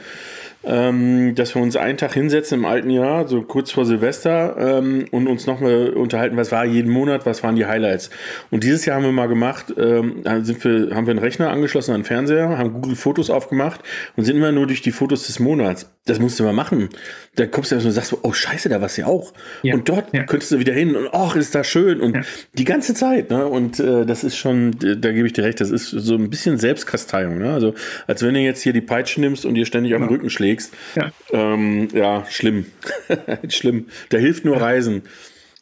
ähm, 0.64 1.36
dass 1.36 1.56
wir 1.56 1.62
uns 1.62 1.76
einen 1.76 1.98
Tag 1.98 2.14
hinsetzen 2.14 2.60
im 2.60 2.66
alten 2.66 2.90
Jahr, 2.90 3.28
so 3.28 3.42
kurz 3.42 3.72
vor 3.72 3.86
Silvester, 3.86 4.56
ähm, 4.58 5.06
und 5.12 5.28
uns 5.28 5.46
nochmal 5.46 5.90
unterhalten, 5.90 6.36
was 6.36 6.52
war 6.52 6.66
jeden 6.66 6.92
Monat, 6.92 7.26
was 7.26 7.44
waren 7.44 7.56
die 7.56 7.66
Highlights. 7.66 8.10
Und 8.52 8.64
dieses 8.64 8.86
Jahr 8.86 8.98
haben 8.98 9.04
wir 9.04 9.12
mal 9.12 9.28
gemacht, 9.28 9.74
ähm, 9.78 10.24
sind 10.42 10.64
wir, 10.64 10.96
haben 10.96 11.06
wir 11.06 11.12
einen 11.12 11.20
Rechner 11.20 11.52
angeschlossen 11.52 11.94
an 11.94 12.02
den 12.02 12.06
Fernseher, 12.06 12.58
haben 12.58 12.74
Google 12.74 12.96
Fotos 12.96 13.30
aufgemacht 13.30 13.82
und 14.16 14.26
sind 14.26 14.36
immer 14.36 14.52
nur 14.52 14.68
durch 14.68 14.82
die 14.82 14.92
Fotos 14.92 15.28
des 15.28 15.40
Monats. 15.40 15.90
Das 16.06 16.20
musst 16.20 16.40
du 16.40 16.44
mal 16.44 16.54
machen. 16.54 16.90
Da 17.36 17.46
kommst 17.46 17.72
du 17.72 17.76
und 17.76 17.92
sagst, 17.92 18.16
oh 18.22 18.32
scheiße, 18.32 18.70
da 18.70 18.82
warst 18.82 18.98
du 18.98 19.02
ja 19.02 19.08
auch. 19.08 19.34
Ja. 19.62 19.74
Und 19.74 19.90
dort 19.90 20.14
ja. 20.14 20.24
könntest 20.24 20.52
du 20.52 20.60
wieder 20.60 20.74
hin 20.74 20.96
und 20.96 21.10
ach, 21.12 21.36
ist 21.36 21.54
das 21.54 21.68
schön. 21.68 22.00
Und 22.00 22.16
ja. 22.16 22.22
die 22.54 22.64
ganze 22.64 22.94
Zeit, 22.94 23.30
ne? 23.30 23.46
Und 23.46 23.80
äh, 23.80 24.06
das 24.06 24.24
ist 24.24 24.38
schon, 24.38 24.72
da 24.80 25.12
gebe 25.12 25.28
ich 25.28 25.34
dir 25.34 25.44
recht, 25.44 25.60
das 25.60 25.70
ist 25.70 25.90
so 25.90 26.16
ein 26.16 26.30
bisschen 26.30 26.58
Selbstkasteiung, 26.58 27.38
ne? 27.38 27.54
Also 27.54 27.74
als 28.08 28.24
wenn 28.24 28.34
du 28.34 28.40
jetzt 28.40 28.62
hier 28.62 28.74
die 28.74 28.82
Peitsche 28.82 29.20
nimmst 29.20 29.46
und 29.46 29.56
dir 29.56 29.66
ständig 29.66 29.94
auf 29.94 30.02
den 30.02 30.08
Rücken 30.08 30.30
schlägst 30.30 30.47
legst. 30.48 30.74
Ja, 30.96 31.12
ähm, 31.32 31.88
ja 31.94 32.26
schlimm. 32.30 32.66
schlimm. 33.50 33.88
Da 34.10 34.18
hilft 34.18 34.46
nur 34.46 34.62
Reisen. 34.62 35.04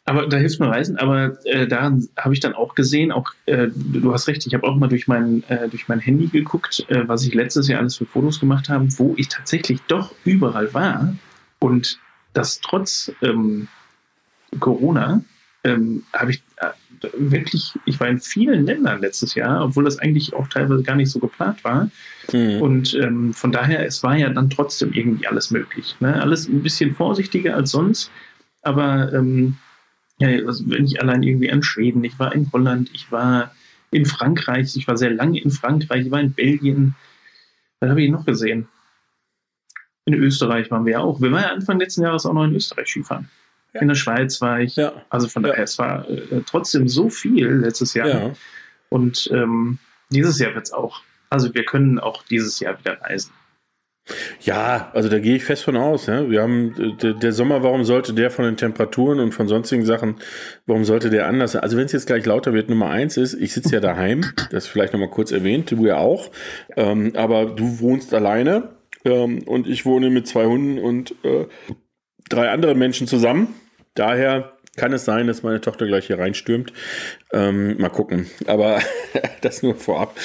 Aber 0.08 0.28
da 0.28 0.36
hilft 0.36 0.60
nur 0.60 0.68
Reisen, 0.68 0.96
aber 0.98 1.36
äh, 1.46 1.66
daran 1.66 2.08
habe 2.16 2.32
ich 2.32 2.38
dann 2.38 2.54
auch 2.54 2.76
gesehen, 2.76 3.10
auch 3.10 3.32
äh, 3.46 3.66
du 3.74 4.12
hast 4.12 4.28
recht, 4.28 4.46
ich 4.46 4.54
habe 4.54 4.64
auch 4.64 4.76
mal 4.76 4.86
durch 4.86 5.08
mein, 5.08 5.42
äh, 5.48 5.68
durch 5.68 5.88
mein 5.88 5.98
Handy 5.98 6.28
geguckt, 6.28 6.86
äh, 6.88 7.08
was 7.08 7.26
ich 7.26 7.34
letztes 7.34 7.66
Jahr 7.66 7.80
alles 7.80 7.96
für 7.96 8.06
Fotos 8.06 8.38
gemacht 8.38 8.68
habe, 8.68 8.86
wo 8.98 9.14
ich 9.16 9.28
tatsächlich 9.28 9.80
doch 9.88 10.14
überall 10.24 10.72
war 10.72 11.16
und 11.58 11.98
das 12.34 12.60
trotz 12.60 13.10
ähm, 13.20 13.66
Corona 14.60 15.22
ähm, 15.64 16.04
habe 16.12 16.30
ich 16.30 16.42
äh, 16.58 16.68
wirklich, 17.16 17.72
ich 17.84 17.98
war 18.00 18.08
in 18.08 18.20
vielen 18.20 18.66
Ländern 18.66 19.00
letztes 19.00 19.34
Jahr, 19.34 19.64
obwohl 19.64 19.84
das 19.84 19.98
eigentlich 19.98 20.34
auch 20.34 20.48
teilweise 20.48 20.82
gar 20.82 20.96
nicht 20.96 21.10
so 21.10 21.18
geplant 21.18 21.64
war. 21.64 21.90
Mhm. 22.32 22.62
Und 22.62 22.94
ähm, 22.94 23.32
von 23.32 23.52
daher, 23.52 23.84
es 23.86 24.02
war 24.02 24.16
ja 24.16 24.28
dann 24.28 24.50
trotzdem 24.50 24.92
irgendwie 24.92 25.26
alles 25.26 25.50
möglich. 25.50 25.96
Ne? 26.00 26.20
Alles 26.20 26.48
ein 26.48 26.62
bisschen 26.62 26.94
vorsichtiger 26.94 27.54
als 27.54 27.70
sonst, 27.70 28.10
aber 28.62 29.12
ähm, 29.12 29.56
ja, 30.18 30.28
also 30.46 30.64
wenn 30.68 30.84
ich 30.84 31.00
allein 31.00 31.22
irgendwie 31.22 31.50
an 31.50 31.62
Schweden, 31.62 32.02
ich 32.04 32.18
war 32.18 32.34
in 32.34 32.50
Holland, 32.52 32.90
ich 32.94 33.12
war 33.12 33.54
in 33.90 34.06
Frankreich, 34.06 34.74
ich 34.76 34.88
war 34.88 34.96
sehr 34.96 35.10
lange 35.10 35.40
in 35.40 35.50
Frankreich, 35.50 36.06
ich 36.06 36.10
war 36.10 36.20
in 36.20 36.32
Belgien. 36.32 36.94
Was 37.80 37.90
habe 37.90 38.02
ich 38.02 38.10
noch 38.10 38.24
gesehen? 38.24 38.68
In 40.06 40.14
Österreich 40.14 40.70
waren 40.70 40.86
wir 40.86 40.92
ja 40.92 41.00
auch. 41.00 41.20
Wir 41.20 41.30
waren 41.32 41.42
ja 41.42 41.50
Anfang 41.50 41.78
letzten 41.78 42.02
Jahres 42.02 42.24
auch 42.26 42.32
noch 42.32 42.44
in 42.44 42.54
Österreich 42.54 42.88
Skifahren. 42.88 43.28
Ja. 43.76 43.82
In 43.82 43.88
der 43.88 43.94
Schweiz 43.94 44.40
war 44.40 44.60
ich. 44.60 44.76
Ja. 44.76 45.04
Also 45.10 45.28
von 45.28 45.42
daher, 45.42 45.62
es 45.62 45.78
war 45.78 46.08
äh, 46.08 46.42
trotzdem 46.46 46.88
so 46.88 47.10
viel 47.10 47.46
letztes 47.48 47.94
Jahr. 47.94 48.08
Ja. 48.08 48.32
Und 48.88 49.30
ähm, 49.32 49.78
dieses 50.10 50.38
Jahr 50.38 50.54
wird 50.54 50.64
es 50.64 50.72
auch. 50.72 51.02
Also 51.30 51.54
wir 51.54 51.64
können 51.64 51.98
auch 51.98 52.22
dieses 52.24 52.60
Jahr 52.60 52.78
wieder 52.78 53.00
reisen. 53.00 53.32
Ja, 54.40 54.90
also 54.94 55.08
da 55.08 55.18
gehe 55.18 55.34
ich 55.34 55.44
fest 55.44 55.64
von 55.64 55.76
aus. 55.76 56.06
Ja. 56.06 56.30
Wir 56.30 56.42
haben 56.42 56.96
der, 57.02 57.14
der, 57.14 57.32
Sommer, 57.32 57.64
warum 57.64 57.84
sollte 57.84 58.14
der 58.14 58.30
von 58.30 58.44
den 58.44 58.56
Temperaturen 58.56 59.18
und 59.18 59.32
von 59.32 59.48
sonstigen 59.48 59.84
Sachen, 59.84 60.16
warum 60.66 60.84
sollte 60.84 61.10
der 61.10 61.26
anders 61.26 61.52
sein? 61.52 61.62
Also 61.62 61.76
wenn 61.76 61.86
es 61.86 61.92
jetzt 61.92 62.06
gleich 62.06 62.24
lauter 62.24 62.52
wird, 62.52 62.70
Nummer 62.70 62.88
eins 62.88 63.16
ist, 63.16 63.34
ich 63.34 63.52
sitze 63.52 63.74
ja 63.74 63.80
daheim, 63.80 64.24
das 64.52 64.68
vielleicht 64.68 64.92
nochmal 64.92 65.10
kurz 65.10 65.32
erwähnt, 65.32 65.72
du 65.72 65.86
ja 65.86 65.96
auch, 65.96 66.30
ähm, 66.76 67.12
aber 67.16 67.46
du 67.46 67.80
wohnst 67.80 68.14
alleine 68.14 68.76
ähm, 69.04 69.42
und 69.42 69.66
ich 69.66 69.84
wohne 69.84 70.10
mit 70.10 70.28
zwei 70.28 70.46
Hunden 70.46 70.78
und 70.78 71.16
äh, 71.24 71.46
drei 72.28 72.50
anderen 72.50 72.78
Menschen 72.78 73.08
zusammen. 73.08 73.54
Daher 73.96 74.52
kann 74.76 74.92
es 74.92 75.04
sein, 75.04 75.26
dass 75.26 75.42
meine 75.42 75.60
Tochter 75.60 75.86
gleich 75.86 76.06
hier 76.06 76.18
reinstürmt. 76.18 76.72
Ähm, 77.32 77.78
mal 77.78 77.88
gucken. 77.88 78.26
Aber 78.46 78.80
das 79.40 79.62
nur 79.62 79.74
vorab. 79.74 80.16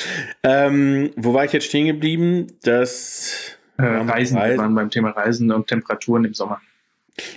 Ähm, 0.44 1.12
wo 1.16 1.34
war 1.34 1.46
ich 1.46 1.54
jetzt 1.54 1.66
stehen 1.66 1.88
geblieben? 1.88 2.48
Das 2.64 3.58
äh, 3.78 3.84
Reisen, 3.84 4.38
wir 4.38 4.58
waren 4.58 4.76
beim 4.76 4.90
Thema 4.90 5.12
Reisen 5.12 5.52
und 5.52 5.68
Temperaturen 5.68 6.26
im 6.26 6.34
Sommer. 6.34 6.62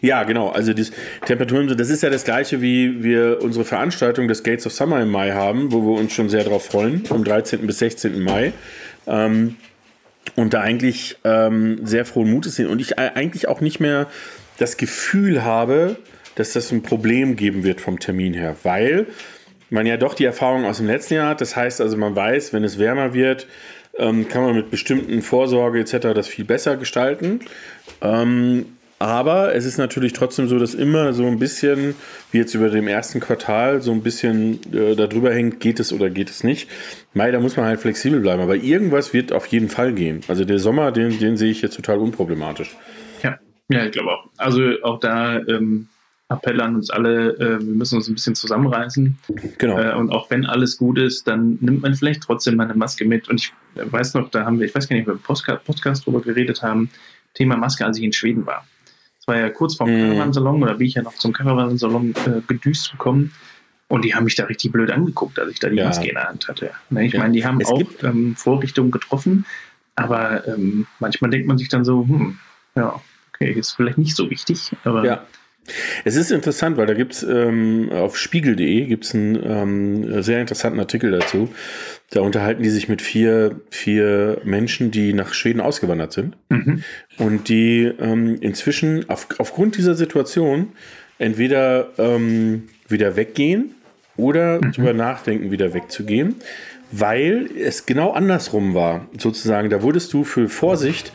Ja, 0.01 0.23
genau. 0.25 0.51
Also 0.51 0.73
die 0.73 0.87
Temperaturen, 1.25 1.77
das 1.77 1.91
ist 1.91 2.03
ja 2.03 2.11
das 2.11 2.25
gleiche, 2.25 2.61
wie 2.61 3.03
wir 3.03 3.39
unsere 3.43 3.65
Veranstaltung 3.65 4.29
des 4.29 4.43
Gates 4.43 4.67
of 4.67 4.73
Summer 4.73 5.01
im 5.01 5.11
Mai 5.11 5.33
haben, 5.33 5.73
wo 5.73 5.83
wir 5.83 6.01
uns 6.01 6.13
schon 6.13 6.29
sehr 6.29 6.45
darauf 6.45 6.65
freuen, 6.67 7.05
vom 7.05 7.25
13. 7.25 7.67
bis 7.67 7.79
16. 7.79 8.23
Mai. 8.23 8.53
Ähm, 9.07 9.57
und 10.37 10.55
da 10.55 10.61
eigentlich 10.61 11.19
ähm, 11.25 11.85
sehr 11.85 12.05
frohen 12.05 12.31
Mutes 12.31 12.57
sind 12.57 12.69
und 12.69 12.81
ich 12.81 12.99
eigentlich 12.99 13.47
auch 13.47 13.61
nicht 13.61 13.79
mehr 13.79 14.07
das 14.59 14.77
Gefühl 14.77 15.45
habe, 15.45 15.97
dass 16.35 16.53
das 16.53 16.73
ein 16.73 16.83
Problem 16.83 17.37
geben 17.37 17.65
wird 17.65 17.81
vom 17.81 17.99
Termin 17.99 18.35
her, 18.35 18.57
weil 18.63 19.07
man 19.71 19.87
ja 19.87 19.97
doch 19.97 20.15
die 20.15 20.25
Erfahrung 20.25 20.65
aus 20.65 20.79
dem 20.79 20.87
letzten 20.87 21.15
Jahr 21.15 21.31
hat. 21.31 21.41
Das 21.41 21.57
heißt 21.57 21.81
also, 21.81 21.97
man 21.97 22.15
weiß, 22.15 22.53
wenn 22.53 22.65
es 22.65 22.79
wärmer 22.79 23.15
wird, 23.15 23.47
ähm, 23.99 24.29
kann 24.29 24.43
man 24.43 24.55
mit 24.55 24.71
bestimmten 24.71 25.23
Vorsorge 25.23 25.81
etc. 25.81 26.15
das 26.15 26.29
viel 26.29 26.45
besser 26.45 26.77
gestalten. 26.77 27.41
Ähm, 28.03 28.67
Aber 29.01 29.55
es 29.55 29.65
ist 29.65 29.77
natürlich 29.77 30.13
trotzdem 30.13 30.49
so, 30.49 30.59
dass 30.59 30.73
immer 30.73 31.13
so 31.13 31.27
ein 31.27 31.39
bisschen, 31.39 31.95
wie 32.31 32.39
jetzt 32.39 32.55
über 32.55 32.71
dem 32.71 32.89
ersten 32.89 33.21
Quartal, 33.21 33.83
so 33.83 33.93
ein 33.93 34.03
bisschen 34.03 34.61
äh, 34.73 34.95
darüber 34.95 35.33
hängt, 35.33 35.61
geht 35.61 35.81
es 35.81 35.93
oder 35.93 36.09
geht 36.11 36.31
es 36.31 36.45
nicht. 36.45 36.71
Mai, 37.13 37.31
da 37.31 37.41
muss 37.41 37.57
man 37.57 37.67
halt 37.67 37.81
flexibel 37.81 38.21
bleiben. 38.21 38.43
Aber 38.43 38.57
irgendwas 38.57 39.13
wird 39.13 39.33
auf 39.33 39.47
jeden 39.47 39.69
Fall 39.69 39.93
gehen. 39.93 40.21
Also 40.29 40.45
der 40.45 40.59
Sommer, 40.59 40.93
den, 40.93 41.19
den 41.19 41.37
sehe 41.37 41.51
ich 41.51 41.61
jetzt 41.61 41.77
total 41.77 41.99
unproblematisch. 41.99 42.77
Ja, 43.23 43.39
ja, 43.69 43.85
ich 43.85 43.93
glaube 43.93 44.11
auch. 44.11 44.27
Also 44.39 44.63
auch 44.83 45.01
da 45.01 45.39
ähm, 45.39 45.89
Appell 46.31 46.61
an 46.61 46.75
uns 46.77 46.91
alle, 46.91 47.37
äh, 47.37 47.59
wir 47.61 47.75
müssen 47.75 47.97
uns 47.97 48.09
ein 48.09 48.15
bisschen 48.15 48.35
zusammenreißen. 48.35 49.19
Genau. 49.59 49.79
Äh, 49.79 49.95
und 49.95 50.11
auch 50.11 50.31
wenn 50.31 50.47
alles 50.47 50.79
gut 50.79 50.99
ist, 50.99 51.29
dann 51.29 51.59
nimmt 51.61 51.83
man 51.83 51.95
vielleicht 51.95 52.23
trotzdem 52.23 52.57
mal 52.57 52.65
eine 52.65 52.75
Maske 52.75 53.05
mit. 53.05 53.29
Und 53.29 53.41
ich 53.41 53.53
weiß 53.75 54.15
noch, 54.15 54.31
da 54.31 54.45
haben 54.45 54.59
wir, 54.59 54.67
ich 54.67 54.75
weiß 54.75 54.89
gar 54.89 54.97
nicht, 54.97 55.03
ob 55.07 55.09
wir 55.09 55.15
im 55.15 55.21
Podcast, 55.23 55.65
Podcast 55.65 56.07
drüber 56.07 56.23
geredet 56.23 56.63
haben, 56.63 56.89
Thema 57.35 57.57
Maske, 57.57 57.85
als 57.85 57.99
ich 57.99 58.05
in 58.05 58.13
Schweden 58.13 58.47
war. 58.47 58.67
Das 59.19 59.29
war 59.29 59.37
ja 59.39 59.51
kurz 59.51 59.75
vorm 59.77 59.91
Mhm. 59.91 60.09
Caravansalon 60.09 60.63
oder 60.63 60.75
bin 60.75 60.87
ich 60.87 60.95
ja 60.95 61.03
noch 61.03 61.15
zum 61.15 61.33
Caravansalon 61.33 62.15
äh, 62.27 62.41
gedüst 62.47 62.91
gekommen. 62.93 63.33
Und 63.89 64.05
die 64.05 64.15
haben 64.15 64.25
mich 64.25 64.35
da 64.35 64.45
richtig 64.45 64.73
blöd 64.73 64.91
angeguckt, 64.91 65.39
als 65.39 65.53
ich 65.53 65.59
da 65.61 65.69
die 65.69 65.77
Ja. 65.77 65.87
Maske 65.87 66.09
in 66.09 66.15
der 66.15 66.25
Hand 66.29 66.49
hatte. 66.49 66.71
Ne, 66.89 67.05
ich 67.07 67.13
Ja. 67.13 67.21
meine, 67.21 67.35
die 67.35 67.45
haben 67.45 67.61
Es 67.61 67.69
auch 67.69 67.83
ähm, 68.03 68.35
Vorrichtungen 68.35 68.91
getroffen, 68.91 69.45
aber 69.95 70.49
ähm, 70.49 70.87
manchmal 71.01 71.31
denkt 71.31 71.47
man 71.47 71.59
sich 71.59 71.69
dann 71.69 71.85
so, 71.85 72.07
hm, 72.09 72.39
ja, 72.77 72.99
okay, 73.35 73.53
ist 73.53 73.73
vielleicht 73.73 73.99
nicht 73.99 74.17
so 74.17 74.31
wichtig, 74.31 74.73
aber 74.85 75.05
Ja. 75.05 75.27
Es 76.05 76.17
ist 76.17 76.31
interessant, 76.31 76.77
weil 76.77 76.87
da 76.87 76.95
gibt 76.95 77.15
es 77.15 77.23
ähm, 77.23 77.91
auf 77.91 78.17
spiegel.de 78.19 78.87
gibt's 78.87 79.15
einen 79.15 79.39
ähm, 79.45 80.23
sehr 80.23 80.41
interessanten 80.41 80.79
Artikel 80.79 81.11
dazu. 81.11 81.49
Da 82.11 82.21
unterhalten 82.21 82.63
die 82.63 82.71
sich 82.71 82.89
mit 82.89 83.01
vier, 83.03 83.61
vier 83.71 84.39
Menschen, 84.45 84.91
die 84.91 85.13
nach 85.15 85.33
Schweden 85.35 85.61
ausgewandert 85.61 86.13
sind 86.13 86.37
Mhm. 86.51 86.83
und 87.19 87.49
die 87.49 87.85
ähm, 87.99 88.37
inzwischen 88.41 89.09
auf, 89.09 89.27
aufgrund 89.39 89.77
dieser 89.79 89.95
Situation 89.95 90.73
entweder 91.19 91.89
ähm, 91.99 92.65
wieder 92.89 93.17
weggehen 93.17 93.75
oder 94.17 94.59
drüber 94.61 94.93
nachdenken, 94.93 95.51
wieder 95.51 95.75
wegzugehen, 95.75 96.37
weil 96.93 97.49
es 97.59 97.87
genau 97.87 98.13
andersrum 98.13 98.75
war. 98.75 99.09
Sozusagen, 99.19 99.71
da 99.71 99.83
wurdest 99.83 100.13
du 100.13 100.25
für 100.25 100.49
Vorsicht, 100.49 101.13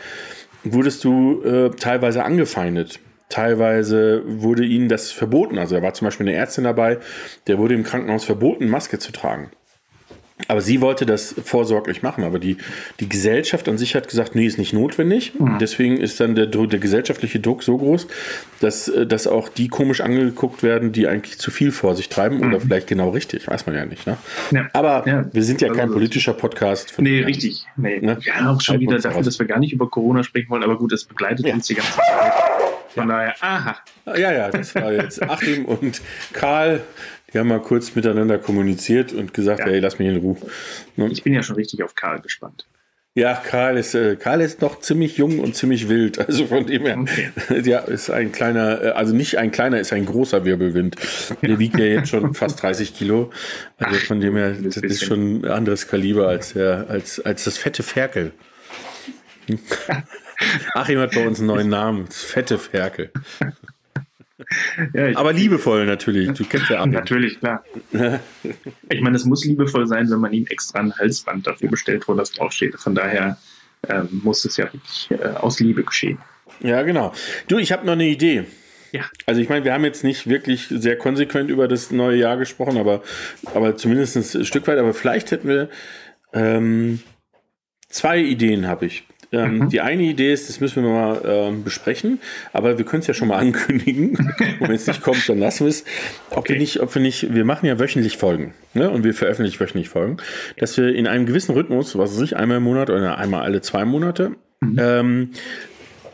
wurdest 0.64 1.04
du 1.04 1.42
äh, 1.44 1.70
teilweise 1.70 2.24
angefeindet. 2.26 3.00
Teilweise 3.30 4.24
wurde 4.26 4.66
ihnen 4.66 4.90
das 4.90 5.12
verboten. 5.12 5.58
Also 5.60 5.76
da 5.76 5.82
war 5.84 5.94
zum 5.94 6.06
Beispiel 6.06 6.28
eine 6.28 6.36
Ärztin 6.36 6.64
dabei, 6.64 6.98
der 7.48 7.58
wurde 7.60 7.76
im 7.76 7.84
Krankenhaus 7.84 8.26
verboten, 8.26 8.68
Maske 8.70 8.98
zu 9.00 9.12
tragen. 9.12 9.52
Aber 10.48 10.62
sie 10.62 10.80
wollte 10.80 11.06
das 11.06 11.36
vorsorglich 11.44 12.02
machen. 12.02 12.24
Aber 12.24 12.40
die, 12.40 12.56
die 13.02 13.10
Gesellschaft 13.10 13.68
an 13.68 13.78
sich 13.78 13.94
hat 13.94 14.08
gesagt, 14.08 14.36
nee, 14.36 14.46
ist 14.46 14.58
nicht 14.58 14.72
notwendig. 14.72 15.34
Deswegen 15.60 15.98
ist 15.98 16.22
dann 16.22 16.34
der, 16.34 16.46
der 16.46 16.80
gesellschaftliche 16.80 17.42
Druck 17.42 17.62
so 17.62 17.78
groß, 17.78 18.08
dass, 18.62 18.88
äh, 18.88 19.06
dass 19.06 19.28
auch 19.28 19.50
die 19.50 19.68
komisch 19.68 20.00
angeguckt 20.00 20.64
werden, 20.64 20.94
die 20.94 21.08
eigentlich 21.08 21.40
zu 21.40 21.52
viel 21.52 21.74
vor 21.74 21.94
sich 21.94 22.08
treiben. 22.08 22.42
Oder 22.42 22.62
vielleicht 22.62 22.88
genau 22.88 23.10
richtig, 23.10 23.50
weiß 23.50 23.66
man 23.66 23.76
ja 23.76 23.86
nicht. 23.86 24.08
Ne? 24.08 24.16
Ja. 24.52 24.68
Aber 24.72 25.04
Ja. 25.06 25.26
wir 25.32 25.44
sind 25.44 25.60
ja 25.60 25.68
Also 25.68 25.78
kein 25.78 25.90
das- 25.90 25.94
politischer 25.96 26.34
Podcast. 26.34 26.92
von 26.92 27.04
Nee, 27.04 27.22
richtig. 27.24 27.66
Nee. 27.76 28.00
Ne? 28.00 28.18
Ja, 28.22 28.50
auch 28.50 28.62
schon 28.62 28.76
Halten 28.76 28.82
wieder 28.88 28.96
dafür, 28.96 29.18
raus. 29.18 29.26
dass 29.26 29.40
wir 29.40 29.46
gar 29.46 29.60
nicht 29.60 29.74
über 29.74 29.90
Corona 29.90 30.24
sprechen 30.24 30.50
wollen, 30.52 30.64
aber 30.64 30.78
gut, 30.78 30.94
es 30.94 31.04
begleitet 31.04 31.46
Ja. 31.48 31.54
uns 31.54 31.68
die 31.68 31.76
ganze 31.76 31.92
Zeit. 31.98 32.34
Von 33.00 33.10
daher, 33.10 33.36
aha. 33.42 33.78
Ja, 34.08 34.32
ja, 34.32 34.50
das 34.50 34.76
war 34.76 34.92
jetzt 34.92 35.22
Achim 35.24 35.66
und 35.66 36.02
Karl. 36.34 36.82
Die 37.34 37.38
haben 37.38 37.48
mal 37.48 37.62
kurz 37.62 37.94
miteinander 37.96 38.40
kommuniziert 38.40 39.14
und 39.14 39.34
gesagt, 39.34 39.60
Ja. 39.60 39.68
ey, 39.68 39.80
lass 39.80 40.00
mich 40.00 40.08
in 40.08 40.18
Ruhe. 40.18 40.38
Ne? 40.96 41.10
Ich 41.12 41.24
bin 41.24 41.34
ja 41.34 41.44
schon 41.44 41.56
richtig 41.56 41.84
auf 41.84 41.94
Karl 41.96 42.22
gespannt. 42.22 42.66
Ja, 43.16 43.34
Karl 43.34 43.78
ist, 43.78 43.96
äh, 43.96 44.16
Karl 44.16 44.40
ist 44.42 44.62
noch 44.62 44.80
ziemlich 44.80 45.18
jung 45.18 45.40
und 45.40 45.56
ziemlich 45.56 45.90
wild. 45.90 46.20
Also 46.20 46.46
von 46.48 46.66
dem 46.66 46.86
her, 46.86 46.98
Okay. 47.00 47.32
ja, 47.70 47.80
ist 47.80 48.10
ein 48.10 48.32
kleiner, 48.32 48.82
äh, 48.84 48.88
also 48.90 49.14
nicht 49.16 49.38
ein 49.38 49.52
kleiner, 49.52 49.80
ist 49.80 49.92
ein 49.94 50.06
großer 50.06 50.46
Wirbelwind. 50.46 50.96
Der 51.42 51.60
wiegt 51.60 51.78
ja 51.78 51.86
jetzt 51.86 52.10
schon 52.10 52.34
fast 52.34 52.62
30 52.62 52.96
Kilo. 52.96 53.32
Also 53.78 54.00
von 54.00 54.22
dem 54.22 54.36
her, 54.36 54.52
das 54.62 54.78
ist 54.78 55.04
schon 55.04 55.42
ein 55.42 55.46
anderes 55.46 55.88
Kaliber 55.88 56.28
als, 56.30 56.54
der, 56.54 56.86
als, 56.90 57.20
als 57.20 57.44
das 57.44 57.58
fette 57.58 57.84
Ferkel. 57.84 58.32
Achim 60.74 61.00
hat 61.00 61.14
bei 61.14 61.26
uns 61.28 61.40
einen 61.40 61.48
neuen 61.48 61.70
Namen, 61.70 62.06
das 62.06 62.24
fette 62.24 62.58
Ferkel. 62.58 63.12
Ja, 64.94 65.18
Aber 65.18 65.34
liebevoll 65.34 65.86
natürlich. 65.86 66.32
Du 66.32 66.46
kennst 66.46 66.70
ja 66.70 66.80
Achim. 66.80 66.92
natürlich, 66.92 67.40
klar. 67.40 67.64
Ich 68.90 69.02
meine, 69.02 69.16
es 69.16 69.26
muss 69.26 69.46
liebevoll 69.46 69.86
sein, 69.86 70.10
wenn 70.10 70.20
man 70.20 70.34
ihm 70.34 70.46
extra 70.48 70.80
ein 70.80 70.96
Halsband 70.96 71.46
dafür 71.46 71.70
bestellt, 71.70 72.08
wo 72.08 72.14
das 72.14 72.32
draufsteht. 72.32 72.76
Von 72.80 72.96
daher 72.96 73.38
ähm, 73.88 74.08
muss 74.24 74.46
es 74.46 74.58
ja 74.58 74.66
wirklich 74.66 75.10
äh, 75.12 75.28
aus 75.28 75.60
Liebe 75.60 75.84
geschehen. 75.84 76.20
Ja, 76.62 76.82
genau. 76.84 77.14
Du, 77.48 77.58
ich 77.58 77.72
habe 77.72 77.86
noch 77.86 77.94
eine 77.94 78.08
Idee. 78.08 78.46
Ja. 78.92 79.04
Also 79.26 79.40
ich 79.42 79.50
meine, 79.50 79.66
wir 79.66 79.74
haben 79.74 79.84
jetzt 79.84 80.04
nicht 80.04 80.28
wirklich 80.28 80.68
sehr 80.70 80.98
konsequent 80.98 81.50
über 81.50 81.68
das 81.68 81.92
neue 81.92 82.18
Jahr 82.18 82.38
gesprochen, 82.38 82.78
aber, 82.78 83.04
aber 83.54 83.78
zumindest 83.78 84.36
ein 84.36 84.46
Stück 84.46 84.68
weit. 84.68 84.80
Aber 84.80 84.94
vielleicht 84.94 85.32
hätten 85.32 85.48
wir 85.48 85.70
ähm, 86.34 87.00
zwei 87.88 88.20
Ideen 88.20 88.68
habe 88.68 88.88
ich. 88.88 89.04
Ähm, 89.32 89.60
Mhm. 89.60 89.70
Die 89.70 89.80
eine 89.82 90.04
Idee 90.04 90.34
ist, 90.34 90.50
das 90.50 90.60
müssen 90.60 90.82
wir 90.84 90.90
mal 90.90 91.22
ähm, 91.26 91.64
besprechen, 91.64 92.20
aber 92.52 92.78
wir 92.80 92.86
können 92.86 93.02
es 93.02 93.08
ja 93.08 93.14
schon 93.14 93.28
mal 93.28 93.38
ankündigen. 93.40 94.18
Und 94.60 94.68
wenn 94.68 94.72
es 94.76 94.88
nicht 94.88 95.02
kommt, 95.02 95.28
dann 95.30 95.38
lassen 95.40 95.66
wir 95.66 95.70
es. 95.70 95.86
Ob 96.32 96.38
Okay. 96.40 96.54
wir 96.54 96.60
nicht, 96.60 96.80
ob 96.82 96.94
wir 96.96 97.02
nicht, 97.02 97.34
wir 97.34 97.46
machen 97.46 97.66
ja 97.68 97.80
wöchentlich 97.80 98.18
Folgen, 98.18 98.54
ne? 98.74 98.90
Und 98.90 99.04
wir 99.04 99.14
veröffentlichen 99.14 99.60
wöchentlich 99.60 99.90
Folgen, 99.90 100.18
dass 100.58 100.78
wir 100.78 100.96
in 100.96 101.06
einem 101.08 101.26
gewissen 101.26 101.54
Rhythmus, 101.54 101.98
was 101.98 102.16
weiß 102.16 102.22
ich, 102.24 102.38
einmal 102.38 102.58
im 102.58 102.64
Monat 102.64 102.90
oder 102.90 103.18
einmal 103.18 103.44
alle 103.44 103.62
zwei 103.62 103.86
Monate, 103.86 104.32
ähm, 104.78 105.30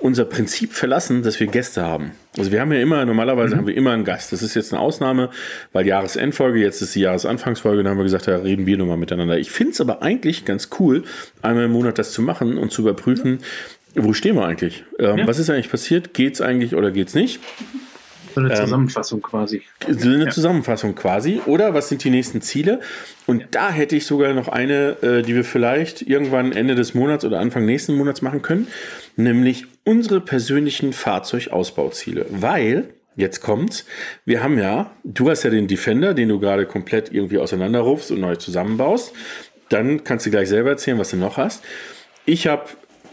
unser 0.06 0.24
Prinzip 0.26 0.74
verlassen, 0.74 1.24
dass 1.24 1.40
wir 1.40 1.48
Gäste 1.48 1.82
haben. 1.82 2.12
Also 2.38 2.52
wir 2.52 2.62
haben 2.62 2.72
ja 2.72 2.80
immer, 2.80 3.04
normalerweise 3.06 3.58
haben 3.58 3.66
wir 3.66 3.76
immer 3.76 3.92
einen 3.92 4.06
Gast. 4.06 4.32
Das 4.32 4.44
ist 4.44 4.54
jetzt 4.54 4.72
eine 4.72 4.80
Ausnahme, 4.80 5.32
weil 5.74 5.88
Jahresendfolge, 5.88 6.60
jetzt 6.60 6.80
ist 6.84 6.94
die 6.94 7.00
Jahresanfangsfolge, 7.00 7.82
da 7.82 7.90
haben 7.90 7.98
wir 7.98 8.04
gesagt, 8.04 8.28
da 8.28 8.38
reden 8.38 8.68
wir 8.68 8.78
nochmal 8.78 8.98
miteinander. 8.98 9.40
Ich 9.40 9.50
finde 9.50 9.74
es 9.74 9.82
aber 9.82 10.04
eigentlich 10.04 10.46
ganz 10.46 10.70
cool, 10.80 11.04
einmal 11.42 11.66
im 11.66 11.72
Monat 11.72 11.98
das 11.98 12.12
zu 12.12 12.22
machen 12.22 12.58
und 12.58 12.72
zu 12.72 12.84
überprüfen, 12.84 13.40
wo 13.96 14.14
stehen 14.14 14.36
wir 14.36 14.46
eigentlich? 14.46 14.84
Ähm, 15.00 15.18
Ja. 15.18 15.28
Was 15.28 15.40
ist 15.40 15.50
eigentlich 15.50 15.72
passiert? 15.72 16.14
Geht's 16.14 16.40
eigentlich 16.40 16.76
oder 16.76 16.92
geht's 16.92 17.16
nicht? 17.16 17.40
So 18.36 18.42
eine 18.42 18.50
Ähm, 18.50 18.66
Zusammenfassung 18.66 19.22
quasi. 19.22 19.62
So 19.90 20.10
eine 20.10 20.26
Ja. 20.26 20.30
Zusammenfassung 20.30 20.94
quasi. 20.94 21.40
Oder 21.46 21.74
was 21.74 21.88
sind 21.88 22.04
die 22.04 22.10
nächsten 22.10 22.42
Ziele? 22.42 22.82
Und 23.26 23.46
da 23.52 23.72
hätte 23.72 23.96
ich 23.96 24.06
sogar 24.06 24.34
noch 24.34 24.50
eine, 24.50 24.98
äh, 25.02 25.22
die 25.22 25.34
wir 25.36 25.46
vielleicht 25.46 26.02
irgendwann 26.02 26.52
Ende 26.52 26.76
des 26.76 26.94
Monats 26.94 27.24
oder 27.24 27.40
Anfang 27.40 27.66
nächsten 27.66 27.96
Monats 27.96 28.22
machen 28.22 28.42
können, 28.42 28.68
nämlich 29.16 29.66
unsere 29.86 30.20
persönlichen 30.20 30.92
Fahrzeugausbauziele. 30.92 32.26
Weil, 32.30 32.90
jetzt 33.16 33.40
kommt's, 33.40 33.86
wir 34.26 34.44
haben 34.44 34.58
ja, 34.60 34.92
du 35.06 35.30
hast 35.30 35.44
ja 35.44 35.50
den 35.50 35.68
Defender, 35.68 36.14
den 36.14 36.28
du 36.28 36.40
gerade 36.40 36.66
komplett 36.66 37.14
irgendwie 37.14 37.38
auseinanderrufst 37.38 38.12
und 38.12 38.20
neu 38.20 38.36
zusammenbaust. 38.36 39.14
Dann 39.70 40.04
kannst 40.04 40.26
du 40.26 40.30
gleich 40.30 40.50
selber 40.50 40.72
erzählen, 40.72 41.00
was 41.00 41.12
du 41.12 41.18
noch 41.18 41.38
hast. 41.38 41.64
Ich 42.26 42.48
habe 42.48 42.66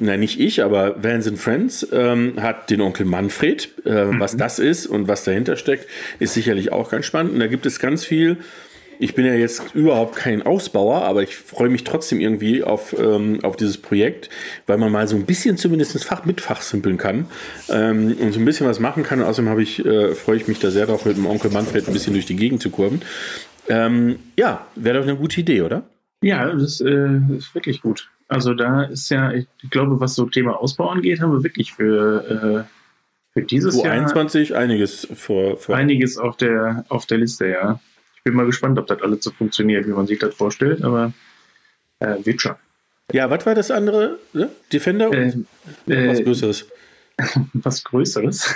Nein, 0.02 0.18
nicht 0.18 0.40
ich, 0.40 0.64
aber 0.64 1.00
Vans 1.00 1.28
and 1.28 1.38
Friends 1.38 1.86
ähm, 1.92 2.34
hat 2.40 2.70
den 2.70 2.80
Onkel 2.80 3.06
Manfred. 3.06 3.68
Äh, 3.86 4.18
Was 4.18 4.36
das 4.36 4.58
ist 4.58 4.86
und 4.86 5.06
was 5.06 5.22
dahinter 5.22 5.54
steckt, 5.54 5.86
ist 6.18 6.34
sicherlich 6.34 6.72
auch 6.72 6.90
ganz 6.90 7.06
spannend. 7.06 7.34
Und 7.34 7.38
da 7.38 7.46
gibt 7.46 7.66
es 7.66 7.78
ganz 7.78 8.04
viel. 8.04 8.38
Ich 8.98 9.14
bin 9.14 9.24
ja 9.24 9.34
jetzt 9.34 9.74
überhaupt 9.74 10.16
kein 10.16 10.42
Ausbauer, 10.42 11.02
aber 11.02 11.22
ich 11.22 11.36
freue 11.36 11.68
mich 11.68 11.84
trotzdem 11.84 12.18
irgendwie 12.18 12.64
auf, 12.64 12.96
ähm, 12.98 13.44
auf 13.44 13.54
dieses 13.56 13.78
Projekt, 13.78 14.28
weil 14.66 14.76
man 14.76 14.90
mal 14.90 15.06
so 15.06 15.14
ein 15.14 15.24
bisschen 15.24 15.56
zumindest 15.56 16.04
Fach 16.04 16.24
mit 16.24 16.40
Fachsimpeln 16.40 16.98
kann 16.98 17.26
ähm, 17.68 18.16
und 18.20 18.32
so 18.32 18.40
ein 18.40 18.44
bisschen 18.44 18.66
was 18.66 18.80
machen 18.80 19.04
kann. 19.04 19.22
Außerdem 19.22 19.50
habe 19.50 19.62
ich, 19.62 19.84
äh, 19.84 20.16
freue 20.16 20.36
ich 20.36 20.48
mich 20.48 20.58
da 20.58 20.72
sehr 20.72 20.86
drauf, 20.86 21.04
mit 21.04 21.16
dem 21.16 21.26
Onkel 21.26 21.52
Manfred 21.52 21.86
ein 21.86 21.92
bisschen 21.92 22.12
durch 22.12 22.26
die 22.26 22.36
Gegend 22.36 22.60
zu 22.60 22.70
kurven. 22.70 23.02
Ähm, 23.68 24.18
ja, 24.36 24.66
wäre 24.74 24.98
doch 24.98 25.04
eine 25.04 25.16
gute 25.16 25.40
Idee, 25.40 25.62
oder? 25.62 25.84
Ja, 26.22 26.52
das 26.52 26.80
äh, 26.80 27.20
ist 27.36 27.54
wirklich 27.54 27.82
gut. 27.82 28.11
Also 28.32 28.54
da 28.54 28.84
ist 28.84 29.10
ja, 29.10 29.30
ich 29.32 29.46
glaube, 29.70 30.00
was 30.00 30.14
so 30.14 30.24
Thema 30.24 30.56
Ausbau 30.58 30.88
angeht, 30.88 31.20
haben 31.20 31.32
wir 31.32 31.44
wirklich 31.44 31.74
für, 31.74 32.66
äh, 32.66 33.34
für 33.34 33.44
dieses 33.44 33.76
Jahr 33.82 33.92
21 33.92 34.56
einiges 34.56 35.06
vor. 35.14 35.58
vor 35.58 35.76
einiges 35.76 36.16
auf 36.16 36.38
der, 36.38 36.86
auf 36.88 37.04
der 37.04 37.18
Liste, 37.18 37.48
ja. 37.48 37.78
Ich 38.16 38.22
bin 38.22 38.34
mal 38.34 38.46
gespannt, 38.46 38.78
ob 38.78 38.86
das 38.86 39.02
alles 39.02 39.22
so 39.22 39.32
funktioniert, 39.32 39.86
wie 39.86 39.90
man 39.90 40.06
sich 40.06 40.18
das 40.18 40.34
vorstellt, 40.34 40.82
aber 40.82 41.12
äh, 41.98 42.24
wird 42.24 42.40
schon. 42.40 42.54
Ja, 43.12 43.28
was 43.28 43.44
war 43.44 43.54
das 43.54 43.70
andere? 43.70 44.18
Ne? 44.32 44.48
Defender 44.72 45.10
und 45.10 45.46
Äh, 45.86 46.08
was 46.08 46.24
Größeres. 46.24 46.66
was 47.52 47.84
Größeres. 47.84 48.54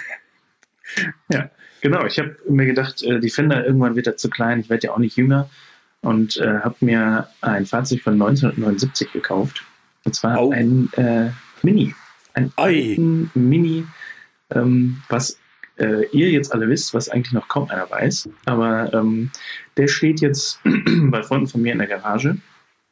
ja, 1.28 1.50
genau. 1.82 2.06
Ich 2.06 2.18
habe 2.18 2.36
mir 2.48 2.64
gedacht, 2.64 3.02
äh, 3.02 3.20
Defender, 3.20 3.66
irgendwann 3.66 3.94
wird 3.94 4.06
er 4.06 4.16
zu 4.16 4.30
klein. 4.30 4.60
Ich 4.60 4.70
werde 4.70 4.86
ja 4.86 4.94
auch 4.94 4.98
nicht 4.98 5.16
jünger. 5.16 5.50
Und 6.06 6.36
äh, 6.36 6.60
habe 6.60 6.76
mir 6.80 7.28
ein 7.40 7.66
Fahrzeug 7.66 8.02
von 8.02 8.12
1979 8.12 9.12
gekauft. 9.12 9.64
Und 10.04 10.14
zwar 10.14 10.38
Au. 10.38 10.50
ein 10.50 10.88
äh, 10.92 11.30
Mini. 11.62 11.94
Ein 12.34 13.30
Mini, 13.34 13.84
ähm, 14.50 15.02
was 15.08 15.38
äh, 15.78 16.06
ihr 16.12 16.30
jetzt 16.30 16.52
alle 16.52 16.68
wisst, 16.68 16.94
was 16.94 17.08
eigentlich 17.08 17.32
noch 17.32 17.48
kaum 17.48 17.68
einer 17.70 17.90
weiß. 17.90 18.28
Aber 18.44 18.94
ähm, 18.94 19.32
der 19.76 19.88
steht 19.88 20.20
jetzt 20.20 20.60
bei 21.10 21.24
Freunden 21.24 21.48
von 21.48 21.60
mir 21.60 21.72
in 21.72 21.78
der 21.78 21.88
Garage. 21.88 22.36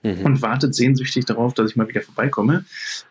mhm. 0.02 0.24
und 0.24 0.42
wartet 0.42 0.74
sehnsüchtig 0.74 1.24
darauf, 1.24 1.54
dass 1.54 1.70
ich 1.70 1.76
mal 1.76 1.88
wieder 1.88 2.02
vorbeikomme. 2.02 2.64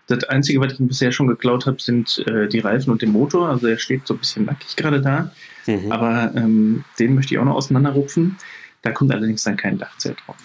Das 0.08 0.26
Einzige, 0.26 0.60
was 0.60 0.74
ich 0.74 0.80
ihm 0.80 0.88
bisher 0.88 1.12
schon 1.12 1.28
geklaut 1.28 1.66
habe, 1.66 1.82
sind 1.82 2.24
äh, 2.28 2.48
die 2.48 2.60
Reifen 2.60 2.92
und 2.92 3.02
der 3.02 3.10
Motor. 3.10 3.50
Also 3.50 3.68
er 3.68 3.78
steht 3.78 4.06
so 4.06 4.14
ein 4.16 4.20
bisschen 4.20 4.46
nackig 4.46 4.76
gerade 4.76 5.02
da. 5.02 5.32
Mhm. 5.66 5.92
Aber 5.92 6.34
ähm, 6.36 6.84
den 7.00 7.16
möchte 7.16 7.34
ich 7.34 7.40
auch 7.40 7.46
noch 7.46 7.56
auseinanderrupfen. 7.56 8.38
Da 8.84 8.92
kommt 8.92 9.12
allerdings 9.12 9.44
dann 9.44 9.58
kein 9.58 9.80
Dachzelt 9.80 10.18
drauf. 10.26 10.38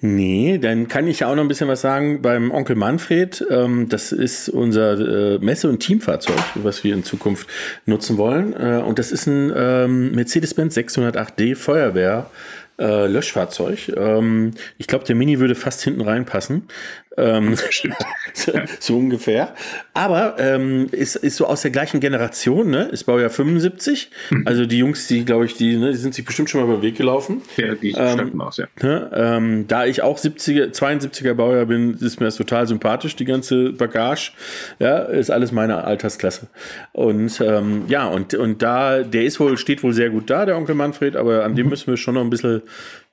Nee, 0.00 0.58
dann 0.58 0.88
kann 0.88 1.06
ich 1.06 1.20
ja 1.20 1.28
auch 1.28 1.34
noch 1.34 1.42
ein 1.42 1.48
bisschen 1.48 1.68
was 1.68 1.80
sagen 1.80 2.20
beim 2.20 2.50
Onkel 2.50 2.76
Manfred. 2.76 3.44
Ähm, 3.50 3.88
das 3.88 4.12
ist 4.12 4.50
unser 4.50 5.36
äh, 5.36 5.38
Messe- 5.38 5.68
und 5.68 5.80
Teamfahrzeug, 5.80 6.36
was 6.56 6.84
wir 6.84 6.92
in 6.92 7.04
Zukunft 7.04 7.48
nutzen 7.86 8.18
wollen. 8.18 8.52
Äh, 8.52 8.82
und 8.84 8.98
das 8.98 9.12
ist 9.12 9.26
ein 9.26 9.50
ähm, 9.56 10.12
Mercedes-Benz 10.12 10.76
608D 10.76 11.56
Feuerwehr. 11.56 12.30
Äh, 12.78 13.06
Löschfahrzeug. 13.06 13.92
Ähm, 13.96 14.52
ich 14.76 14.86
glaube, 14.86 15.04
der 15.04 15.14
Mini 15.16 15.38
würde 15.38 15.54
fast 15.54 15.82
hinten 15.82 16.02
reinpassen. 16.02 16.68
Ähm, 17.16 17.56
so, 18.80 18.98
ungefähr. 18.98 19.54
Aber 19.94 20.36
ähm, 20.38 20.88
ist, 20.92 21.16
ist 21.16 21.36
so 21.36 21.46
aus 21.46 21.62
der 21.62 21.70
gleichen 21.70 22.00
Generation, 22.00 22.68
ne? 22.68 22.84
Ist 22.84 23.04
Baujahr 23.04 23.30
75. 23.30 24.10
Hm. 24.28 24.42
Also 24.46 24.66
die 24.66 24.78
Jungs, 24.78 25.06
die, 25.08 25.24
glaube 25.24 25.46
ich, 25.46 25.54
die, 25.54 25.76
ne, 25.76 25.92
die 25.92 25.96
sind 25.96 26.14
sich 26.14 26.24
bestimmt 26.24 26.50
schon 26.50 26.60
mal 26.60 26.66
über 26.66 26.76
den 26.76 26.82
Weg 26.82 26.96
gelaufen. 26.96 27.42
Ja, 27.56 27.74
die 27.74 27.92
ähm, 27.92 28.40
aus, 28.40 28.58
ja. 28.58 28.66
Ne? 28.82 29.10
Ähm, 29.14 29.64
da 29.66 29.86
ich 29.86 30.02
auch 30.02 30.18
70er, 30.18 30.72
72er 30.72 31.34
Baujahr 31.34 31.66
bin, 31.66 31.94
ist 31.94 32.20
mir 32.20 32.26
das 32.26 32.36
total 32.36 32.66
sympathisch, 32.66 33.16
die 33.16 33.24
ganze 33.24 33.72
Bagage. 33.72 34.32
Ja, 34.78 34.98
ist 34.98 35.30
alles 35.30 35.52
meine 35.52 35.84
Altersklasse. 35.84 36.48
Und 36.92 37.40
ähm, 37.40 37.84
ja, 37.88 38.06
und, 38.06 38.34
und 38.34 38.62
da, 38.62 39.02
der 39.02 39.24
ist 39.24 39.40
wohl, 39.40 39.56
steht 39.56 39.82
wohl 39.82 39.94
sehr 39.94 40.10
gut 40.10 40.28
da, 40.28 40.44
der 40.44 40.56
Onkel 40.56 40.74
Manfred, 40.74 41.16
aber 41.16 41.44
an 41.44 41.54
dem 41.54 41.66
mhm. 41.66 41.70
müssen 41.70 41.86
wir 41.86 41.96
schon 41.96 42.14
noch 42.14 42.22
ein 42.22 42.30
bisschen, 42.30 42.62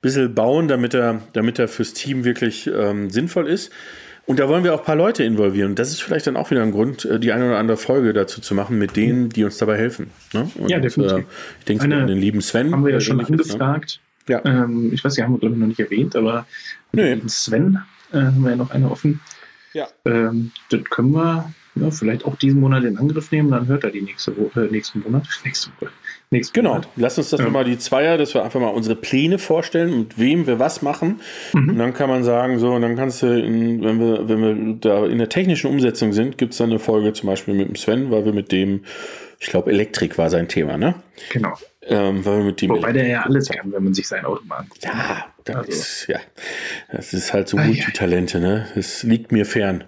bisschen 0.00 0.34
bauen, 0.34 0.68
damit 0.68 0.94
er, 0.94 1.22
damit 1.32 1.58
er 1.58 1.68
fürs 1.68 1.92
Team 1.92 2.24
wirklich 2.24 2.66
ähm, 2.66 3.10
sinnvoll 3.10 3.48
ist. 3.48 3.72
Und 4.26 4.38
da 4.38 4.48
wollen 4.48 4.64
wir 4.64 4.74
auch 4.74 4.80
ein 4.80 4.84
paar 4.84 4.96
Leute 4.96 5.22
involvieren. 5.22 5.70
Und 5.70 5.78
das 5.78 5.90
ist 5.90 6.02
vielleicht 6.02 6.26
dann 6.26 6.36
auch 6.36 6.50
wieder 6.50 6.62
ein 6.62 6.72
Grund, 6.72 7.04
äh, 7.04 7.20
die 7.20 7.32
eine 7.32 7.46
oder 7.46 7.58
andere 7.58 7.76
Folge 7.76 8.12
dazu 8.12 8.40
zu 8.40 8.54
machen 8.54 8.78
mit 8.78 8.96
denen, 8.96 9.28
die 9.28 9.44
uns 9.44 9.58
dabei 9.58 9.76
helfen. 9.76 10.10
Ne? 10.32 10.50
Und, 10.54 10.70
ja, 10.70 10.78
definitiv. 10.78 11.18
Äh, 11.18 11.24
ich 11.58 11.64
denke 11.66 11.84
an 11.84 12.06
den 12.06 12.18
lieben 12.18 12.40
Sven. 12.40 12.72
Haben 12.72 12.84
wir 12.84 12.92
ja 12.92 13.00
schon 13.00 13.20
angefragt. 13.20 14.00
Ne? 14.26 14.34
Ja. 14.34 14.44
Ähm, 14.44 14.90
ich 14.92 15.04
weiß, 15.04 15.14
die 15.14 15.22
haben 15.22 15.34
wir, 15.34 15.40
glaube 15.40 15.54
ich, 15.54 15.60
noch 15.60 15.66
nicht 15.66 15.80
erwähnt, 15.80 16.16
aber 16.16 16.46
nee. 16.92 17.20
Sven 17.26 17.80
äh, 18.12 18.18
haben 18.18 18.42
wir 18.42 18.50
ja 18.50 18.56
noch 18.56 18.70
eine 18.70 18.90
offen. 18.90 19.20
Ja. 19.74 19.88
Ähm, 20.06 20.52
das 20.70 20.84
können 20.84 21.12
wir 21.12 21.52
ja, 21.74 21.90
vielleicht 21.90 22.24
auch 22.24 22.36
diesen 22.36 22.60
Monat 22.60 22.84
in 22.84 22.98
Angriff 22.98 23.30
nehmen, 23.32 23.50
dann 23.50 23.66
hört 23.66 23.84
er 23.84 23.90
die 23.90 24.02
nächste 24.02 24.36
Woche, 24.36 24.66
äh, 24.66 24.70
nächsten 24.70 25.00
Monat. 25.00 25.26
Nächste 25.44 25.70
Woche. 25.80 25.90
Nächsten 26.34 26.52
genau, 26.52 26.74
Monat. 26.74 26.88
lass 26.96 27.16
uns 27.16 27.30
das 27.30 27.38
ja. 27.38 27.46
nochmal 27.46 27.64
die 27.64 27.78
Zweier, 27.78 28.18
dass 28.18 28.34
wir 28.34 28.42
einfach 28.42 28.60
mal 28.60 28.68
unsere 28.68 28.96
Pläne 28.96 29.38
vorstellen, 29.38 29.98
mit 30.00 30.18
wem 30.18 30.46
wir 30.46 30.58
was 30.58 30.82
machen. 30.82 31.20
Mhm. 31.52 31.70
Und 31.70 31.78
dann 31.78 31.94
kann 31.94 32.10
man 32.10 32.24
sagen, 32.24 32.58
so, 32.58 32.72
und 32.72 32.82
dann 32.82 32.96
kannst 32.96 33.22
du, 33.22 33.26
in, 33.26 33.82
wenn 33.82 34.00
wir, 34.00 34.28
wenn 34.28 34.42
wir 34.42 34.74
da 34.80 35.06
in 35.06 35.18
der 35.18 35.28
technischen 35.28 35.70
Umsetzung 35.70 36.12
sind, 36.12 36.36
gibt 36.36 36.52
es 36.52 36.58
dann 36.58 36.70
eine 36.70 36.80
Folge 36.80 37.12
zum 37.12 37.28
Beispiel 37.28 37.54
mit 37.54 37.68
dem 37.68 37.76
Sven, 37.76 38.10
weil 38.10 38.24
wir 38.24 38.32
mit 38.32 38.50
dem, 38.50 38.84
ich 39.38 39.46
glaube, 39.46 39.70
Elektrik 39.70 40.18
war 40.18 40.28
sein 40.28 40.48
Thema, 40.48 40.76
ne? 40.76 40.96
Genau. 41.30 41.54
Ähm, 41.86 42.24
weil 42.24 42.38
wir 42.38 42.44
mit 42.44 42.60
dem 42.62 42.70
Wobei 42.70 42.92
der 42.92 43.06
ja 43.06 43.22
alles 43.22 43.48
kann, 43.48 43.72
wenn 43.72 43.84
man 43.84 43.94
sich 43.94 44.08
sein 44.08 44.24
Auto 44.24 44.42
mag. 44.46 44.66
Ja, 44.82 45.26
das, 45.44 45.56
also. 45.56 45.70
ist, 45.70 46.06
ja, 46.08 46.18
das 46.90 47.12
ist 47.12 47.32
halt 47.32 47.48
so 47.48 47.58
gut, 47.58 47.76
die 47.76 47.92
Talente, 47.92 48.40
ne? 48.40 48.66
Es 48.74 49.02
liegt 49.04 49.30
mir 49.30 49.46
fern. 49.46 49.84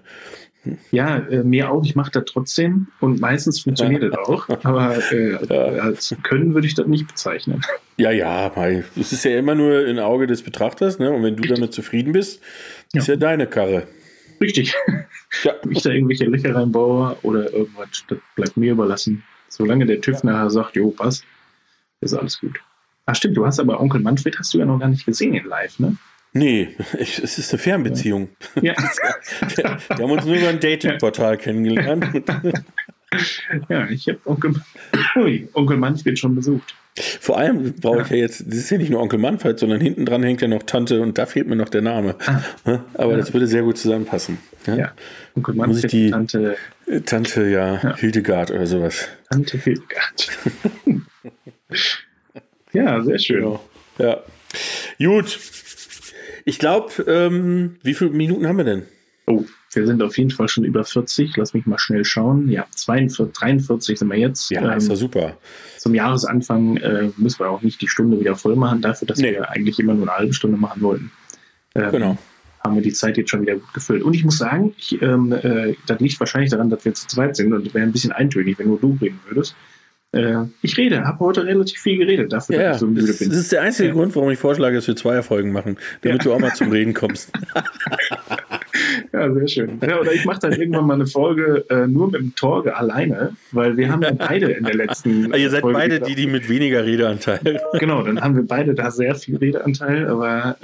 Ja, 0.91 1.19
äh, 1.19 1.43
mir 1.43 1.71
auch. 1.71 1.85
Ich 1.85 1.95
mache 1.95 2.11
das 2.11 2.25
trotzdem 2.27 2.89
und 3.01 3.21
meistens 3.21 3.61
funktioniert 3.61 4.03
das 4.03 4.17
auch. 4.17 4.49
Aber 4.65 4.97
äh, 5.13 5.33
ja. 5.33 5.83
als 5.83 6.15
Können 6.23 6.55
würde 6.55 6.67
ich 6.67 6.75
das 6.75 6.87
nicht 6.87 7.07
bezeichnen. 7.07 7.63
Ja, 7.97 8.11
ja, 8.11 8.53
es 8.99 9.13
ist 9.13 9.25
ja 9.25 9.39
immer 9.39 9.55
nur 9.55 9.87
im 9.87 9.99
Auge 9.99 10.27
des 10.27 10.43
Betrachters. 10.43 10.99
Ne? 10.99 11.11
Und 11.11 11.23
wenn 11.23 11.37
du 11.37 11.43
Richtig. 11.43 11.59
damit 11.59 11.73
zufrieden 11.73 12.13
bist, 12.13 12.43
ist 12.93 13.09
ja, 13.09 13.15
ja 13.15 13.21
deine 13.21 13.47
Karre. 13.47 13.87
Richtig. 14.41 14.75
Ja. 15.43 15.55
Wenn 15.63 15.73
ich 15.73 15.83
da 15.83 15.91
irgendwelche 15.91 16.25
Löcher 16.25 16.55
reinbaue 16.55 17.17
oder 17.23 17.53
irgendwas, 17.53 18.05
das 18.09 18.19
bleibt 18.35 18.57
mir 18.57 18.73
überlassen. 18.73 19.23
Solange 19.49 19.87
der 19.87 20.01
TÜV 20.01 20.25
nachher 20.25 20.51
sagt, 20.51 20.77
jo, 20.77 20.91
passt, 20.91 21.25
ist 22.01 22.15
alles 22.15 22.41
gut. 22.41 22.61
Ach 23.07 23.15
stimmt, 23.15 23.37
du 23.37 23.47
hast 23.47 23.61
aber 23.61 23.81
Onkel 23.81 24.01
Manfred 24.01 24.39
hast 24.39 24.53
du 24.53 24.59
ja 24.59 24.67
noch 24.67 24.79
gar 24.79 24.89
nicht 24.89 25.07
gesehen 25.07 25.35
in 25.35 25.47
live, 25.47 25.79
ne? 25.79 25.97
Nee, 26.33 26.77
ich, 26.99 27.19
es 27.19 27.39
ist 27.39 27.53
eine 27.53 27.59
Fernbeziehung. 27.59 28.29
Ja. 28.61 28.75
wir, 29.55 29.79
wir, 29.89 29.99
haben 29.99 30.11
uns 30.11 30.25
nur 30.25 30.37
über 30.37 30.49
ein 30.49 30.61
Datingportal 30.61 31.39
kennengelernt. 31.39 32.07
ja, 33.69 33.89
ich 33.89 34.09
habe 34.09 34.19
Onkel, 34.25 34.55
Onkel 35.55 35.77
Manfred 35.77 36.19
schon 36.19 36.35
besucht. 36.35 36.75
Vor 37.21 37.37
allem 37.37 37.75
brauche 37.75 38.03
ich 38.03 38.09
ja 38.09 38.17
jetzt, 38.17 38.47
das 38.47 38.57
ist 38.57 38.71
ja 38.71 38.79
nicht 38.79 38.91
nur 38.91 39.03
Onkel 39.03 39.19
Manfred, 39.19 39.59
sondern 39.59 39.83
hinten 39.83 40.07
dran 40.07 40.23
hängt 40.23 40.41
ja 40.41 40.49
noch 40.49 40.63
Tante 40.63 41.03
und 41.03 41.19
da 41.19 41.27
fehlt 41.27 41.47
mir 41.47 41.57
noch 41.57 41.69
der 41.69 41.83
Name. 41.83 42.17
Ah. 42.25 42.81
Aber 42.95 43.13
ja. 43.13 43.19
das 43.19 43.35
würde 43.35 43.47
sehr 43.47 43.63
gut 43.63 43.77
zusammenpassen. 43.77 44.39
Ja, 44.67 44.77
ja. 44.77 44.93
Onkel 45.35 45.55
Manfred, 45.55 45.75
Muss 45.75 45.85
ich 45.85 45.91
die 45.91 46.11
Tante, 46.11 46.57
Tante 47.05 47.49
ja, 47.49 47.81
ja, 47.83 47.97
Hildegard 47.97 48.51
oder 48.51 48.67
sowas. 48.67 49.09
Tante 49.29 49.59
Hildegard. 49.59 50.29
ja, 52.73 53.03
sehr 53.03 53.19
schön. 53.19 53.59
Ja. 53.99 54.23
Gut, 54.99 55.39
ich 56.47 56.61
glaube, 56.61 57.03
ähm, 57.09 57.77
wie 57.83 57.93
viele 57.93 58.11
Minuten 58.11 58.47
haben 58.47 58.57
wir 58.57 58.65
denn? 58.65 58.85
Oh, 59.27 59.45
wir 59.73 59.87
sind 59.87 60.01
auf 60.01 60.17
jeden 60.17 60.31
Fall 60.31 60.49
schon 60.49 60.63
über 60.63 60.85
40. 60.85 61.37
Lass 61.37 61.55
mich 61.55 61.67
mal 61.67 61.79
schnell 61.79 62.05
schauen. 62.05 62.49
Ja, 62.49 62.67
42, 62.71 63.37
43 63.37 63.99
sind 63.99 64.09
wir 64.09 64.17
jetzt. 64.17 64.49
Ja, 64.51 64.71
ähm, 64.71 64.79
ist 64.79 64.89
ja 64.89 64.95
super. 64.95 65.37
Zum 65.77 65.97
Jahresanfang 65.97 66.77
äh, 66.77 67.11
müssen 67.17 67.41
wir 67.41 67.51
auch 67.51 67.63
nicht 67.63 67.81
die 67.83 67.89
Stunde 67.89 68.21
wieder 68.21 68.37
voll 68.37 68.55
machen, 68.55 68.81
dafür, 68.81 69.09
dass 69.09 69.19
nee. 69.19 69.33
wir 69.33 69.51
eigentlich 69.51 69.81
immer 69.81 69.95
nur 69.95 70.05
eine 70.09 70.17
halbe 70.17 70.33
Stunde 70.35 70.57
machen 70.57 70.81
wollten. 70.83 71.11
Ähm, 71.75 71.91
genau. 71.91 72.19
Haben 72.63 72.77
wir 72.77 72.83
die 72.83 72.93
Zeit 72.93 73.17
jetzt 73.17 73.31
schon 73.31 73.43
wieder 73.43 73.55
gut 73.55 73.75
gefüllt. 73.75 74.05
Und 74.05 74.15
ich 74.15 74.25
muss 74.25 74.39
sagen, 74.39 74.73
ich, 74.79 75.03
ähm, 75.03 75.33
äh, 75.33 75.75
das 75.89 75.99
liegt 75.99 76.21
wahrscheinlich 76.21 76.51
daran, 76.51 76.71
dass 76.71 76.85
wir 76.85 76.95
zu 76.95 77.09
zweit 77.09 77.35
sind 77.35 77.53
und 77.53 77.67
es 77.67 77.75
wäre 77.75 77.85
ein 77.85 77.93
bisschen 77.93 78.13
eintönig, 78.13 78.57
wenn 78.61 78.69
nur 78.69 78.79
du 78.79 78.97
reden 79.01 79.19
würdest. 79.27 79.57
Äh, 80.13 80.45
ich 80.63 80.77
rede, 80.77 81.05
habe 81.05 81.19
heute 81.21 81.45
relativ 81.45 81.81
viel 81.81 81.99
geredet 81.99 82.33
dafür, 82.33 82.57
ja, 82.57 82.63
dass 82.69 82.77
ich 82.77 82.81
so 82.81 82.87
müde 82.87 83.13
bin. 83.13 83.29
Das 83.29 83.39
ist 83.39 83.53
der 83.53 83.63
einzige 83.63 83.89
ja. 83.89 83.95
Grund, 83.95 84.15
warum 84.15 84.31
ich 84.31 84.39
vorschlage, 84.39 84.77
dass 84.77 84.87
wir 84.87 84.97
zwei 84.97 85.23
Folgen 85.23 85.53
machen, 85.53 85.77
damit 86.03 86.25
ja. 86.25 86.31
du 86.31 86.35
auch 86.35 86.39
mal 86.39 86.55
zum 86.55 86.71
Reden 86.71 86.95
kommst. 86.95 87.33
ja, 89.13 89.33
sehr 89.33 89.49
schön. 89.49 89.81
Ja, 89.83 90.01
oder 90.01 90.13
ich 90.13 90.25
mache 90.25 90.41
dann 90.41 90.53
irgendwann 90.53 90.87
mal 90.87 90.95
eine 90.95 91.07
Folge 91.07 91.65
äh, 91.69 91.87
nur 91.87 92.11
mit 92.11 92.21
dem 92.21 92.35
Torge 92.35 92.77
alleine, 92.77 93.37
weil 93.53 93.77
wir 93.77 93.91
haben 93.91 94.01
dann 94.01 94.17
beide 94.17 94.53
in 94.53 94.65
der 94.65 94.75
letzten. 94.75 95.27
Also 95.37 95.43
ihr 95.43 95.51
seid 95.51 95.61
Folge 95.63 95.79
beide 95.79 96.01
die, 96.01 96.15
die 96.15 96.27
mit 96.27 96.49
weniger 96.49 96.85
Redeanteil. 96.85 97.61
genau, 97.79 98.03
dann 98.03 98.21
haben 98.21 98.37
wir 98.37 98.47
beide 98.47 98.75
da 98.75 98.91
sehr 98.91 99.15
viel 99.17 99.37
Redeanteil, 99.37 100.09
aber 100.09 100.57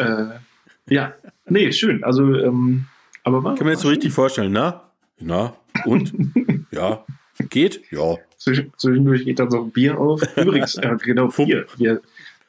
äh, 0.88 0.94
ja, 0.94 1.14
nee, 1.48 1.72
schön. 1.72 2.04
Also, 2.04 2.34
ähm, 2.34 2.86
aber 3.24 3.42
war. 3.42 3.54
Kann 3.56 3.66
man 3.66 3.74
jetzt 3.74 3.82
so 3.82 3.88
richtig 3.88 4.12
vorstellen, 4.12 4.52
na? 4.52 4.82
Na? 5.20 5.54
Und? 5.84 6.12
ja. 6.70 7.04
Geht? 7.50 7.80
Ja. 7.90 8.16
Zwischendurch 8.44 9.24
geht 9.24 9.38
dann 9.38 9.50
so 9.50 9.62
ein 9.62 9.70
Bier 9.70 9.98
auf. 9.98 10.22
Übrigens, 10.36 10.76
äh, 10.76 10.96
genau, 11.02 11.28
Bier. 11.28 11.66
Wir, 11.76 12.00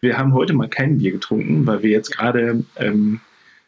wir 0.02 0.18
haben 0.18 0.34
heute 0.34 0.54
mal 0.54 0.70
kein 0.70 0.98
Bier 0.98 1.12
getrunken, 1.12 1.66
weil 1.66 1.84
wir 1.84 1.90
jetzt 1.90 2.12
gerade, 2.12 2.64
ähm, 2.78 3.20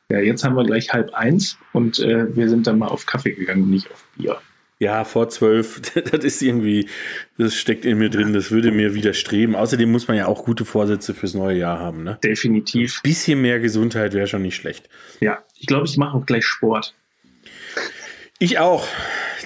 ja, 0.10 0.20
jetzt 0.20 0.44
haben 0.44 0.56
wir 0.56 0.64
gleich 0.64 0.92
halb 0.94 1.14
eins 1.14 1.58
und 1.74 2.00
äh, 2.00 2.36
wir 2.36 2.50
sind 2.50 2.68
dann 2.68 2.80
mal 2.80 2.88
auf 2.88 3.06
Kaffee 3.06 3.34
gegangen, 3.34 3.70
nicht 3.70 3.92
auf 3.92 4.04
Bier. 4.18 4.38
Ja, 4.78 5.06
vor 5.06 5.30
zwölf, 5.30 5.80
das 6.12 6.26
ist 6.26 6.42
irgendwie, 6.42 6.90
das 7.38 7.56
steckt 7.56 7.86
in 7.86 7.98
mir 7.98 8.10
drin, 8.10 8.34
das 8.34 8.52
würde 8.52 8.72
mir 8.72 8.94
widerstreben. 8.94 9.56
Außerdem 9.56 9.90
muss 9.90 10.08
man 10.08 10.18
ja 10.18 10.28
auch 10.28 10.44
gute 10.44 10.66
Vorsätze 10.66 11.14
fürs 11.14 11.34
neue 11.34 11.58
Jahr 11.58 11.80
haben, 11.80 12.04
ne? 12.04 12.20
Definitiv. 12.24 13.00
Ein 13.04 13.10
bisschen 13.10 13.42
mehr 13.42 13.60
Gesundheit 13.60 14.14
wäre 14.14 14.28
schon 14.28 14.42
nicht 14.42 14.56
schlecht. 14.56 14.90
Ja, 15.22 15.44
ich 15.58 15.68
glaube, 15.68 15.86
ich 15.86 15.96
mache 15.98 16.18
auch 16.18 16.26
gleich 16.26 16.46
Sport. 16.46 16.94
Ich 18.40 18.60
auch. 18.60 18.86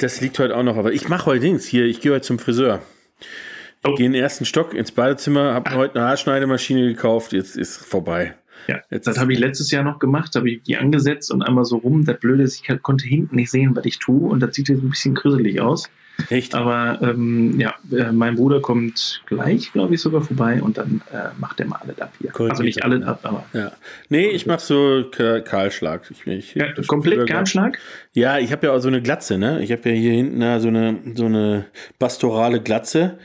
Das 0.01 0.19
liegt 0.19 0.39
heute 0.39 0.57
auch 0.57 0.63
noch, 0.63 0.77
aber 0.77 0.91
ich 0.93 1.09
mache 1.09 1.27
heute 1.27 1.41
Dings 1.41 1.65
hier. 1.65 1.85
Ich 1.85 2.01
gehe 2.01 2.11
heute 2.11 2.21
zum 2.21 2.39
Friseur. 2.39 2.81
Ich 3.19 3.89
oh. 3.89 3.95
gehe 3.95 4.07
in 4.07 4.13
den 4.13 4.21
ersten 4.21 4.45
Stock 4.45 4.73
ins 4.73 4.91
Badezimmer, 4.91 5.53
habe 5.53 5.75
heute 5.75 5.99
eine 5.99 6.07
Haarschneidemaschine 6.07 6.87
gekauft. 6.87 7.33
Jetzt 7.33 7.55
ist 7.55 7.77
vorbei. 7.77 8.35
Ja, 8.67 8.81
jetzt 8.89 9.05
das 9.05 9.19
habe 9.19 9.31
ich 9.31 9.39
letztes 9.39 9.69
Jahr 9.69 9.83
noch 9.83 9.99
gemacht, 9.99 10.35
habe 10.35 10.49
ich 10.49 10.63
die 10.63 10.77
angesetzt 10.77 11.31
und 11.31 11.43
einmal 11.43 11.65
so 11.65 11.77
rum. 11.77 12.03
Das 12.03 12.19
Blöde 12.19 12.43
ist, 12.43 12.61
ich 12.61 12.81
konnte 12.81 13.07
hinten 13.07 13.35
nicht 13.35 13.51
sehen, 13.51 13.75
was 13.75 13.85
ich 13.85 13.99
tue 13.99 14.27
und 14.27 14.39
das 14.39 14.55
sieht 14.55 14.69
jetzt 14.69 14.81
ein 14.81 14.89
bisschen 14.89 15.13
gruselig 15.13 15.61
aus. 15.61 15.89
Echt? 16.29 16.55
Aber 16.55 16.99
ähm, 17.01 17.59
ja, 17.59 17.75
äh, 17.91 18.11
mein 18.11 18.35
Bruder 18.35 18.61
kommt 18.61 19.21
gleich, 19.25 19.71
glaube 19.71 19.95
ich, 19.95 20.01
sogar 20.01 20.21
vorbei 20.21 20.61
und 20.61 20.77
dann 20.77 21.01
äh, 21.11 21.29
macht 21.37 21.59
er 21.59 21.67
mal 21.67 21.79
alle 21.81 21.93
ab 22.01 22.13
hier. 22.19 22.31
Cool, 22.37 22.49
also 22.49 22.63
nicht 22.63 22.83
alle 22.83 23.05
ab, 23.05 23.19
aber. 23.23 23.45
Ja. 23.53 23.71
Nee, 24.09 24.27
ich 24.27 24.45
mache 24.45 24.61
so 24.61 25.05
Kahlschlag. 25.09 26.09
Ich, 26.11 26.27
ich, 26.27 26.55
ja, 26.55 26.67
komplett 26.87 27.27
Kahlschlag? 27.27 27.79
Ja, 28.13 28.37
ich 28.37 28.51
habe 28.51 28.67
ja 28.67 28.73
auch 28.73 28.79
so 28.79 28.87
eine 28.87 29.01
Glatze, 29.01 29.37
ne? 29.37 29.61
Ich 29.63 29.71
habe 29.71 29.89
ja 29.89 29.95
hier 29.95 30.13
hinten 30.13 30.59
so 30.59 30.67
eine, 30.67 30.97
so 31.15 31.25
eine 31.25 31.65
pastorale 31.97 32.61
Glatze 32.61 33.17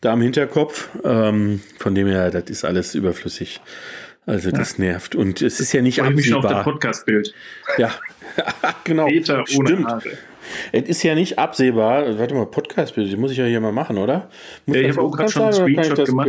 da 0.00 0.12
am 0.12 0.20
Hinterkopf. 0.20 0.88
Ähm, 1.04 1.60
von 1.78 1.94
dem 1.94 2.06
her, 2.06 2.30
das 2.30 2.44
ist 2.44 2.64
alles 2.64 2.94
überflüssig. 2.94 3.60
Also 4.26 4.50
das 4.50 4.76
ja. 4.76 4.84
nervt. 4.84 5.14
Und 5.14 5.40
es 5.40 5.58
ist 5.58 5.72
ja 5.72 5.80
nicht 5.80 6.00
absehbar. 6.00 6.20
Ich 6.20 6.26
mich 6.26 6.34
auf 6.34 6.42
das 6.44 6.64
Podcast-Bild. 6.64 7.34
Ja, 7.78 7.94
genau. 8.84 9.06
Peter 9.06 9.44
ohne 9.56 9.68
Stimmt. 9.68 9.86
Haare. 9.86 10.10
Es 10.72 10.88
ist 10.88 11.02
ja 11.02 11.14
nicht 11.14 11.38
absehbar. 11.38 12.18
Warte 12.18 12.34
mal, 12.34 12.46
Podcast-Bild, 12.46 13.10
die 13.10 13.16
muss 13.16 13.32
ich 13.32 13.38
ja 13.38 13.44
hier 13.44 13.60
mal 13.60 13.72
machen, 13.72 13.98
oder? 13.98 14.30
Muss 14.66 14.76
ja, 14.76 14.82
ich 14.82 14.88
habe 14.90 15.02
auch 15.02 15.10
gerade 15.10 15.30
schon 15.30 15.42
einen 15.42 15.52
Screenshot 15.52 16.06
gemacht. 16.06 16.28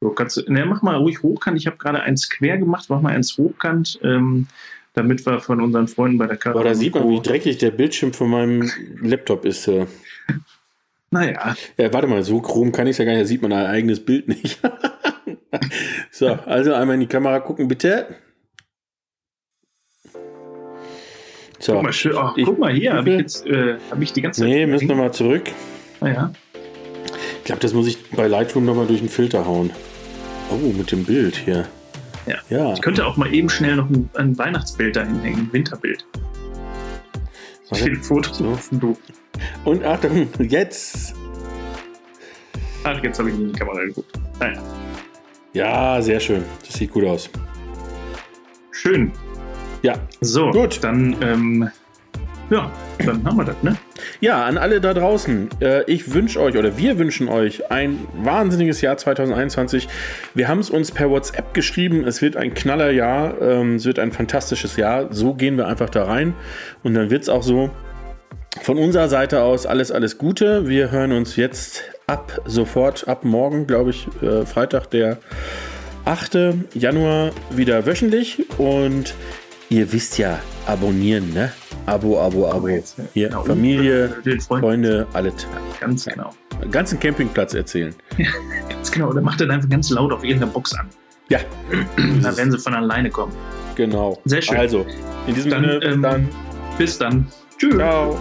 So, 0.00 0.10
kannst 0.10 0.36
du, 0.36 0.52
ne, 0.52 0.66
mach 0.66 0.82
mal 0.82 0.96
ruhig 0.96 1.22
hochkant. 1.22 1.56
Ich 1.56 1.66
habe 1.66 1.76
gerade 1.76 2.02
eins 2.02 2.28
quer 2.28 2.58
gemacht, 2.58 2.86
mach 2.88 3.00
mal 3.00 3.14
eins 3.14 3.38
hochkant. 3.38 3.98
Ähm, 4.02 4.48
damit 4.94 5.26
wir 5.26 5.40
von 5.40 5.60
unseren 5.60 5.88
Freunden 5.88 6.18
bei 6.18 6.26
der 6.26 6.36
Kamera. 6.36 6.60
Aber 6.60 6.68
da 6.68 6.74
sieht 6.74 6.94
man, 6.94 7.08
wie 7.10 7.20
dreckig 7.20 7.58
der 7.58 7.72
Bildschirm 7.72 8.12
von 8.12 8.30
meinem 8.30 8.70
Laptop 9.00 9.44
ist. 9.44 9.68
äh. 9.68 9.86
Naja, 11.10 11.54
Ja, 11.76 11.92
warte 11.92 12.08
mal, 12.08 12.24
so 12.24 12.40
krumm 12.40 12.72
kann 12.72 12.88
ich 12.88 12.92
es 12.92 12.98
ja 12.98 13.04
gar 13.04 13.12
nicht, 13.12 13.22
da 13.22 13.26
sieht 13.26 13.40
man 13.40 13.52
ein 13.52 13.66
eigenes 13.66 14.04
Bild 14.04 14.26
nicht. 14.26 14.60
so, 16.10 16.26
also 16.26 16.74
einmal 16.74 16.94
in 16.94 17.02
die 17.02 17.06
Kamera 17.06 17.38
gucken, 17.38 17.68
bitte. 17.68 18.16
So. 21.64 21.72
guck 21.72 21.82
mal, 21.82 21.92
schön, 21.94 22.14
oh, 22.14 22.30
Ich- 22.36 22.44
guck 22.44 22.58
mal 22.58 22.74
hier, 22.74 22.92
habe 22.92 23.08
ich 23.10 23.18
jetzt 23.20 23.46
äh, 23.46 23.76
hab 23.90 23.98
ich 24.02 24.12
die 24.12 24.20
ganze 24.20 24.42
Zeit. 24.42 24.50
Nee, 24.50 24.66
müssen 24.66 24.86
wir 24.86 24.96
mal 24.96 25.12
zurück. 25.12 25.44
Naja, 26.02 26.30
Ich 27.38 27.44
glaube, 27.44 27.60
das 27.62 27.72
muss 27.72 27.86
ich 27.86 28.10
bei 28.10 28.26
Lightroom 28.26 28.66
nochmal 28.66 28.86
durch 28.86 29.00
den 29.00 29.08
Filter 29.08 29.46
hauen. 29.46 29.70
Oh, 30.50 30.56
mit 30.56 30.92
dem 30.92 31.04
Bild 31.04 31.36
hier. 31.36 31.66
Ja. 32.26 32.36
Ja. 32.50 32.72
ich 32.74 32.82
könnte 32.82 33.06
auch 33.06 33.16
mal 33.16 33.32
eben 33.32 33.48
schnell 33.48 33.76
noch 33.76 33.88
ein, 33.88 34.10
ein 34.14 34.36
Weihnachtsbild 34.36 34.94
dahin 34.96 35.20
hängen, 35.22 35.38
ein 35.48 35.52
Winterbild. 35.54 36.04
Wie 37.70 37.78
viele 37.78 37.96
Fotos 37.96 38.36
So. 38.38 38.58
du? 38.72 38.94
Und 39.64 39.84
Achtung, 39.84 40.28
jetzt. 40.40 41.14
Ach, 42.82 43.02
jetzt 43.02 43.18
habe 43.18 43.30
ich 43.30 43.36
in 43.36 43.52
die 43.54 43.58
Kamera 43.58 43.80
geguckt. 43.84 44.12
Naja, 44.38 44.62
Ja, 45.54 46.02
sehr 46.02 46.20
schön. 46.20 46.44
Das 46.66 46.74
sieht 46.74 46.90
gut 46.90 47.04
aus. 47.04 47.30
schön. 48.70 49.12
Ja. 49.84 49.96
So, 50.22 50.50
Gut. 50.50 50.82
dann, 50.82 51.14
ähm, 51.20 51.68
ja, 52.48 52.72
dann 53.04 53.22
haben 53.22 53.36
wir 53.36 53.44
das, 53.44 53.62
ne? 53.62 53.76
Ja, 54.18 54.46
an 54.46 54.56
alle 54.56 54.80
da 54.80 54.94
draußen. 54.94 55.50
Äh, 55.60 55.82
ich 55.82 56.14
wünsche 56.14 56.40
euch 56.40 56.56
oder 56.56 56.78
wir 56.78 56.98
wünschen 56.98 57.28
euch 57.28 57.70
ein 57.70 57.98
wahnsinniges 58.14 58.80
Jahr 58.80 58.96
2021. 58.96 59.86
Wir 60.32 60.48
haben 60.48 60.60
es 60.60 60.70
uns 60.70 60.90
per 60.90 61.10
WhatsApp 61.10 61.52
geschrieben. 61.52 62.02
Es 62.04 62.22
wird 62.22 62.34
ein 62.38 62.54
Knallerjahr. 62.54 63.38
Ähm, 63.42 63.74
es 63.74 63.84
wird 63.84 63.98
ein 63.98 64.10
fantastisches 64.10 64.78
Jahr. 64.78 65.12
So 65.12 65.34
gehen 65.34 65.58
wir 65.58 65.66
einfach 65.66 65.90
da 65.90 66.04
rein. 66.04 66.32
Und 66.82 66.94
dann 66.94 67.10
wird 67.10 67.24
es 67.24 67.28
auch 67.28 67.42
so. 67.42 67.68
Von 68.62 68.78
unserer 68.78 69.08
Seite 69.10 69.42
aus 69.42 69.66
alles, 69.66 69.92
alles 69.92 70.16
Gute. 70.16 70.66
Wir 70.66 70.90
hören 70.92 71.12
uns 71.12 71.36
jetzt 71.36 71.82
ab 72.06 72.40
sofort, 72.46 73.06
ab 73.06 73.22
morgen, 73.22 73.66
glaube 73.66 73.90
ich, 73.90 74.08
äh, 74.22 74.46
Freitag, 74.46 74.88
der 74.92 75.18
8. 76.06 76.54
Januar 76.72 77.32
wieder 77.50 77.84
wöchentlich. 77.84 78.46
Und 78.58 79.14
ihr 79.74 79.92
wisst 79.92 80.18
ja, 80.18 80.38
abonnieren, 80.66 81.32
ne? 81.34 81.52
Abo, 81.86 82.20
Abo, 82.20 82.48
Abo. 82.50 82.68
jetzt, 82.68 82.96
ja. 82.98 83.04
Hier, 83.12 83.28
Genau. 83.28 83.44
Familie, 83.44 84.08
Den 84.24 84.40
Freunden. 84.40 84.64
Freunde, 84.66 85.06
alles. 85.12 85.34
Ganz 85.80 86.04
genau. 86.06 86.30
Ganzen 86.70 86.98
Campingplatz 87.00 87.52
erzählen. 87.54 87.94
Ganz 88.70 88.90
genau. 88.90 89.08
Oder 89.10 89.20
macht 89.20 89.40
dann 89.40 89.50
einfach 89.50 89.68
ganz 89.68 89.90
laut 89.90 90.12
auf 90.12 90.22
irgendeiner 90.24 90.52
Box 90.52 90.72
an. 90.74 90.88
Ja, 91.28 91.38
Da 92.22 92.36
werden 92.36 92.52
sie 92.52 92.58
von 92.58 92.74
alleine 92.74 93.10
kommen. 93.10 93.32
genau. 93.74 94.18
Sehr 94.24 94.40
schön. 94.42 94.56
Also, 94.56 94.86
in 95.26 95.34
diesem 95.34 95.50
Dann, 95.50 95.62
Sinne, 95.64 95.84
ähm, 95.84 96.02
dann 96.02 96.28
Bis 96.78 96.96
dann. 96.98 97.26
Tschüss. 97.58 97.74
ciao. 97.76 98.18